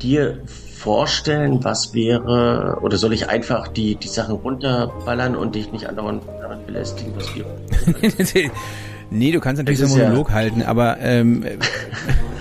dir 0.00 0.40
vorstellen, 0.46 1.62
was 1.62 1.94
wäre, 1.94 2.78
oder 2.82 2.96
soll 2.96 3.12
ich 3.12 3.28
einfach 3.28 3.68
die, 3.68 3.94
die 3.94 4.08
Sachen 4.08 4.34
runterballern 4.34 5.36
und 5.36 5.54
dich 5.54 5.70
nicht 5.70 5.88
andauernd 5.88 6.24
damit 6.40 6.66
belästigen, 6.66 7.12
was 7.14 7.34
wir. 7.34 7.44
nee, 9.10 9.30
du 9.30 9.38
kannst 9.38 9.58
natürlich 9.58 9.78
so 9.78 9.86
einen 9.86 10.04
Monolog 10.08 10.30
ja 10.30 10.34
halten, 10.34 10.62
aber 10.62 10.98
ähm, 11.00 11.44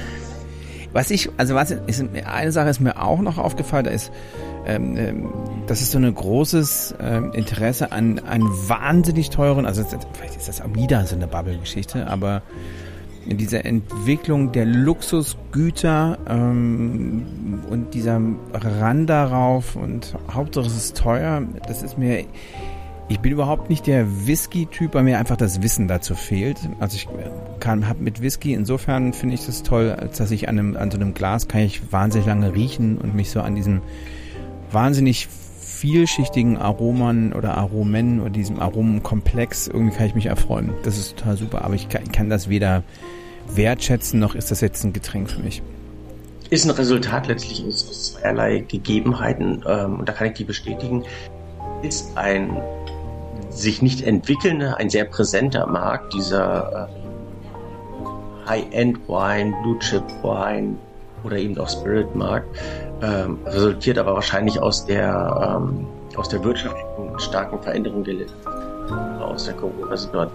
was 0.93 1.11
ich, 1.11 1.29
also 1.37 1.53
was 1.53 1.71
ist, 1.71 2.03
eine 2.25 2.51
Sache 2.51 2.69
ist 2.69 2.79
mir 2.79 2.99
auch 2.99 3.19
noch 3.19 3.37
aufgefallen, 3.37 3.85
da 3.85 3.91
ist 3.91 4.11
ähm, 4.65 4.97
ähm, 4.97 5.29
das 5.67 5.81
ist 5.81 5.91
so 5.91 5.97
ein 5.97 6.13
großes 6.13 6.95
ähm, 6.99 7.31
Interesse 7.33 7.91
an, 7.91 8.19
an 8.19 8.43
wahnsinnig 8.43 9.29
teuren, 9.29 9.65
also 9.65 9.83
vielleicht 10.13 10.37
ist 10.37 10.47
das 10.47 10.61
auch 10.61 10.73
wieder 10.75 11.05
so 11.05 11.15
eine 11.15 11.27
Bubble-Geschichte, 11.27 12.07
aber 12.07 12.41
in 13.27 13.37
dieser 13.37 13.65
Entwicklung 13.65 14.51
der 14.51 14.65
Luxusgüter 14.65 16.17
ähm, 16.27 17.61
und 17.69 17.93
dieser 17.93 18.19
Rand 18.53 19.09
darauf 19.09 19.75
und 19.75 20.15
Hauptsache 20.31 20.65
es 20.65 20.75
ist 20.75 20.97
teuer, 20.97 21.43
das 21.67 21.83
ist 21.83 21.97
mir 21.97 22.25
ich 23.11 23.19
bin 23.19 23.33
überhaupt 23.33 23.69
nicht 23.69 23.87
der 23.87 24.25
Whisky-Typ, 24.25 24.93
weil 24.93 25.03
mir 25.03 25.19
einfach 25.19 25.35
das 25.35 25.61
Wissen 25.61 25.89
dazu 25.89 26.15
fehlt. 26.15 26.57
Also 26.79 26.95
ich 26.95 27.09
kann 27.59 27.89
hab 27.89 27.99
mit 27.99 28.21
Whisky 28.21 28.53
insofern 28.53 29.11
finde 29.11 29.35
ich 29.35 29.45
das 29.45 29.63
toll, 29.63 29.91
als 29.91 30.17
dass 30.17 30.31
ich 30.31 30.47
an, 30.47 30.57
einem, 30.57 30.77
an 30.77 30.91
so 30.91 30.97
einem 30.97 31.13
Glas 31.13 31.49
kann 31.49 31.59
ich 31.59 31.91
wahnsinnig 31.91 32.25
lange 32.25 32.55
riechen 32.55 32.97
und 32.97 33.13
mich 33.13 33.29
so 33.29 33.41
an 33.41 33.55
diesem 33.55 33.81
wahnsinnig 34.71 35.27
vielschichtigen 35.27 36.57
Aromen 36.57 37.33
oder 37.33 37.57
Aromen 37.57 38.21
oder 38.21 38.29
diesem 38.29 38.59
Aromenkomplex, 38.59 39.67
irgendwie 39.67 39.95
kann 39.95 40.05
ich 40.05 40.15
mich 40.15 40.27
erfreuen. 40.27 40.73
Das 40.83 40.97
ist 40.97 41.17
total 41.17 41.37
super, 41.37 41.65
aber 41.65 41.73
ich 41.73 41.89
kann, 41.89 42.03
ich 42.03 42.11
kann 42.11 42.29
das 42.29 42.49
weder 42.49 42.83
wertschätzen, 43.55 44.19
noch 44.19 44.35
ist 44.35 44.51
das 44.51 44.61
jetzt 44.61 44.83
ein 44.83 44.93
Getränk 44.93 45.29
für 45.29 45.41
mich. 45.41 45.63
Ist 46.51 46.65
ein 46.65 46.71
Resultat 46.71 47.27
letztlich 47.27 47.65
aus 47.65 48.13
zweierlei 48.13 48.59
Gegebenheiten 48.67 49.63
ähm, 49.67 49.99
und 49.99 50.07
da 50.07 50.13
kann 50.13 50.27
ich 50.27 50.33
die 50.33 50.43
bestätigen. 50.43 51.03
Ist 51.81 52.15
ein 52.17 52.61
sich 53.49 53.81
nicht 53.81 54.01
entwickelnder, 54.01 54.77
ein 54.77 54.89
sehr 54.89 55.05
präsenter 55.05 55.65
Markt, 55.67 56.13
dieser 56.13 56.89
äh, 56.89 58.47
High-End-Wine, 58.49 59.55
Blue-Chip-Wine 59.63 60.75
oder 61.23 61.37
eben 61.37 61.57
auch 61.57 61.69
Spirit-Markt, 61.69 62.47
ähm, 63.01 63.39
resultiert 63.45 63.97
aber 63.97 64.13
wahrscheinlich 64.13 64.59
aus 64.59 64.85
der, 64.85 65.59
ähm, 65.59 65.87
aus 66.15 66.29
der 66.29 66.43
wirtschaftlichen 66.43 67.19
starken 67.19 67.61
Veränderung 67.61 68.03
der 68.03 68.15
aus 69.21 69.45
der 69.45 69.53
Corona-Situation 69.53 70.31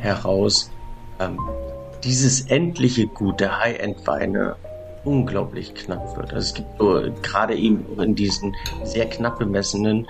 heraus. 0.00 0.70
Ähm, 1.18 1.38
dieses 2.04 2.42
endliche 2.42 3.06
Gut 3.06 3.40
der 3.40 3.58
High-End-Weine 3.58 4.56
unglaublich 5.04 5.74
knapp 5.74 6.16
wird. 6.16 6.32
Also 6.32 6.48
es 6.48 6.54
gibt 6.54 6.68
so, 6.78 7.02
gerade 7.22 7.54
eben 7.54 7.84
in 8.00 8.14
diesen 8.14 8.54
sehr 8.84 9.08
knapp 9.08 9.38
bemessenen 9.38 10.06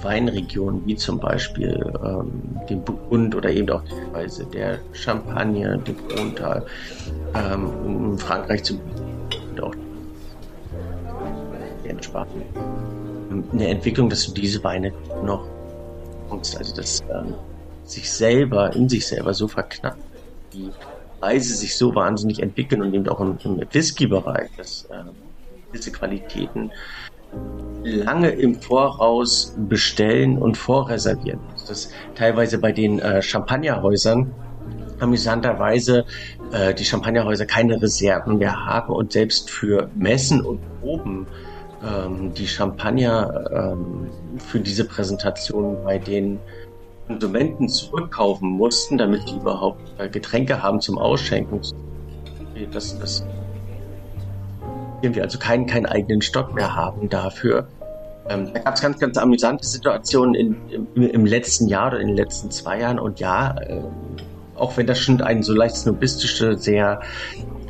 Weinregionen, 0.00 0.82
wie 0.86 0.96
zum 0.96 1.18
Beispiel 1.18 1.92
ähm, 2.04 2.30
den 2.68 2.82
Burgund 2.84 3.34
oder 3.34 3.50
eben 3.50 3.68
auch 3.70 3.82
teilweise 3.84 4.46
der 4.46 4.78
Champagne, 4.92 5.78
den 5.78 5.96
Frontal, 6.08 6.64
ähm, 7.34 7.70
in 8.12 8.18
Frankreich 8.18 8.62
zu 8.62 8.78
auch 9.60 9.74
entspannen. 11.84 12.42
Eine 13.52 13.68
Entwicklung, 13.68 14.08
dass 14.08 14.26
du 14.26 14.32
diese 14.32 14.62
Weine 14.64 14.92
noch 15.24 15.46
kommst, 16.28 16.56
also 16.56 16.74
dass 16.74 17.00
ähm, 17.02 17.34
sich 17.84 18.10
selber, 18.10 18.74
in 18.74 18.88
sich 18.88 19.06
selber 19.06 19.34
so 19.34 19.48
verknappt, 19.48 20.02
die 20.52 20.70
Preise 21.20 21.54
sich 21.54 21.76
so 21.76 21.94
wahnsinnig 21.94 22.42
entwickeln 22.42 22.82
und 22.82 22.94
eben 22.94 23.08
auch 23.08 23.20
im, 23.20 23.38
im 23.44 23.62
Whisky-Bereich, 23.70 24.50
dass 24.56 24.84
äh, 24.84 25.04
diese 25.72 25.92
Qualitäten 25.92 26.70
lange 27.82 28.30
im 28.30 28.60
Voraus 28.60 29.54
bestellen 29.56 30.38
und 30.38 30.56
vorreservieren. 30.56 31.40
Das 31.66 31.90
teilweise 32.14 32.58
bei 32.58 32.72
den 32.72 32.98
äh, 32.98 33.22
Champagnerhäusern 33.22 34.34
amüsanterweise 35.00 36.04
äh, 36.52 36.74
die 36.74 36.84
Champagnerhäuser 36.84 37.46
keine 37.46 37.80
Reserven 37.80 38.38
mehr 38.38 38.64
haben 38.64 38.92
und 38.92 39.12
selbst 39.12 39.50
für 39.50 39.88
Messen 39.94 40.42
und 40.42 40.60
Proben 40.80 41.26
ähm, 41.84 42.32
die 42.34 42.46
Champagner 42.46 43.74
ähm, 43.74 44.10
für 44.38 44.60
diese 44.60 44.84
Präsentation 44.84 45.82
bei 45.84 45.98
den 45.98 46.38
Konsumenten 47.06 47.68
zurückkaufen 47.68 48.48
mussten, 48.48 48.98
damit 48.98 49.28
die 49.28 49.36
überhaupt 49.36 49.80
äh, 49.98 50.08
Getränke 50.08 50.62
haben 50.62 50.80
zum 50.80 50.98
Ausschenken. 50.98 51.60
Das, 52.72 52.98
das 52.98 53.24
wir 55.02 55.22
also 55.22 55.38
keinen, 55.38 55.66
keinen 55.66 55.86
eigenen 55.86 56.22
Stock 56.22 56.54
mehr 56.54 56.76
haben 56.76 57.08
dafür. 57.08 57.66
Ähm, 58.28 58.52
da 58.54 58.60
gab 58.60 58.74
es 58.74 58.80
ganz, 58.80 59.00
ganz 59.00 59.18
amüsante 59.18 59.66
Situationen 59.66 60.34
in, 60.34 60.56
im, 60.94 61.02
im, 61.02 61.26
letzten 61.26 61.66
Jahr 61.66 61.88
oder 61.88 61.98
in 61.98 62.06
den 62.06 62.16
letzten 62.16 62.52
zwei 62.52 62.78
Jahren. 62.78 63.00
Und 63.00 63.18
ja, 63.18 63.56
äh, 63.58 63.82
auch 64.62 64.76
wenn 64.76 64.86
das 64.86 65.00
schon 65.00 65.20
eine 65.20 65.42
so 65.42 65.52
leicht 65.52 65.74
snobistische, 65.74 66.56
sehr 66.56 67.00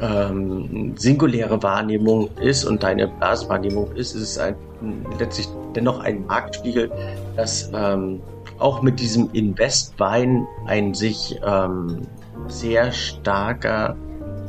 ähm, 0.03 0.95
singuläre 0.97 1.63
Wahrnehmung 1.63 2.29
ist 2.37 2.65
und 2.65 2.83
deine 2.83 3.09
Blaswahrnehmung 3.09 3.93
ist, 3.97 4.15
ist 4.15 4.23
es 4.23 4.39
ein, 4.39 4.55
letztlich 5.19 5.49
dennoch 5.75 6.01
ein 6.01 6.27
Marktspiegel, 6.27 6.91
dass 7.35 7.71
ähm, 7.75 8.21
auch 8.59 8.83
mit 8.83 9.01
diesem 9.01 9.31
Investwein 9.33 10.47
ein 10.67 10.93
sich 10.93 11.41
ähm, 11.43 12.03
sehr 12.49 12.93
starker 12.93 13.97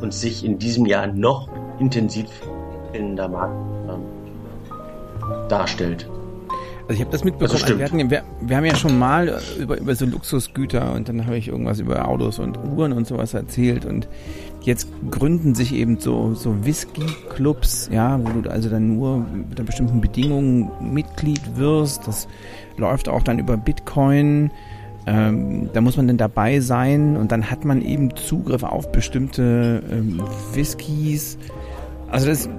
und 0.02 0.14
sich 0.14 0.44
in 0.44 0.60
diesem 0.60 0.86
Jahr 0.86 1.08
noch 1.08 1.48
intensiv 1.80 2.28
entwickelnder 2.94 3.30
Markt 3.30 3.56
ähm, 3.90 5.48
darstellt. 5.48 6.10
Also 6.88 6.94
ich 6.94 7.00
habe 7.00 7.12
das 7.12 7.24
mitbekommen. 7.24 7.62
Also 7.64 7.78
wir, 7.78 7.86
hatten, 7.86 8.10
wir, 8.10 8.24
wir, 8.42 8.58
haben 8.58 8.66
ja 8.66 8.76
schon 8.76 9.00
mal 9.00 9.40
über, 9.58 9.78
über 9.78 9.96
so 9.96 10.06
Luxusgüter 10.06 10.94
und 10.94 11.08
dann 11.08 11.26
habe 11.26 11.38
ich 11.38 11.48
irgendwas 11.48 11.80
über 11.80 12.08
Autos 12.08 12.40
und 12.40 12.58
Uhren 12.58 12.92
und 12.92 13.08
sowas 13.08 13.34
erzählt 13.34 13.86
und 13.86 14.10
jetzt 14.64 14.88
gründen 15.10 15.56
sich 15.56 15.74
eben 15.74 16.00
so, 16.00 16.34
so 16.34 16.66
Whisky-Clubs, 16.66 17.90
ja, 17.92 18.20
wo 18.22 18.42
du 18.42 18.50
also 18.50 18.70
dann 18.70 18.96
nur 18.98 19.26
unter 19.50 19.64
bestimmten 19.64 20.02
Bedingungen 20.02 20.72
Mitglied 20.82 21.42
wirst. 21.56 22.06
Das 22.08 22.28
läuft 22.78 23.08
auch 23.08 23.24
dann 23.24 23.40
über 23.40 23.56
Bitcoin. 23.56 24.52
Ähm, 25.06 25.70
da 25.74 25.82
muss 25.82 25.98
man 25.98 26.08
dann 26.08 26.18
dabei 26.18 26.62
sein 26.62 27.18
und 27.18 27.32
dann 27.32 27.50
hat 27.50 27.66
man 27.66 27.82
eben 27.82 28.16
Zugriff 28.16 28.64
auf 28.64 28.92
bestimmte 28.92 29.84
ähm, 29.92 30.22
Whiskys. 30.54 31.38
Also 32.10 32.28
das, 32.28 32.50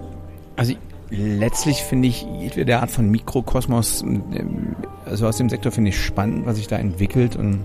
also 0.56 0.74
letztlich 1.16 1.82
finde 1.82 2.08
ich 2.08 2.26
jede 2.38 2.78
Art 2.78 2.90
von 2.90 3.10
Mikrokosmos, 3.10 4.02
ähm, 4.02 4.76
also 5.04 5.26
aus 5.26 5.36
dem 5.36 5.48
Sektor 5.48 5.72
finde 5.72 5.90
ich 5.90 6.02
spannend, 6.02 6.46
was 6.46 6.56
sich 6.56 6.66
da 6.66 6.76
entwickelt. 6.76 7.36
Und 7.36 7.60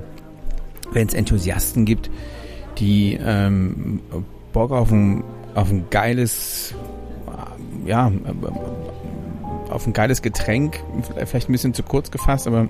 wenn 0.92 1.08
es 1.08 1.14
Enthusiasten 1.14 1.86
gibt, 1.86 2.10
die 2.78 3.20
ähm, 3.22 4.02
Bock 4.54 4.72
auf 4.72 4.92
ein, 4.92 5.24
auf 5.56 5.70
ein 5.70 5.86
geiles, 5.90 6.74
ja, 7.86 8.12
auf 9.70 9.86
ein 9.86 9.94
geiles 9.94 10.22
Getränk, 10.22 10.84
vielleicht 11.26 11.50
ein 11.50 11.52
bisschen 11.52 11.74
zu 11.74 11.84
kurz 11.84 12.12
gefasst, 12.12 12.48
aber 12.48 12.68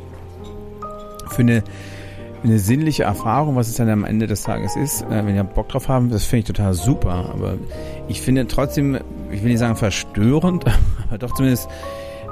für 1.30 1.42
eine, 1.42 1.64
eine 2.44 2.60
sinnliche 2.60 3.04
Erfahrung, 3.04 3.56
was 3.56 3.68
es 3.68 3.76
dann 3.76 3.90
am 3.90 4.06
Ende 4.06 4.28
des 4.28 4.44
Tages 4.44 4.76
ist, 4.76 5.02
äh, 5.04 5.26
wenn 5.26 5.36
ihr 5.36 5.44
Bock 5.44 5.70
drauf 5.70 5.88
haben, 5.90 6.10
das 6.10 6.26
finde 6.26 6.40
ich 6.40 6.46
total 6.46 6.74
super. 6.74 7.32
Aber 7.34 7.56
ich 8.08 8.22
finde 8.22 8.48
trotzdem, 8.48 8.98
ich 9.32 9.44
will 9.44 9.50
nicht 9.50 9.60
sagen 9.60 9.76
verstörend, 9.76 10.66
aber 11.08 11.18
doch 11.18 11.34
zumindest 11.34 11.70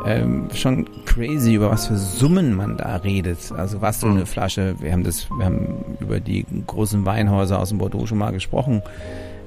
ähm, 0.05 0.47
schon 0.53 0.87
crazy, 1.05 1.55
über 1.55 1.71
was 1.71 1.87
für 1.87 1.97
Summen 1.97 2.53
man 2.53 2.77
da 2.77 2.97
redet. 2.97 3.51
Also 3.55 3.81
was 3.81 3.99
so 3.99 4.07
eine 4.07 4.21
mhm. 4.21 4.25
Flasche, 4.25 4.75
wir 4.79 4.91
haben 4.91 5.03
das, 5.03 5.27
wir 5.29 5.45
haben 5.45 5.97
über 5.99 6.19
die 6.19 6.45
großen 6.65 7.05
Weinhäuser 7.05 7.59
aus 7.59 7.69
dem 7.69 7.77
Bordeaux 7.77 8.05
schon 8.05 8.17
mal 8.17 8.31
gesprochen, 8.31 8.81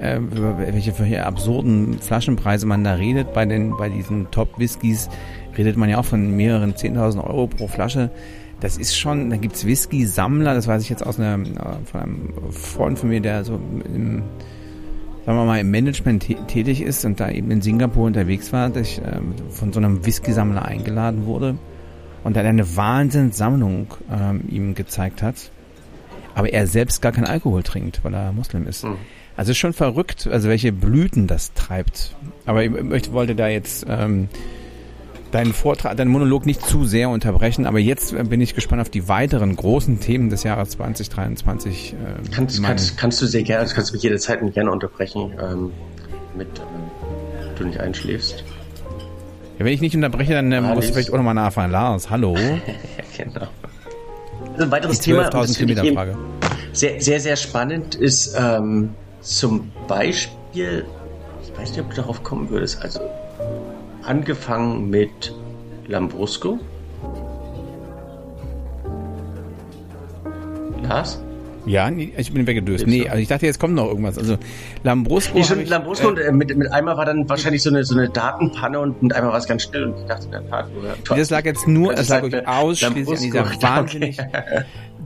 äh, 0.00 0.18
über 0.18 0.58
welche 0.58 1.24
absurden 1.24 1.98
Flaschenpreise 2.00 2.66
man 2.66 2.84
da 2.84 2.94
redet. 2.94 3.32
Bei 3.32 3.46
den, 3.46 3.76
bei 3.76 3.88
diesen 3.88 4.30
Top-Whiskys 4.30 5.08
redet 5.56 5.76
man 5.76 5.88
ja 5.88 5.98
auch 5.98 6.04
von 6.04 6.36
mehreren 6.36 6.74
10.000 6.74 7.24
Euro 7.24 7.46
pro 7.46 7.68
Flasche. 7.68 8.10
Das 8.60 8.76
ist 8.76 8.96
schon, 8.96 9.30
da 9.30 9.36
gibt's 9.36 9.64
Whisky-Sammler, 9.64 10.54
das 10.54 10.66
weiß 10.66 10.82
ich 10.82 10.90
jetzt 10.90 11.04
aus 11.04 11.18
einer, 11.18 11.38
von 11.84 12.00
einem 12.00 12.32
Freund 12.52 12.98
von 12.98 13.08
mir, 13.08 13.20
der 13.20 13.44
so 13.44 13.54
im, 13.54 14.22
sagen 15.24 15.38
wir 15.38 15.44
mal, 15.44 15.60
im 15.60 15.70
Management 15.70 16.26
tätig 16.48 16.82
ist 16.82 17.04
und 17.04 17.20
da 17.20 17.30
eben 17.30 17.50
in 17.50 17.62
Singapur 17.62 18.06
unterwegs 18.06 18.52
war, 18.52 18.68
dass 18.68 18.88
ich 18.88 18.98
ähm, 18.98 19.34
von 19.50 19.72
so 19.72 19.80
einem 19.80 20.04
Whisky-Sammler 20.04 20.64
eingeladen 20.64 21.26
wurde 21.26 21.56
und 22.22 22.36
dann 22.36 22.46
eine 22.46 22.76
Wahnsinnssammlung 22.76 23.88
ähm, 24.12 24.42
ihm 24.48 24.74
gezeigt 24.74 25.22
hat. 25.22 25.50
Aber 26.34 26.52
er 26.52 26.66
selbst 26.66 27.02
gar 27.02 27.12
keinen 27.12 27.26
Alkohol 27.26 27.62
trinkt, 27.62 28.04
weil 28.04 28.14
er 28.14 28.32
Muslim 28.32 28.66
ist. 28.66 28.84
Mhm. 28.84 28.96
Also 29.36 29.52
ist 29.52 29.58
schon 29.58 29.72
verrückt, 29.72 30.28
also 30.30 30.48
welche 30.48 30.72
Blüten 30.72 31.26
das 31.26 31.54
treibt. 31.54 32.14
Aber 32.44 32.62
ich, 32.62 32.72
ich 32.72 33.12
wollte 33.12 33.34
da 33.34 33.48
jetzt 33.48 33.86
ähm, 33.88 34.28
deinen 35.30 35.52
Vortrag, 35.52 35.96
deinen 35.96 36.10
Monolog 36.10 36.46
nicht 36.46 36.64
zu 36.64 36.84
sehr 36.84 37.08
unterbrechen, 37.08 37.66
aber 37.66 37.78
jetzt 37.78 38.14
bin 38.28 38.40
ich 38.40 38.54
gespannt 38.54 38.82
auf 38.82 38.90
die 38.90 39.08
weiteren 39.08 39.54
großen 39.56 40.00
Themen 40.00 40.30
des 40.30 40.42
Jahres 40.42 40.70
2023. 40.70 41.92
Äh, 41.92 42.30
kannst, 42.30 42.62
kannst, 42.62 42.96
kannst 42.96 43.22
du 43.22 43.26
sehr 43.26 43.42
gerne, 43.42 43.62
also 43.62 43.74
kannst 43.74 43.90
du 43.90 43.94
mich 43.94 44.02
jederzeit 44.02 44.40
gerne 44.54 44.70
unterbrechen, 44.70 45.32
ähm, 45.40 45.72
mit, 46.36 46.48
äh, 46.58 47.58
du 47.58 47.64
nicht 47.64 47.78
einschläfst. 47.78 48.44
Ja, 49.58 49.64
wenn 49.64 49.72
ich 49.72 49.80
nicht 49.80 49.94
unterbreche, 49.94 50.32
dann 50.34 50.50
äh, 50.52 50.60
muss 50.60 50.86
ich 50.86 50.92
vielleicht 50.92 51.12
auch 51.12 51.16
nochmal 51.16 51.34
nachfragen. 51.34 51.70
Lars, 51.70 52.10
hallo. 52.10 52.36
ja, 52.38 52.54
genau. 53.16 53.46
Also 54.52 54.64
ein 54.64 54.70
weiteres 54.70 55.00
Thema, 55.00 55.28
das 55.28 55.56
Frage. 55.56 56.16
Sehr, 56.72 57.00
sehr, 57.00 57.20
sehr 57.20 57.36
spannend 57.36 57.94
ist 57.94 58.36
ähm, 58.38 58.90
zum 59.20 59.70
Beispiel, 59.86 60.84
ich 61.42 61.58
weiß 61.58 61.70
nicht, 61.70 61.80
ob 61.80 61.90
du 61.90 61.96
darauf 61.96 62.22
kommen 62.22 62.48
würdest, 62.48 62.80
also 62.82 63.00
angefangen 64.02 64.90
mit 64.90 65.34
Lambrusco. 65.86 66.58
Lars? 70.82 71.22
Ja, 71.66 71.90
ich 71.90 72.32
bin 72.32 72.46
weggedöst. 72.46 72.86
Nee, 72.86 73.08
also 73.08 73.20
ich 73.20 73.28
dachte, 73.28 73.46
jetzt 73.46 73.60
kommt 73.60 73.74
noch 73.74 73.86
irgendwas. 73.86 74.16
Also 74.16 74.38
Lambrusco. 74.82 75.38
Nee, 75.38 75.44
schon, 75.44 75.64
Lambrusco 75.66 76.06
äh, 76.06 76.10
und 76.10 76.18
äh, 76.18 76.32
mit, 76.32 76.56
mit 76.56 76.72
einmal 76.72 76.96
war 76.96 77.04
dann 77.04 77.28
wahrscheinlich 77.28 77.62
so 77.62 77.70
eine, 77.70 77.84
so 77.84 77.94
eine 77.94 78.08
Datenpanne 78.08 78.80
und 78.80 79.02
mit 79.02 79.14
einmal 79.14 79.32
war 79.32 79.38
es 79.38 79.46
ganz 79.46 79.62
still 79.62 79.84
und 79.84 79.98
ich 79.98 80.06
dachte 80.06 80.24
in 80.24 80.30
der 80.32 80.48
Tat, 80.48 80.66
oder, 80.76 81.16
Das 81.16 81.30
lag 81.30 81.44
jetzt 81.44 81.68
nur, 81.68 81.94
das 81.94 82.08
lag 82.08 82.22
ausschließlich 82.46 83.34
an 83.36 83.44
dieser 83.44 83.44
wahnsinnig 83.62 84.18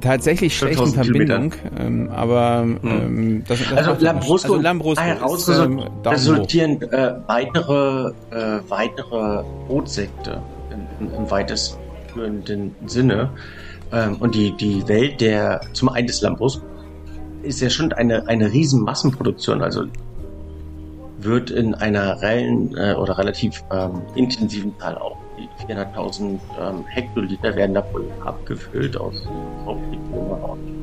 tatsächlich 0.00 0.56
schlechten 0.56 0.92
Verbindung. 0.92 1.52
Ähm, 1.78 2.10
aber 2.10 2.62
hm. 2.62 2.78
ähm, 2.84 3.44
das, 3.46 3.60
das 3.60 3.72
also 3.72 4.04
Lambrusco, 4.04 4.52
also 4.54 4.62
Lambrusco 4.62 5.52
ist, 5.52 5.58
ähm, 5.58 5.82
resultieren 6.04 6.82
äh, 6.82 7.14
weitere, 7.26 8.12
äh, 8.30 8.60
weitere 8.68 9.42
Brotsekte 9.66 10.42
im, 11.00 11.14
im 11.14 11.30
weitestgehenden 11.30 12.74
Sinne. 12.86 13.30
Ähm, 13.92 14.16
und 14.20 14.34
die, 14.34 14.52
die 14.56 14.86
Welt 14.88 15.20
der, 15.20 15.60
zum 15.72 15.88
einen 15.88 16.06
des 16.06 16.20
Lambrusco, 16.20 16.64
ist 17.42 17.60
ja 17.60 17.70
schon 17.70 17.92
eine, 17.92 18.26
eine 18.28 18.52
riesen 18.52 18.82
Massenproduktion. 18.82 19.62
Also 19.62 19.84
wird 21.18 21.50
in 21.50 21.74
einer 21.74 22.20
reellen 22.20 22.76
äh, 22.76 22.94
oder 22.94 23.18
relativ 23.18 23.62
ähm, 23.70 24.02
intensiven 24.14 24.74
Zahl 24.78 24.96
auch 24.98 25.16
400.000 25.68 26.38
ähm, 26.60 26.84
Hektoliter 26.86 27.54
werden 27.56 27.74
davon 27.74 28.04
abgefüllt 28.24 28.96
aus 28.96 29.14
Hauptregionen. 29.64 30.74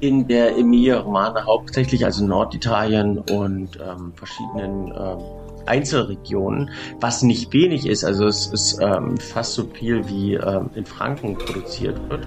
In 0.00 0.26
der 0.26 0.58
Emilia 0.58 0.98
Romana 0.98 1.44
hauptsächlich, 1.46 2.04
also 2.04 2.26
Norditalien 2.26 3.18
und 3.18 3.78
ähm, 3.80 4.12
verschiedenen 4.16 4.88
ähm, 4.88 5.18
Einzelregionen, 5.66 6.70
was 7.00 7.22
nicht 7.22 7.52
wenig 7.52 7.86
ist. 7.86 8.04
Also 8.04 8.26
es 8.26 8.46
ist 8.46 8.80
ähm, 8.82 9.16
fast 9.16 9.54
so 9.54 9.64
viel 9.64 10.08
wie 10.08 10.34
ähm, 10.34 10.70
in 10.74 10.84
Franken 10.84 11.36
produziert 11.38 11.98
wird. 12.10 12.26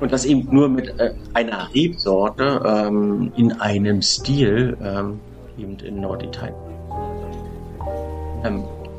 Und 0.00 0.12
das 0.12 0.24
eben 0.24 0.48
nur 0.50 0.68
mit 0.68 0.98
äh, 0.98 1.14
einer 1.34 1.68
Rebsorte 1.74 2.62
ähm, 2.64 3.32
in 3.36 3.52
einem 3.60 4.02
Stil, 4.02 4.76
ähm, 4.82 5.20
eben 5.58 5.78
in 5.78 6.00
Norditalien. 6.00 6.54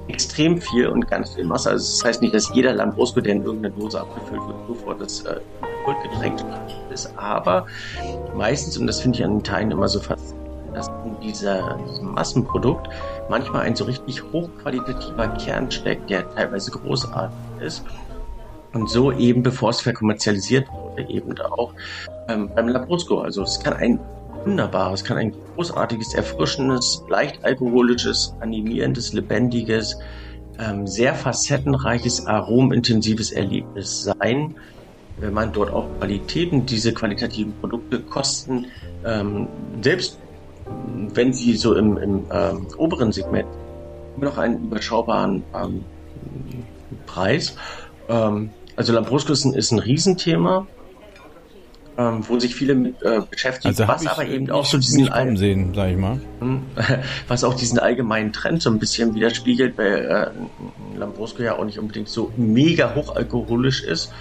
Extrem 0.08 0.60
viel 0.60 0.88
und 0.88 1.08
ganz 1.08 1.36
viel 1.36 1.46
Masse. 1.46 1.70
Also 1.70 1.86
das 1.86 2.06
heißt 2.06 2.22
nicht, 2.22 2.34
dass 2.34 2.54
jeder 2.54 2.74
Lambrusco, 2.74 3.22
der 3.22 3.36
in 3.36 3.44
irgendeiner 3.44 3.76
Dose 3.76 4.02
abgefüllt 4.02 4.42
wird, 4.48 4.58
sofort 4.68 5.02
das 5.02 5.22
äh, 5.22 5.40
Getränk 6.04 6.40
ist. 6.92 7.12
Aber 7.18 7.66
meistens, 8.36 8.78
und 8.78 8.88
das 8.88 9.02
finde 9.02 9.20
ich 9.20 9.26
an 9.26 9.42
Teilen 9.44 9.72
immer 9.72 9.88
so 9.88 10.00
faszinierend, 10.00 10.42
dass 10.74 10.88
in 11.06 11.20
dieser, 11.22 11.78
diesem 11.90 12.14
Massenprodukt 12.14 12.88
manchmal 13.30 13.64
ein 13.64 13.76
so 13.76 13.86
richtig 13.86 14.24
hochqualitativer 14.32 15.28
Kern 15.30 15.70
steckt, 15.70 16.10
der 16.10 16.30
teilweise 16.34 16.72
großartig 16.72 17.38
ist. 17.60 17.84
Und 18.74 18.90
so 18.90 19.12
eben, 19.12 19.44
bevor 19.44 19.72
es 19.72 19.82
verkommerzialisiert 19.82 20.68
wurde, 20.72 21.04
eben 21.10 21.38
auch 21.42 21.74
ähm, 22.30 22.50
beim 22.56 22.70
Lambrusco. 22.70 23.20
Also 23.20 23.44
es 23.44 23.60
kann 23.60 23.74
ein 23.74 24.00
wunderbares, 24.46 25.04
kann 25.04 25.18
ein 25.18 25.34
großartiges, 25.62 26.16
erfrischendes, 26.16 27.04
leicht 27.08 27.44
alkoholisches, 27.44 28.34
animierendes, 28.40 29.14
lebendiges, 29.14 29.98
ähm, 30.60 30.88
sehr 30.88 31.14
facettenreiches, 31.14 32.26
aromintensives 32.26 33.32
Erlebnis 33.32 34.04
sein, 34.04 34.56
wenn 35.20 35.34
man 35.34 35.54
dort 35.54 35.72
auch 35.72 35.86
Qualitäten, 36.00 36.66
diese 36.66 36.94
qualitativen 36.94 37.54
Produkte 37.60 38.00
kosten, 38.00 38.66
ähm, 39.06 39.48
selbst 39.82 40.18
wenn 41.14 41.32
sie 41.32 41.56
so 41.56 41.76
im, 41.76 41.98
im 41.98 42.26
ähm, 42.32 42.68
oberen 42.78 43.12
Segment 43.12 43.48
noch 44.18 44.38
einen 44.40 44.64
überschaubaren 44.64 45.44
ähm, 45.54 45.84
Preis. 47.06 47.56
Ähm, 48.10 48.50
also 48.76 48.98
ein, 48.98 49.54
ist 49.54 49.72
ein 49.72 49.80
Riesenthema 49.80 50.66
ähm, 52.02 52.24
wo 52.28 52.40
sich 52.40 52.56
viele 52.56 52.76
mit 52.76 53.02
äh, 53.04 53.22
beschäftigen, 53.30 53.68
also 53.68 53.88
was 53.88 54.08
aber 54.08 54.26
eben 54.26 54.50
auch 54.50 54.66
so 54.66 54.78
diesen 54.78 55.10
allgemeinen 55.10 55.38
sehen, 55.38 55.74
sag 55.76 55.92
ich 55.92 55.98
mal. 55.98 56.20
Hm, 56.40 56.64
was 57.28 57.44
auch 57.44 57.54
diesen 57.54 57.80
allgemeinen 57.80 58.34
Trend 58.34 58.62
so 58.62 58.70
ein 58.70 58.80
bisschen 58.80 59.14
widerspiegelt, 59.14 59.78
weil 59.78 60.06
äh, 60.06 60.98
Lambrusco 60.98 61.44
ja 61.44 61.58
auch 61.58 61.66
nicht 61.66 61.80
unbedingt 61.80 62.10
so 62.10 62.32
mega 62.38 62.96
hochalkoholisch 62.96 63.84
ist. 63.84 64.12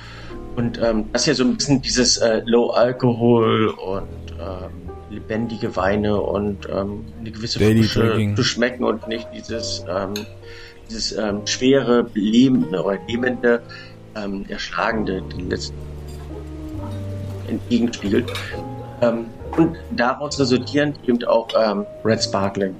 Und 0.56 0.80
ähm, 0.82 1.06
das 1.12 1.26
ja 1.26 1.34
so 1.34 1.44
ein 1.44 1.56
bisschen 1.56 1.80
dieses 1.80 2.18
äh, 2.18 2.42
Low 2.44 2.70
Alkohol 2.70 3.68
und 3.68 4.32
ähm, 4.32 4.90
lebendige 5.10 5.74
Weine 5.76 6.20
und 6.20 6.68
ähm, 6.70 7.04
eine 7.18 7.30
gewisse 7.30 7.58
Daily 7.58 7.82
Frische 7.84 8.34
zu 8.34 8.42
schmecken 8.42 8.84
und 8.84 9.08
nicht 9.08 9.28
dieses, 9.34 9.84
ähm, 9.88 10.14
dieses 10.88 11.12
ähm, 11.12 11.46
schwere, 11.46 12.06
lähmende 12.14 12.82
oder 12.82 12.98
lähmende, 13.08 13.62
ähm, 14.16 14.44
erschlagende, 14.48 15.22
die 15.36 15.42
letzten 15.42 15.89
entgegenspiegelt. 17.50 18.32
Ähm, 19.02 19.26
und 19.56 19.76
daraus 19.96 20.38
resultierend 20.38 20.96
eben 21.06 21.22
auch 21.24 21.48
ähm, 21.58 21.84
Red 22.04 22.22
Sparkling. 22.22 22.74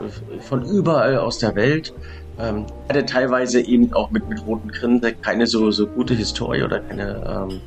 Also, 0.00 0.20
von 0.40 0.64
überall 0.64 1.18
aus 1.18 1.38
der 1.38 1.54
Welt. 1.54 1.92
Ähm, 2.38 2.66
hatte 2.88 3.04
teilweise 3.04 3.60
eben 3.60 3.92
auch 3.92 4.10
mit, 4.10 4.28
mit 4.28 4.44
roten 4.46 4.68
Grinsen 4.68 5.20
keine 5.20 5.46
so, 5.46 5.70
so 5.70 5.86
gute 5.86 6.14
Historie 6.14 6.62
oder 6.62 6.80
keine 6.80 7.48
ähm, 7.50 7.60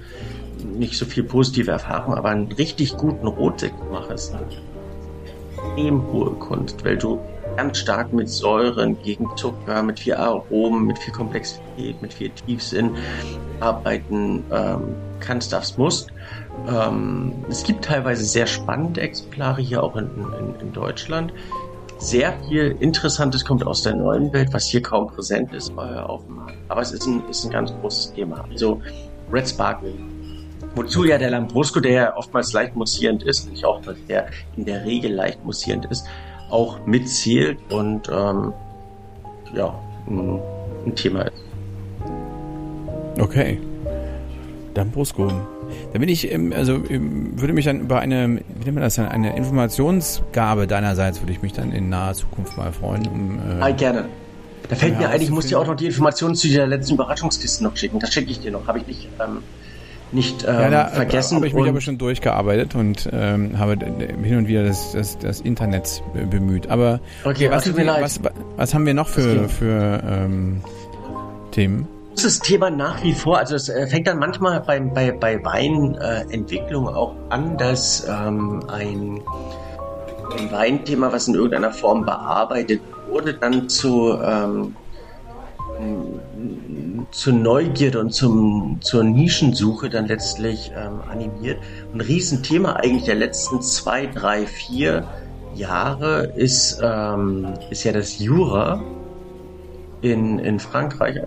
nicht 0.79 0.97
so 0.97 1.05
viel 1.05 1.23
positive 1.23 1.69
Erfahrung, 1.69 2.15
aber 2.15 2.29
einen 2.29 2.51
richtig 2.53 2.97
guten 2.97 3.27
Rotsekt 3.27 3.75
machen 3.91 4.15
ist 4.15 4.33
eine 4.33 4.45
extrem 5.55 6.11
hohe 6.11 6.31
Kunst, 6.31 6.83
weil 6.83 6.97
du 6.97 7.19
ganz 7.55 7.77
stark 7.77 8.13
mit 8.13 8.29
Säuren, 8.29 8.97
gegen 9.03 9.29
Zucker, 9.35 9.83
mit 9.83 9.99
viel 9.99 10.15
Aromen, 10.15 10.85
mit 10.85 10.99
viel 10.99 11.13
Komplexität, 11.13 12.01
mit 12.01 12.13
viel 12.13 12.29
Tiefsinn 12.29 12.91
arbeiten 13.59 14.43
ähm, 14.51 14.95
kannst, 15.19 15.53
darfst, 15.53 15.77
musst. 15.77 16.11
Ähm, 16.67 17.33
es 17.49 17.63
gibt 17.63 17.85
teilweise 17.85 18.25
sehr 18.25 18.47
spannende 18.47 19.01
Exemplare 19.01 19.61
hier 19.61 19.83
auch 19.83 19.95
in, 19.95 20.09
in, 20.39 20.55
in, 20.61 20.73
Deutschland. 20.73 21.33
Sehr 21.99 22.33
viel 22.47 22.75
Interessantes 22.79 23.45
kommt 23.45 23.65
aus 23.65 23.83
der 23.83 23.95
neuen 23.95 24.33
Welt, 24.33 24.49
was 24.51 24.67
hier 24.67 24.81
kaum 24.81 25.07
präsent 25.07 25.53
ist 25.53 25.71
äh, 25.71 25.79
auf 25.79 26.25
dem 26.25 26.35
Markt. 26.35 26.57
Aber 26.67 26.81
es 26.81 26.91
ist 26.91 27.05
ein, 27.05 27.23
ist 27.29 27.45
ein 27.45 27.51
ganz 27.51 27.73
großes 27.81 28.13
Thema. 28.13 28.43
Also 28.51 28.81
Red 29.31 29.47
Sparkle. 29.47 29.93
Wozu 30.75 31.05
ja 31.05 31.17
der 31.17 31.29
Lambrusco, 31.29 31.79
der 31.79 31.91
ja 31.91 32.17
oftmals 32.17 32.51
leicht 32.51 32.75
mussierend 32.75 33.23
ist, 33.23 33.49
nicht 33.49 33.63
auch, 33.63 33.79
der 34.09 34.27
in 34.57 34.65
der 34.65 34.83
Regel 34.83 35.13
leicht 35.13 35.43
mussierend 35.45 35.85
ist, 35.85 36.07
auch 36.53 36.85
mitzählt 36.85 37.57
und 37.71 38.07
ähm, 38.09 38.53
ja, 39.55 39.73
ein, 40.07 40.39
ein 40.85 40.95
Thema 40.95 41.23
ist. 41.23 41.43
Okay. 43.19 43.59
Lambrusco. 44.75 45.31
Da 45.91 45.99
bin 45.99 46.09
ich, 46.09 46.31
also 46.55 46.81
würde 46.89 47.53
mich 47.53 47.65
dann 47.65 47.81
über 47.81 47.99
eine, 47.99 48.41
wie 48.55 48.65
nennt 48.65 48.75
man 48.75 48.83
das 48.83 48.95
dann, 48.95 49.07
eine 49.07 49.35
Informationsgabe 49.35 50.67
deinerseits 50.67 51.21
würde 51.21 51.31
ich 51.31 51.41
mich 51.41 51.53
dann 51.53 51.71
in 51.71 51.89
naher 51.89 52.13
Zukunft 52.13 52.57
mal 52.57 52.71
freuen. 52.71 53.07
Um, 53.07 53.39
äh, 53.39 53.61
ah, 53.61 53.71
gerne. 53.71 54.05
Da 54.69 54.75
fällt 54.75 54.97
mir 54.97 55.09
ein, 55.09 55.21
ich 55.21 55.29
muss 55.29 55.47
dir 55.47 55.59
auch 55.59 55.67
noch 55.67 55.75
die 55.75 55.87
Informationen 55.87 56.35
zu 56.35 56.47
der 56.47 56.67
letzten 56.67 56.95
Überraschungskiste 56.95 57.63
noch 57.63 57.75
schicken. 57.75 57.99
Das 57.99 58.13
schicke 58.13 58.31
ich 58.31 58.39
dir 58.39 58.51
noch, 58.51 58.67
habe 58.67 58.79
ich 58.79 58.87
nicht, 58.87 59.09
ähm, 59.23 59.39
nicht 60.13 60.43
ähm, 60.43 60.53
ja, 60.53 60.69
da, 60.69 60.87
vergessen. 60.87 61.35
habe 61.35 61.47
ich 61.47 61.53
mich 61.53 61.67
aber 61.67 61.81
schon 61.81 61.97
durchgearbeitet 61.97 62.75
und 62.75 63.09
ähm, 63.11 63.57
habe 63.57 63.77
hin 64.23 64.37
und 64.37 64.47
wieder 64.47 64.63
das, 64.63 64.93
das, 64.93 65.17
das 65.17 65.41
Internet 65.41 66.03
bemüht. 66.29 66.69
Aber 66.69 66.99
okay, 67.23 67.49
was, 67.49 67.67
was, 67.75 68.23
was, 68.23 68.33
was, 68.57 68.73
haben 68.73 68.85
wir 68.85 68.93
noch 68.93 69.07
für, 69.07 69.49
für 69.49 70.01
ähm, 70.05 70.61
Themen? 71.51 71.87
großes 72.23 72.39
Thema 72.39 72.69
nach 72.69 73.03
wie 73.03 73.13
vor. 73.13 73.37
Also 73.37 73.55
es 73.55 73.69
äh, 73.69 73.87
fängt 73.87 74.07
dann 74.07 74.19
manchmal 74.19 74.61
bei, 74.61 74.79
bei, 74.79 75.11
bei 75.11 75.43
Weinentwicklung 75.43 76.85
äh, 76.85 76.89
auch 76.89 77.15
an, 77.29 77.57
dass 77.57 78.07
ähm, 78.07 78.63
ein, 78.67 79.21
ein 80.37 80.51
Weinthema, 80.51 81.11
was 81.11 81.27
in 81.27 81.35
irgendeiner 81.35 81.71
Form 81.71 82.05
bearbeitet 82.05 82.81
wurde, 83.09 83.33
dann 83.33 83.67
zu, 83.67 84.17
ähm, 84.23 84.75
zur 87.13 87.33
Neugierde 87.33 87.99
und 87.99 88.11
zum, 88.11 88.79
zur 88.81 89.03
Nischensuche 89.03 89.89
dann 89.89 90.07
letztlich 90.07 90.71
ähm, 90.75 90.99
animiert. 91.09 91.59
Ein 91.93 92.01
Riesenthema 92.01 92.73
eigentlich 92.73 93.03
der 93.03 93.15
letzten 93.15 93.61
zwei, 93.61 94.07
drei, 94.07 94.47
vier 94.47 95.07
Jahre 95.55 96.33
ist, 96.35 96.79
ähm, 96.83 97.53
ist 97.69 97.83
ja 97.83 97.91
das 97.91 98.17
Jura 98.17 98.83
in, 100.01 100.39
in 100.39 100.59
Frankreich 100.59 101.21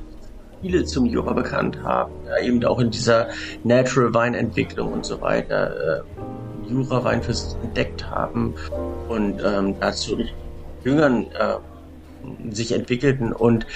viele 0.60 0.84
zum 0.84 1.06
Jura 1.06 1.32
bekannt 1.32 1.78
haben, 1.82 2.12
ja, 2.26 2.44
eben 2.44 2.64
auch 2.64 2.80
in 2.80 2.90
dieser 2.90 3.28
Natural 3.62 4.12
Weinentwicklung 4.12 4.92
und 4.92 5.04
so 5.04 5.20
weiter 5.20 6.00
äh, 6.00 6.70
Jura-Wein 6.70 7.22
für 7.22 7.34
sich 7.34 7.56
entdeckt 7.62 8.10
haben 8.10 8.54
und 9.08 9.40
ähm, 9.44 9.76
dazu 9.78 10.18
Jüngern 10.82 11.26
äh, 11.38 12.52
sich 12.52 12.72
entwickelten 12.72 13.32
und 13.32 13.66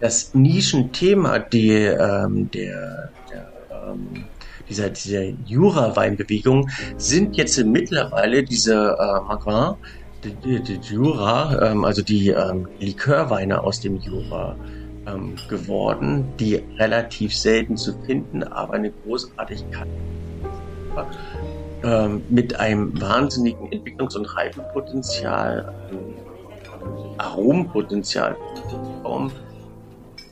das 0.00 0.34
Nischenthema 0.34 1.38
die, 1.38 1.70
ähm, 1.72 2.50
der, 2.50 3.10
der 3.30 3.52
ähm, 3.70 4.24
dieser, 4.68 4.90
dieser 4.90 5.24
Jura-Weinbewegung 5.46 6.70
sind 6.96 7.36
jetzt 7.36 7.62
mittlerweile 7.64 8.42
diese 8.42 8.96
äh, 8.98 9.20
Magrin, 9.26 9.74
die, 10.24 10.34
die, 10.34 10.78
die 10.78 10.94
Jura, 10.94 11.70
ähm, 11.70 11.84
also 11.84 12.02
die 12.02 12.28
ähm, 12.28 12.68
Likörweine 12.78 13.62
aus 13.62 13.80
dem 13.80 13.96
Jura 13.96 14.56
ähm, 15.06 15.34
geworden, 15.48 16.24
die 16.38 16.62
relativ 16.78 17.36
selten 17.36 17.76
zu 17.76 17.94
finden, 18.04 18.42
aber 18.42 18.74
eine 18.74 18.90
Großartigkeit 18.90 19.88
ähm, 21.82 22.22
mit 22.28 22.58
einem 22.60 22.98
wahnsinnigen 23.00 23.68
Entwicklungs- 23.70 24.16
und 24.16 24.26
Reifenpotenzial, 24.36 25.74
ähm, 25.90 26.14
Aromenpotenzial, 27.18 28.36
um 29.02 29.30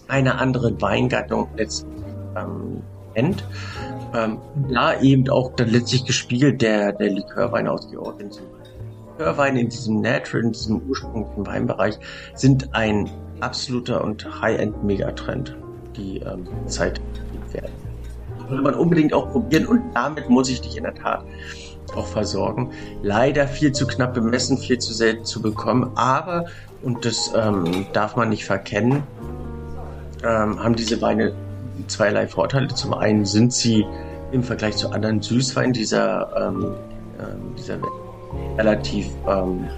eine 0.09 0.39
andere 0.39 0.81
Weingattung 0.81 1.49
letztlich 1.57 1.93
ähm, 2.37 2.83
kennt. 3.15 3.45
Ähm, 4.15 4.39
da 4.71 4.99
eben 5.01 5.29
auch 5.29 5.55
dann 5.57 5.69
letztlich 5.69 6.05
gespiegelt 6.07 6.63
der, 6.63 6.93
der 6.93 7.11
Likörwein 7.11 7.69
aus 7.69 7.91
Georgien 7.91 8.31
zum 8.31 8.47
Likörweine 9.19 9.61
in 9.61 9.69
diesem 9.69 10.01
Natural, 10.01 10.45
in 10.45 10.53
diesem 10.53 10.83
ursprünglichen 10.89 11.47
Weinbereich 11.47 11.99
sind 12.35 12.75
ein 12.75 13.11
absoluter 13.41 14.03
und 14.03 14.41
High-End-Megatrend, 14.41 15.57
die 15.97 16.19
ähm, 16.21 16.49
Zeit 16.67 17.01
werden. 17.53 17.73
Würde 18.49 18.63
man 18.63 18.75
unbedingt 18.75 19.13
auch 19.13 19.31
probieren 19.31 19.67
und 19.67 19.83
damit 19.95 20.29
muss 20.31 20.49
ich 20.49 20.61
dich 20.61 20.77
in 20.77 20.85
der 20.85 20.95
Tat 20.95 21.25
auch 21.95 22.07
versorgen. 22.07 22.71
Leider 23.03 23.47
viel 23.47 23.73
zu 23.73 23.87
knapp 23.87 24.15
bemessen, 24.15 24.59
viel 24.59 24.79
zu 24.79 24.95
selten 24.95 25.25
zu 25.25 25.43
bekommen, 25.43 25.93
aber, 25.97 26.47
und 26.83 27.05
das 27.05 27.33
ähm, 27.35 27.87
darf 27.93 28.17
man 28.17 28.29
nicht 28.29 28.45
verkennen, 28.45 29.03
ähm, 30.25 30.63
haben 30.63 30.75
diese 30.75 31.01
Weine 31.01 31.33
zweierlei 31.87 32.27
Vorteile. 32.27 32.69
Zum 32.69 32.95
einen 32.95 33.25
sind 33.25 33.53
sie 33.53 33.87
im 34.33 34.43
Vergleich 34.43 34.77
zu 34.77 34.91
anderen 34.91 35.23
Süßweinen 35.23 35.73
dieser, 35.73 36.49
ähm, 36.49 36.75
äh, 37.19 37.57
dieser 37.57 37.79
relativ 38.57 39.07
ähm, 39.27 39.69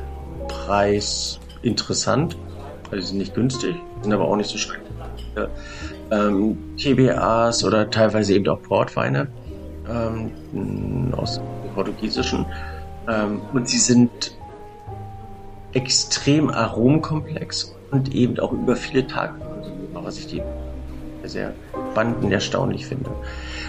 preisinteressant 0.48 2.36
also 2.90 3.06
sind 3.06 3.18
nicht 3.18 3.34
günstig, 3.34 3.76
sind 4.02 4.12
aber 4.12 4.24
auch 4.24 4.36
nicht 4.36 4.50
so. 4.50 4.58
Ja. 5.36 5.46
Ähm, 6.10 6.58
TBAs 6.76 7.62
oder 7.62 7.88
teilweise 7.88 8.34
eben 8.34 8.48
auch 8.48 8.60
Portweine 8.62 9.28
ähm, 9.88 11.14
aus 11.16 11.36
dem 11.36 11.74
Portugiesischen. 11.74 12.44
Ähm, 13.08 13.40
und 13.52 13.68
sie 13.68 13.78
sind 13.78 14.36
extrem 15.72 16.50
aromkomplex 16.50 17.76
und 17.92 18.12
eben 18.12 18.40
auch 18.40 18.52
über 18.52 18.74
viele 18.74 19.06
Tage 19.06 19.34
was 19.92 20.18
ich 20.18 20.26
die 20.26 20.42
sehr 21.24 21.52
spannend 21.92 22.24
und 22.24 22.32
erstaunlich 22.32 22.86
finde. 22.86 23.10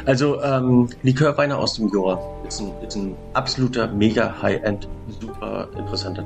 Also 0.05 0.41
ähm, 0.41 0.89
Likörweine 1.03 1.57
aus 1.57 1.75
dem 1.75 1.89
Jura 1.89 2.19
ist 2.47 2.61
ein, 2.61 2.71
ist 2.85 2.95
ein 2.95 3.15
absoluter 3.33 3.87
mega 3.87 4.41
High-End, 4.41 4.87
super 5.19 5.67
interessanter. 5.77 6.25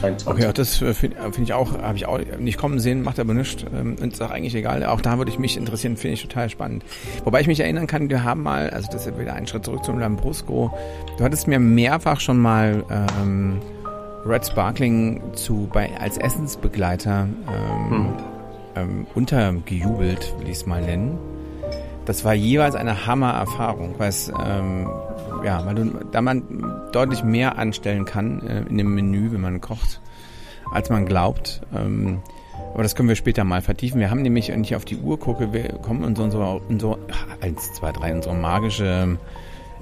23. 0.00 0.28
Okay, 0.28 0.52
das 0.54 0.82
äh, 0.82 0.94
finde 0.94 1.16
find 1.32 1.48
ich 1.48 1.52
auch, 1.52 1.78
habe 1.78 1.96
ich 1.96 2.06
auch 2.06 2.18
nicht 2.38 2.58
kommen 2.58 2.78
sehen, 2.78 3.02
macht 3.02 3.18
aber 3.18 3.34
nichts. 3.34 3.64
Ähm, 3.74 3.96
ist 3.96 4.22
auch 4.22 4.30
eigentlich 4.30 4.54
egal. 4.54 4.84
Auch 4.84 5.00
da 5.00 5.18
würde 5.18 5.30
ich 5.30 5.38
mich 5.38 5.56
interessieren, 5.56 5.96
finde 5.96 6.14
ich 6.14 6.22
total 6.22 6.48
spannend. 6.50 6.84
Wobei 7.24 7.40
ich 7.40 7.46
mich 7.46 7.60
erinnern 7.60 7.86
kann, 7.86 8.10
wir 8.10 8.24
haben 8.24 8.42
mal, 8.42 8.70
also 8.70 8.88
das 8.92 9.06
ist 9.06 9.18
wieder 9.18 9.34
ein 9.34 9.46
Schritt 9.46 9.64
zurück 9.64 9.84
zum 9.84 9.98
Lambrusco, 9.98 10.72
du 11.18 11.24
hattest 11.24 11.48
mir 11.48 11.58
mehrfach 11.58 12.20
schon 12.20 12.38
mal 12.38 12.84
ähm, 12.90 13.60
Red 14.26 14.46
Sparkling 14.46 15.22
zu 15.34 15.68
bei 15.72 15.90
als 15.98 16.18
Essensbegleiter 16.18 17.28
ähm, 17.48 17.90
hm. 17.90 18.33
Ähm, 18.76 19.06
untergejubelt, 19.14 20.34
will 20.38 20.48
ich 20.48 20.58
es 20.58 20.66
mal 20.66 20.82
nennen. 20.82 21.18
Das 22.04 22.24
war 22.24 22.34
jeweils 22.34 22.74
eine 22.74 23.06
Hammer-Erfahrung, 23.06 23.94
weil 23.98 24.10
es 24.10 24.30
ähm, 24.44 24.88
ja, 25.44 25.64
weil 25.66 25.74
du, 25.74 25.84
da 26.10 26.22
man 26.22 26.42
deutlich 26.92 27.22
mehr 27.22 27.58
anstellen 27.58 28.04
kann 28.04 28.46
äh, 28.46 28.62
in 28.68 28.78
dem 28.78 28.94
Menü, 28.94 29.32
wenn 29.32 29.40
man 29.40 29.60
kocht, 29.60 30.00
als 30.72 30.90
man 30.90 31.06
glaubt. 31.06 31.60
Ähm, 31.74 32.20
aber 32.72 32.82
das 32.82 32.96
können 32.96 33.08
wir 33.08 33.16
später 33.16 33.44
mal 33.44 33.62
vertiefen. 33.62 34.00
Wir 34.00 34.10
haben 34.10 34.22
nämlich, 34.22 34.48
wenn 34.48 34.64
ich 34.64 34.74
auf 34.74 34.84
die 34.84 34.96
Uhr 34.96 35.18
gucke, 35.18 35.52
wir 35.52 35.68
kommen 35.74 36.02
in 36.04 36.16
so, 36.16 36.24
in 36.24 36.30
so, 36.30 36.60
in 36.68 36.80
so 36.80 36.98
eins, 37.40 37.72
zwei, 37.74 37.92
drei, 37.92 38.12
unsere 38.12 38.34
magische 38.34 39.18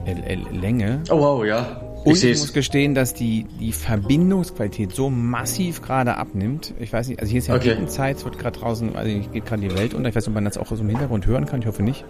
äh, 0.04 0.34
Länge. 0.50 1.02
Oh 1.10 1.18
wow, 1.18 1.44
ja. 1.44 1.80
Ich 2.04 2.06
Und 2.06 2.24
ich 2.24 2.38
muss 2.38 2.52
gestehen, 2.52 2.94
dass 2.94 3.14
die, 3.14 3.46
die 3.60 3.72
Verbindungsqualität 3.72 4.92
so 4.92 5.08
massiv 5.08 5.82
gerade 5.82 6.16
abnimmt. 6.16 6.74
Ich 6.80 6.92
weiß 6.92 7.08
nicht, 7.08 7.20
also 7.20 7.30
hier 7.30 7.38
ist 7.38 7.46
ja 7.46 7.54
okay. 7.54 7.76
Zeit, 7.86 8.16
es 8.16 8.24
wird 8.24 8.38
gerade 8.38 8.58
draußen, 8.58 8.96
also 8.96 9.10
geht 9.32 9.46
gerade 9.46 9.62
die 9.62 9.74
Welt 9.76 9.94
unter. 9.94 10.08
Ich 10.08 10.14
weiß 10.16 10.24
nicht, 10.24 10.28
ob 10.28 10.34
man 10.34 10.44
das 10.44 10.58
auch 10.58 10.66
so 10.66 10.76
im 10.76 10.88
Hintergrund 10.88 11.26
hören 11.26 11.46
kann, 11.46 11.60
ich 11.60 11.66
hoffe 11.66 11.82
nicht. 11.82 12.04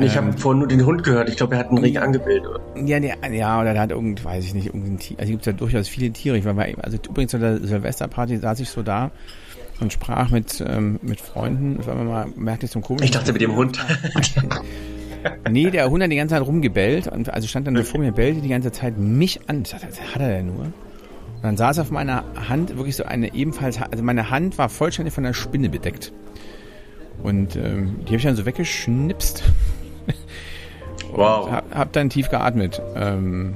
Ich 0.00 0.16
ähm, 0.16 0.26
habe 0.26 0.38
vorhin 0.38 0.58
nur 0.60 0.68
den 0.68 0.84
Hund 0.84 1.04
gehört. 1.04 1.28
Ich 1.28 1.36
glaube, 1.36 1.54
er 1.54 1.60
hat 1.60 1.68
einen 1.68 1.78
Regen 1.78 1.98
angebildet. 1.98 2.46
Oder? 2.46 2.60
Ja, 2.84 3.00
der, 3.00 3.16
ja, 3.32 3.60
oder 3.60 3.72
der 3.72 3.82
hat 3.82 3.90
irgend, 3.90 4.24
weiß 4.24 4.44
ich 4.44 4.54
nicht, 4.54 4.66
irgendein 4.66 4.98
Tier. 4.98 5.18
Also 5.18 5.30
gibt 5.30 5.42
es 5.42 5.46
ja 5.46 5.52
durchaus 5.52 5.88
viele 5.88 6.10
Tiere. 6.10 6.36
Ich 6.36 6.44
war 6.44 6.54
bei, 6.54 6.76
also 6.78 6.98
übrigens 7.08 7.30
zu 7.30 7.38
der 7.38 7.58
Silvesterparty 7.58 8.38
saß 8.38 8.60
ich 8.60 8.68
so 8.68 8.82
da 8.82 9.10
und 9.80 9.92
sprach 9.92 10.30
mit, 10.30 10.62
ähm, 10.66 10.98
mit 11.02 11.20
Freunden. 11.20 11.78
Auf 11.78 11.88
einmal 11.88 12.04
mal 12.04 12.26
merkte 12.36 12.66
ich 12.66 12.72
so 12.72 12.78
ein 12.80 12.82
komisches. 12.82 13.06
Ich 13.06 13.10
dachte 13.12 13.32
mit 13.32 13.42
dem 13.42 13.54
Hund. 13.54 13.78
nee, 15.50 15.70
der 15.70 15.90
Hund 15.90 16.02
hat 16.02 16.10
die 16.10 16.16
ganze 16.16 16.34
Zeit 16.34 16.46
rumgebellt 16.46 17.08
und 17.08 17.32
also 17.32 17.48
stand 17.48 17.66
dann 17.66 17.76
okay. 17.76 17.84
vor 17.84 18.00
mir, 18.00 18.12
bellte 18.12 18.40
die 18.40 18.48
ganze 18.48 18.72
Zeit 18.72 18.98
mich 18.98 19.40
an. 19.48 19.62
Ich 19.62 19.70
dachte, 19.70 19.88
was 19.88 20.00
hat 20.14 20.22
er 20.22 20.28
denn 20.28 20.46
nur? 20.46 20.64
Und 20.64 21.44
dann 21.44 21.56
saß 21.56 21.78
auf 21.78 21.90
meiner 21.90 22.24
Hand 22.48 22.76
wirklich 22.76 22.96
so 22.96 23.04
eine 23.04 23.32
ebenfalls, 23.34 23.80
also 23.80 24.02
meine 24.02 24.30
Hand 24.30 24.58
war 24.58 24.68
vollständig 24.68 25.14
von 25.14 25.24
einer 25.24 25.34
Spinne 25.34 25.68
bedeckt. 25.68 26.12
Und 27.22 27.56
ähm, 27.56 28.00
die 28.02 28.06
habe 28.06 28.16
ich 28.16 28.24
dann 28.24 28.36
so 28.36 28.46
weggeschnipst. 28.46 29.42
wow. 31.12 31.50
Hab, 31.50 31.74
hab, 31.74 31.92
dann 31.92 32.10
tief 32.10 32.28
geatmet. 32.28 32.82
Ähm, 32.94 33.54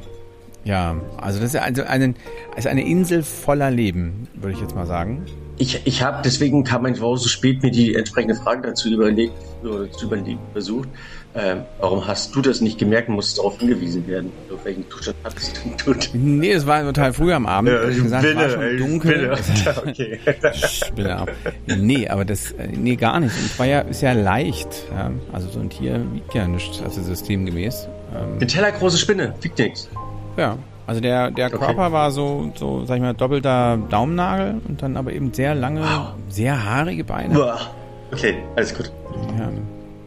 ja, 0.64 0.96
also 1.16 1.40
das 1.40 1.54
ist 1.54 1.60
also 1.60 1.82
eine, 1.82 2.14
ist 2.56 2.66
eine 2.66 2.86
Insel 2.86 3.22
voller 3.22 3.70
Leben, 3.70 4.28
würde 4.34 4.54
ich 4.54 4.60
jetzt 4.60 4.74
mal 4.74 4.86
sagen. 4.86 5.24
Ich, 5.58 5.80
ich 5.84 6.02
habe, 6.02 6.22
deswegen 6.24 6.64
kam 6.64 6.82
mein 6.82 6.96
Frau 6.96 7.16
so 7.16 7.28
spät 7.28 7.62
mir 7.62 7.70
die 7.70 7.94
entsprechende 7.94 8.34
Frage 8.34 8.68
dazu 8.68 8.88
überlegt, 8.88 9.34
oder 9.62 9.90
zu 9.90 10.06
überlegen 10.06 10.40
versucht. 10.52 10.88
Äh, 11.34 11.56
warum 11.80 12.06
hast 12.06 12.34
du 12.34 12.42
das 12.42 12.60
nicht 12.60 12.78
gemerkt 12.78 13.08
und 13.08 13.14
musstest 13.14 13.38
darauf 13.38 13.58
hingewiesen 13.58 14.06
werden? 14.06 14.30
Auf 14.52 14.64
welchen 14.64 14.88
Zustand 14.90 15.16
hattest 15.24 15.62
du 15.64 15.70
tut? 15.76 16.10
Nee, 16.12 16.52
es 16.52 16.66
war 16.66 16.82
total 16.82 17.14
früh 17.14 17.32
am 17.32 17.46
Abend. 17.46 17.70
Ja, 17.70 17.88
ich 17.88 18.02
gesagt, 18.02 18.22
Bille, 18.22 18.36
war 18.36 18.50
schon 18.50 18.76
dunkel. 18.76 19.32
okay. 19.86 20.20
Spinne 20.52 21.26
Nee, 21.66 22.06
aber 22.08 22.26
das, 22.26 22.52
äh, 22.52 22.68
nee, 22.68 22.96
gar 22.96 23.18
nicht. 23.18 23.34
Und 23.34 23.46
es 23.46 23.58
war 23.58 23.66
ja, 23.66 23.80
ist 23.80 24.02
ja 24.02 24.12
leicht. 24.12 24.68
Ja? 24.90 25.10
Also 25.32 25.48
so 25.48 25.60
ein 25.60 25.70
Tier 25.70 26.04
wiegt 26.12 26.34
ja 26.34 26.46
nichts, 26.46 26.82
also 26.82 27.00
systemgemäß. 27.00 27.88
Ähm, 28.14 28.36
Eine 28.36 28.46
tellergroße 28.46 28.98
Spinne, 28.98 29.34
wiegt 29.40 29.58
nichts. 29.58 29.88
Ja, 30.36 30.58
also 30.92 31.00
der, 31.00 31.30
der 31.30 31.46
okay. 31.46 31.56
Körper 31.56 31.90
war 31.90 32.10
so, 32.10 32.52
so, 32.54 32.84
sag 32.84 32.96
ich 32.96 33.02
mal, 33.02 33.14
doppelter 33.14 33.78
Daumennagel 33.88 34.60
und 34.68 34.82
dann 34.82 34.98
aber 34.98 35.10
eben 35.14 35.32
sehr 35.32 35.54
lange, 35.54 35.80
wow. 35.80 36.08
sehr 36.28 36.66
haarige 36.66 37.02
Beine. 37.02 37.32
Boah. 37.32 37.58
Okay, 38.12 38.36
alles 38.56 38.74
gut. 38.74 38.92
Ja. 39.38 39.48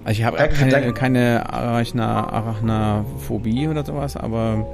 Also 0.03 0.19
ich 0.19 0.23
habe 0.23 0.37
keine, 0.37 0.93
keine 0.93 1.51
Arachna, 1.51 2.29
Arachnaphobie 2.29 3.67
oder 3.67 3.83
sowas, 3.83 4.15
aber. 4.15 4.67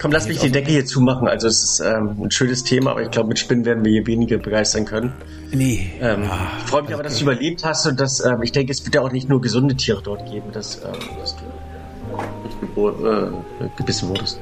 Komm, 0.00 0.12
lass 0.12 0.28
mich 0.28 0.38
die 0.38 0.52
Decke 0.52 0.70
hier 0.70 0.86
zumachen. 0.86 1.26
Also 1.26 1.48
es 1.48 1.64
ist 1.64 1.80
ähm, 1.80 2.16
ein 2.22 2.30
schönes 2.30 2.62
Thema, 2.62 2.92
aber 2.92 3.02
ich 3.02 3.10
glaube, 3.10 3.30
mit 3.30 3.40
Spinnen 3.40 3.64
werden 3.64 3.84
wir 3.84 3.90
hier 3.90 4.06
weniger 4.06 4.38
begeistern 4.38 4.84
können. 4.84 5.14
Nee. 5.50 5.90
Ähm, 6.00 6.26
ah, 6.30 6.46
ich 6.60 6.70
freue 6.70 6.82
mich 6.82 6.94
aber, 6.94 7.02
dass 7.02 7.18
du 7.18 7.24
überlebt 7.24 7.64
hast 7.64 7.86
und 7.88 7.98
dass, 7.98 8.24
ähm, 8.24 8.40
ich 8.44 8.52
denke, 8.52 8.70
es 8.70 8.84
wird 8.84 8.94
ja 8.94 9.00
auch 9.00 9.10
nicht 9.10 9.28
nur 9.28 9.40
gesunde 9.40 9.74
Tiere 9.74 10.00
dort 10.00 10.30
geben, 10.30 10.52
dass, 10.52 10.76
ähm, 10.84 10.92
dass 11.20 11.34
du 11.34 12.88
äh, 12.88 13.68
gebissen 13.76 14.08
wurdest. 14.10 14.40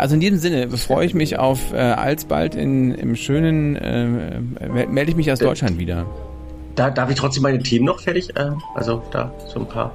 Also 0.00 0.14
in 0.14 0.20
diesem 0.20 0.38
Sinne 0.38 0.68
freue 0.70 1.06
ich 1.06 1.14
mich 1.14 1.38
auf 1.38 1.72
äh, 1.72 1.76
alsbald 1.76 2.54
in, 2.54 2.94
im 2.94 3.16
schönen, 3.16 3.76
äh, 3.76 4.86
melde 4.88 5.10
ich 5.10 5.16
mich 5.16 5.30
aus 5.30 5.38
Deutschland 5.38 5.78
wieder. 5.78 6.06
da 6.74 6.90
darf 6.90 7.10
ich 7.10 7.16
trotzdem 7.16 7.42
meine 7.42 7.58
Themen 7.58 7.84
noch 7.84 8.00
fertig, 8.00 8.34
äh, 8.36 8.50
also 8.74 9.02
da 9.10 9.32
so 9.46 9.60
ein 9.60 9.68
paar 9.68 9.92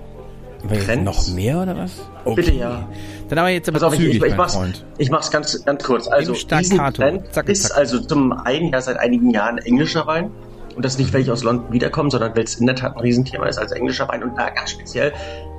Trends. 0.67 1.03
Noch 1.03 1.27
mehr 1.35 1.61
oder 1.61 1.77
was? 1.77 1.91
Okay. 2.23 2.35
Bitte 2.35 2.53
ja. 2.53 2.87
Dann 3.29 3.39
aber 3.39 3.49
jetzt 3.49 3.67
aber 3.67 3.79
Pass 3.79 3.87
auf, 3.87 3.95
zügig, 3.95 4.15
ich, 4.15 4.21
ich, 4.21 4.27
ich, 4.31 4.37
mach's, 4.37 4.55
Freund. 4.55 4.85
ich 4.97 5.09
mach's 5.09 5.31
ganz, 5.31 5.63
ganz 5.65 5.83
kurz. 5.83 6.07
Also 6.07 6.33
diesen 6.33 6.77
Trend 6.93 7.33
zack, 7.33 7.49
ist 7.49 7.63
zack. 7.63 7.77
also 7.77 7.99
zum 7.99 8.31
einen 8.31 8.71
ja 8.71 8.81
seit 8.81 8.97
einigen 8.97 9.31
Jahren 9.31 9.57
englischer 9.57 10.05
Wein. 10.07 10.31
Und 10.75 10.83
das 10.83 10.97
nicht, 10.97 11.13
weil 11.13 11.21
ich 11.21 11.31
aus 11.31 11.43
London 11.43 11.71
wiederkomme, 11.71 12.11
sondern 12.11 12.35
weil 12.35 12.43
es 12.43 12.55
in 12.55 12.65
der 12.65 12.75
Tat 12.75 12.95
ein 12.95 12.99
Riesenthema 12.99 13.45
ist 13.45 13.57
als 13.57 13.71
englischer 13.71 14.07
Wein. 14.09 14.23
Und 14.23 14.37
da 14.37 14.49
ganz 14.49 14.71
speziell 14.71 15.13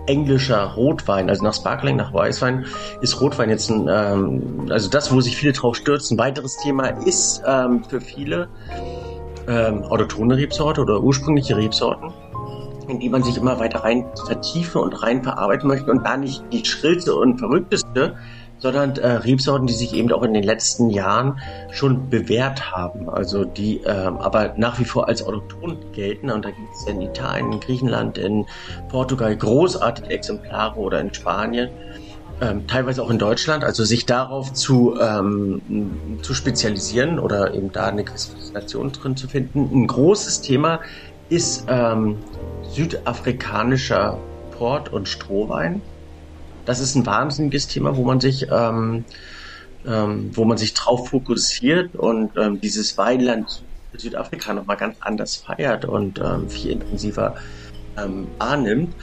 englischer 0.07 0.63
Rotwein, 0.75 1.29
also 1.29 1.43
nach 1.45 1.55
Sparkling, 1.55 1.97
nach 1.97 2.13
Weißwein, 2.13 2.67
ist 3.01 3.21
Rotwein 3.21 3.51
jetzt 3.51 3.71
ein, 3.71 3.89
ähm, 3.89 4.67
also 4.71 4.89
das, 4.89 5.13
wo 5.13 5.21
sich 5.21 5.37
viele 5.37 5.53
drauf 5.53 5.77
stürzen. 5.77 6.17
Ein 6.17 6.27
weiteres 6.27 6.57
Thema 6.59 6.89
ist 7.05 7.43
ähm, 7.47 7.85
für 7.85 8.01
viele 8.01 8.49
ähm, 9.49 9.85
autotone 9.85 10.37
Rebsorte 10.37 10.81
oder 10.81 11.01
ursprüngliche 11.01 11.57
Rebsorten 11.57 12.13
in 12.89 13.01
die 13.01 13.09
man 13.09 13.23
sich 13.23 13.37
immer 13.37 13.59
weiter 13.59 13.81
rein 13.81 14.07
vertiefen 14.27 14.81
und 14.81 15.03
rein 15.03 15.23
verarbeiten 15.23 15.69
möchte 15.69 15.91
und 15.91 16.05
da 16.05 16.17
nicht 16.17 16.45
die 16.53 16.65
schrillste 16.65 17.15
und 17.15 17.39
verrückteste, 17.39 18.17
sondern 18.59 18.97
äh, 18.97 19.09
Rebsorten, 19.09 19.67
die 19.67 19.75
sich 19.75 19.95
eben 19.95 20.13
auch 20.13 20.23
in 20.23 20.35
den 20.35 20.43
letzten 20.43 20.91
Jahren 20.91 21.41
schon 21.71 22.09
bewährt 22.09 22.73
haben, 22.73 23.09
also 23.09 23.45
die 23.45 23.83
äh, 23.85 23.91
aber 23.91 24.55
nach 24.57 24.79
wie 24.79 24.85
vor 24.85 25.09
als 25.09 25.23
autochthon 25.23 25.79
gelten. 25.93 26.31
Und 26.31 26.45
da 26.45 26.51
gibt 26.51 26.69
es 26.75 26.87
in 26.87 27.01
Italien, 27.01 27.53
in 27.53 27.61
Griechenland, 27.61 28.19
in 28.19 28.47
Portugal 28.89 29.37
großartige 29.37 30.09
Exemplare 30.11 30.79
oder 30.79 31.01
in 31.01 31.13
Spanien. 31.13 31.71
Ähm, 32.39 32.67
teilweise 32.67 33.03
auch 33.03 33.09
in 33.09 33.19
Deutschland, 33.19 33.65
also 33.65 33.83
sich 33.85 34.05
darauf 34.05 34.53
zu, 34.53 34.99
ähm, 35.01 36.19
zu 36.21 36.35
spezialisieren 36.35 37.19
oder 37.19 37.55
eben 37.55 37.73
da 37.73 37.87
eine 37.87 38.05
Qualifikation 38.05 38.93
drin 38.93 39.17
zu 39.17 39.27
finden. 39.27 39.71
Ein 39.73 39.87
großes 39.87 40.43
Thema 40.43 40.81
ist 41.31 41.65
ähm, 41.69 42.19
südafrikanischer 42.73 44.19
Port- 44.51 44.93
und 44.93 45.09
Strohwein. 45.09 45.81
Das 46.67 46.81
ist 46.81 46.95
ein 46.95 47.07
wahnsinniges 47.07 47.69
Thema, 47.69 47.97
wo 47.97 48.05
man 48.05 48.21
sich, 48.21 48.47
ähm, 48.51 49.05
ähm, 49.87 50.31
wo 50.37 50.45
man 50.45 50.59
sich 50.59 50.75
drauf 50.75 51.09
fokussiert 51.09 51.95
und 51.95 52.37
ähm, 52.37 52.61
dieses 52.61 52.99
Weinland 52.99 53.65
Südafrika 53.99 54.53
nochmal 54.53 54.77
ganz 54.77 54.99
anders 55.01 55.37
feiert 55.37 55.85
und 55.85 56.19
ähm, 56.19 56.49
viel 56.49 56.73
intensiver 56.73 57.35
ähm, 57.97 58.29
wahrnimmt. 58.39 58.95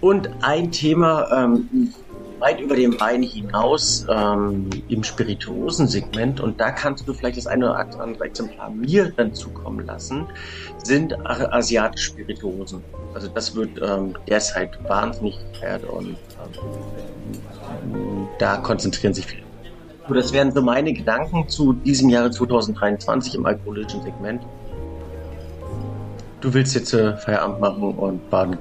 Und 0.00 0.28
ein 0.42 0.70
Thema, 0.70 1.30
ähm, 1.32 1.94
weit 2.44 2.60
über 2.60 2.76
den 2.76 3.00
Wein 3.00 3.22
hinaus 3.22 4.06
ähm, 4.08 4.68
im 4.88 5.02
Spirituosensegment 5.02 6.40
und 6.40 6.60
da 6.60 6.72
kannst 6.72 7.08
du 7.08 7.14
vielleicht 7.14 7.38
das 7.38 7.46
eine 7.46 7.70
oder 7.70 7.78
andere 8.00 8.24
Exemplar 8.24 8.68
mir 8.68 9.10
dann 9.16 9.32
zukommen 9.32 9.86
lassen, 9.86 10.26
sind 10.82 11.16
asiatische 11.26 12.10
Spirituosen. 12.10 12.84
Also 13.14 13.28
das 13.28 13.56
wird 13.56 13.80
ähm, 13.80 14.14
derzeit 14.28 14.78
wahnsinnig 14.86 15.38
gefeiert 15.52 15.84
und 15.84 16.16
ähm, 17.82 18.28
da 18.38 18.58
konzentrieren 18.58 19.14
sich 19.14 19.24
viele. 19.24 19.42
So, 20.06 20.12
das 20.12 20.30
wären 20.34 20.52
so 20.52 20.60
meine 20.60 20.92
Gedanken 20.92 21.48
zu 21.48 21.72
diesem 21.72 22.10
Jahre 22.10 22.30
2023 22.30 23.36
im 23.36 23.46
alkoholischen 23.46 24.02
Segment. 24.02 24.42
Du 26.42 26.52
willst 26.52 26.74
jetzt 26.74 26.92
äh, 26.92 27.16
Feierabend 27.16 27.60
machen 27.60 27.94
und 27.94 28.28
baden 28.28 28.58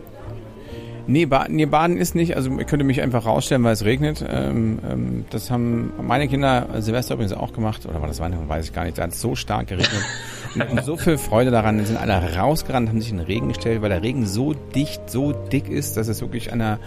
Nee, 1.05 1.25
ba 1.25 1.47
nee, 1.49 1.65
Baden 1.65 1.97
ist 1.97 2.15
nicht. 2.15 2.35
Also 2.37 2.57
ich 2.59 2.67
könnte 2.67 2.85
mich 2.85 3.01
einfach 3.01 3.25
rausstellen, 3.25 3.63
weil 3.63 3.73
es 3.73 3.83
regnet. 3.83 4.23
Ähm, 4.27 4.79
ähm, 4.89 5.25
das 5.29 5.51
haben 5.51 5.91
meine 6.01 6.29
Kinder 6.29 6.67
Silvester 6.79 7.15
übrigens 7.15 7.33
auch 7.33 7.51
gemacht. 7.51 7.85
Oder 7.85 8.01
war 8.01 8.07
das 8.07 8.21
Weihnachten, 8.21 8.47
weiß 8.47 8.67
ich 8.67 8.73
gar 8.73 8.85
nicht. 8.85 8.97
Da 8.97 9.03
hat 9.03 9.13
so 9.13 9.35
stark 9.35 9.67
geregnet. 9.67 10.01
und 10.55 10.61
hatten 10.61 10.81
so 10.83 10.95
viel 10.95 11.17
Freude 11.17 11.51
daran. 11.51 11.77
Dann 11.77 11.85
sind 11.85 11.97
alle 11.97 12.35
rausgerannt, 12.35 12.87
haben 12.87 13.01
sich 13.01 13.11
in 13.11 13.17
den 13.17 13.25
Regen 13.25 13.49
gestellt, 13.49 13.81
weil 13.81 13.89
der 13.89 14.01
Regen 14.01 14.25
so 14.25 14.53
dicht, 14.53 15.09
so 15.09 15.33
dick 15.33 15.67
ist, 15.67 15.97
dass 15.97 16.07
es 16.07 16.21
wirklich 16.21 16.53
einer 16.53 16.79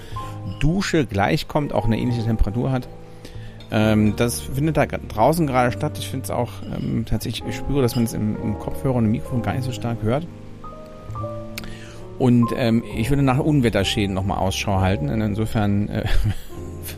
Dusche 0.60 1.04
gleichkommt, 1.04 1.74
auch 1.74 1.84
eine 1.84 1.98
ähnliche 1.98 2.24
Temperatur 2.24 2.72
hat. 2.72 2.88
Ähm, 3.70 4.14
das 4.16 4.40
findet 4.40 4.78
da 4.78 4.86
draußen 4.86 5.46
gerade 5.46 5.72
statt. 5.72 5.98
Ich 5.98 6.08
finde 6.08 6.24
es 6.24 6.30
auch 6.30 6.52
ähm, 6.74 7.04
tatsächlich, 7.06 7.46
ich 7.48 7.56
spüre, 7.56 7.82
dass 7.82 7.96
man 7.96 8.04
es 8.04 8.14
im, 8.14 8.36
im 8.42 8.58
Kopfhörer 8.58 8.94
und 8.94 9.06
im 9.06 9.10
Mikrofon 9.10 9.42
gar 9.42 9.52
nicht 9.52 9.64
so 9.64 9.72
stark 9.72 9.98
hört. 10.02 10.26
Und 12.18 12.50
ähm, 12.56 12.82
ich 12.96 13.10
würde 13.10 13.22
nach 13.22 13.38
Unwetterschäden 13.38 14.14
nochmal 14.14 14.38
Ausschau 14.38 14.80
halten. 14.80 15.10
Und 15.10 15.20
insofern 15.20 15.88
äh, 15.88 16.04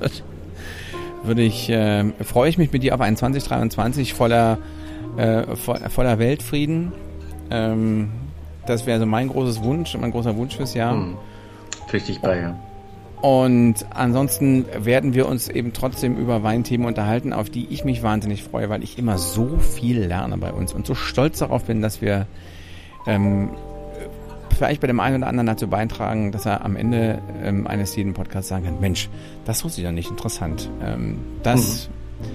würde 1.25 1.43
ich, 1.43 1.71
äh, 1.71 2.05
freue 2.23 2.49
ich 2.49 2.59
mich 2.59 2.73
mit 2.73 2.83
dir 2.83 2.95
auf 2.95 3.01
ein 3.01 3.17
2023 3.17 4.15
voller, 4.15 4.59
äh, 5.17 5.57
voller 5.57 6.19
Weltfrieden. 6.19 6.93
Ähm, 7.51 8.11
das 8.67 8.87
wäre 8.87 9.01
so 9.01 9.07
mein 9.07 9.29
großes 9.29 9.63
Wunsch, 9.63 9.97
mein 9.99 10.11
großer 10.11 10.37
Wunsch 10.37 10.57
fürs 10.57 10.75
Jahr. 10.75 10.93
Hm. 10.93 11.17
Richtig 11.93 12.21
bei, 12.21 12.41
ja. 12.41 12.59
Und 13.21 13.87
ansonsten 13.91 14.67
werden 14.79 15.13
wir 15.13 15.27
uns 15.27 15.49
eben 15.49 15.73
trotzdem 15.73 16.17
über 16.17 16.45
Weinthemen 16.45 16.87
unterhalten, 16.87 17.33
auf 17.33 17.51
die 17.51 17.67
ich 17.71 17.85
mich 17.85 18.05
wahnsinnig 18.05 18.45
freue, 18.45 18.69
weil 18.69 18.85
ich 18.85 18.97
immer 18.97 19.19
so 19.19 19.57
viel 19.59 20.01
lerne 20.01 20.39
bei 20.39 20.53
uns 20.53 20.73
und 20.73 20.87
so 20.87 20.95
stolz 20.95 21.39
darauf 21.39 21.65
bin, 21.65 21.83
dass 21.83 22.01
wir 22.01 22.27
ähm, 23.07 23.51
vielleicht 24.59 24.81
bei 24.81 24.87
dem 24.87 25.01
einen 25.01 25.17
oder 25.17 25.29
anderen 25.29 25.47
dazu 25.47 25.69
beitragen, 25.69 26.33
dass 26.33 26.45
er 26.45 26.65
am 26.65 26.77
Ende 26.77 27.23
ähm, 27.43 27.67
eines 27.67 27.97
jeden 27.97 28.13
Podcasts 28.13 28.49
sagen 28.49 28.65
kann, 28.65 28.81
Mensch, 28.81 29.09
das 29.45 29.65
wusste 29.65 29.81
ich 29.81 29.87
doch 29.87 29.93
nicht, 29.93 30.11
interessant. 30.11 30.69
Ähm, 30.83 31.19
das, 31.43 31.89
mhm. 31.89 32.29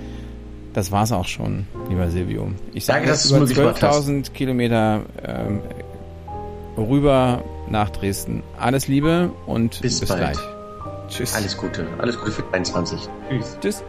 das 0.74 0.91
war's 0.91 1.11
auch 1.11 1.28
schon, 1.28 1.67
lieber 1.89 2.09
Silvio. 2.09 2.51
Ich 2.74 2.86
sage 2.86 3.05
das 3.05 3.30
über 3.30 3.43
12.000 3.43 4.32
Kilometer 4.32 5.01
ähm, 5.24 5.61
rüber 6.78 7.43
nach 7.69 7.89
Dresden. 7.89 8.41
Alles 8.57 8.88
Liebe 8.88 9.32
und 9.45 9.82
bis, 9.82 9.99
bis 9.99 10.15
gleich. 10.15 10.38
Tschüss. 11.09 11.36
Alles 11.36 11.57
Gute. 11.57 11.86
Alles 11.99 12.17
Gute 12.17 12.32
für 12.32 12.43
23. 12.43 12.99
Tschüss. 13.30 13.57
Tschüss. 13.61 13.84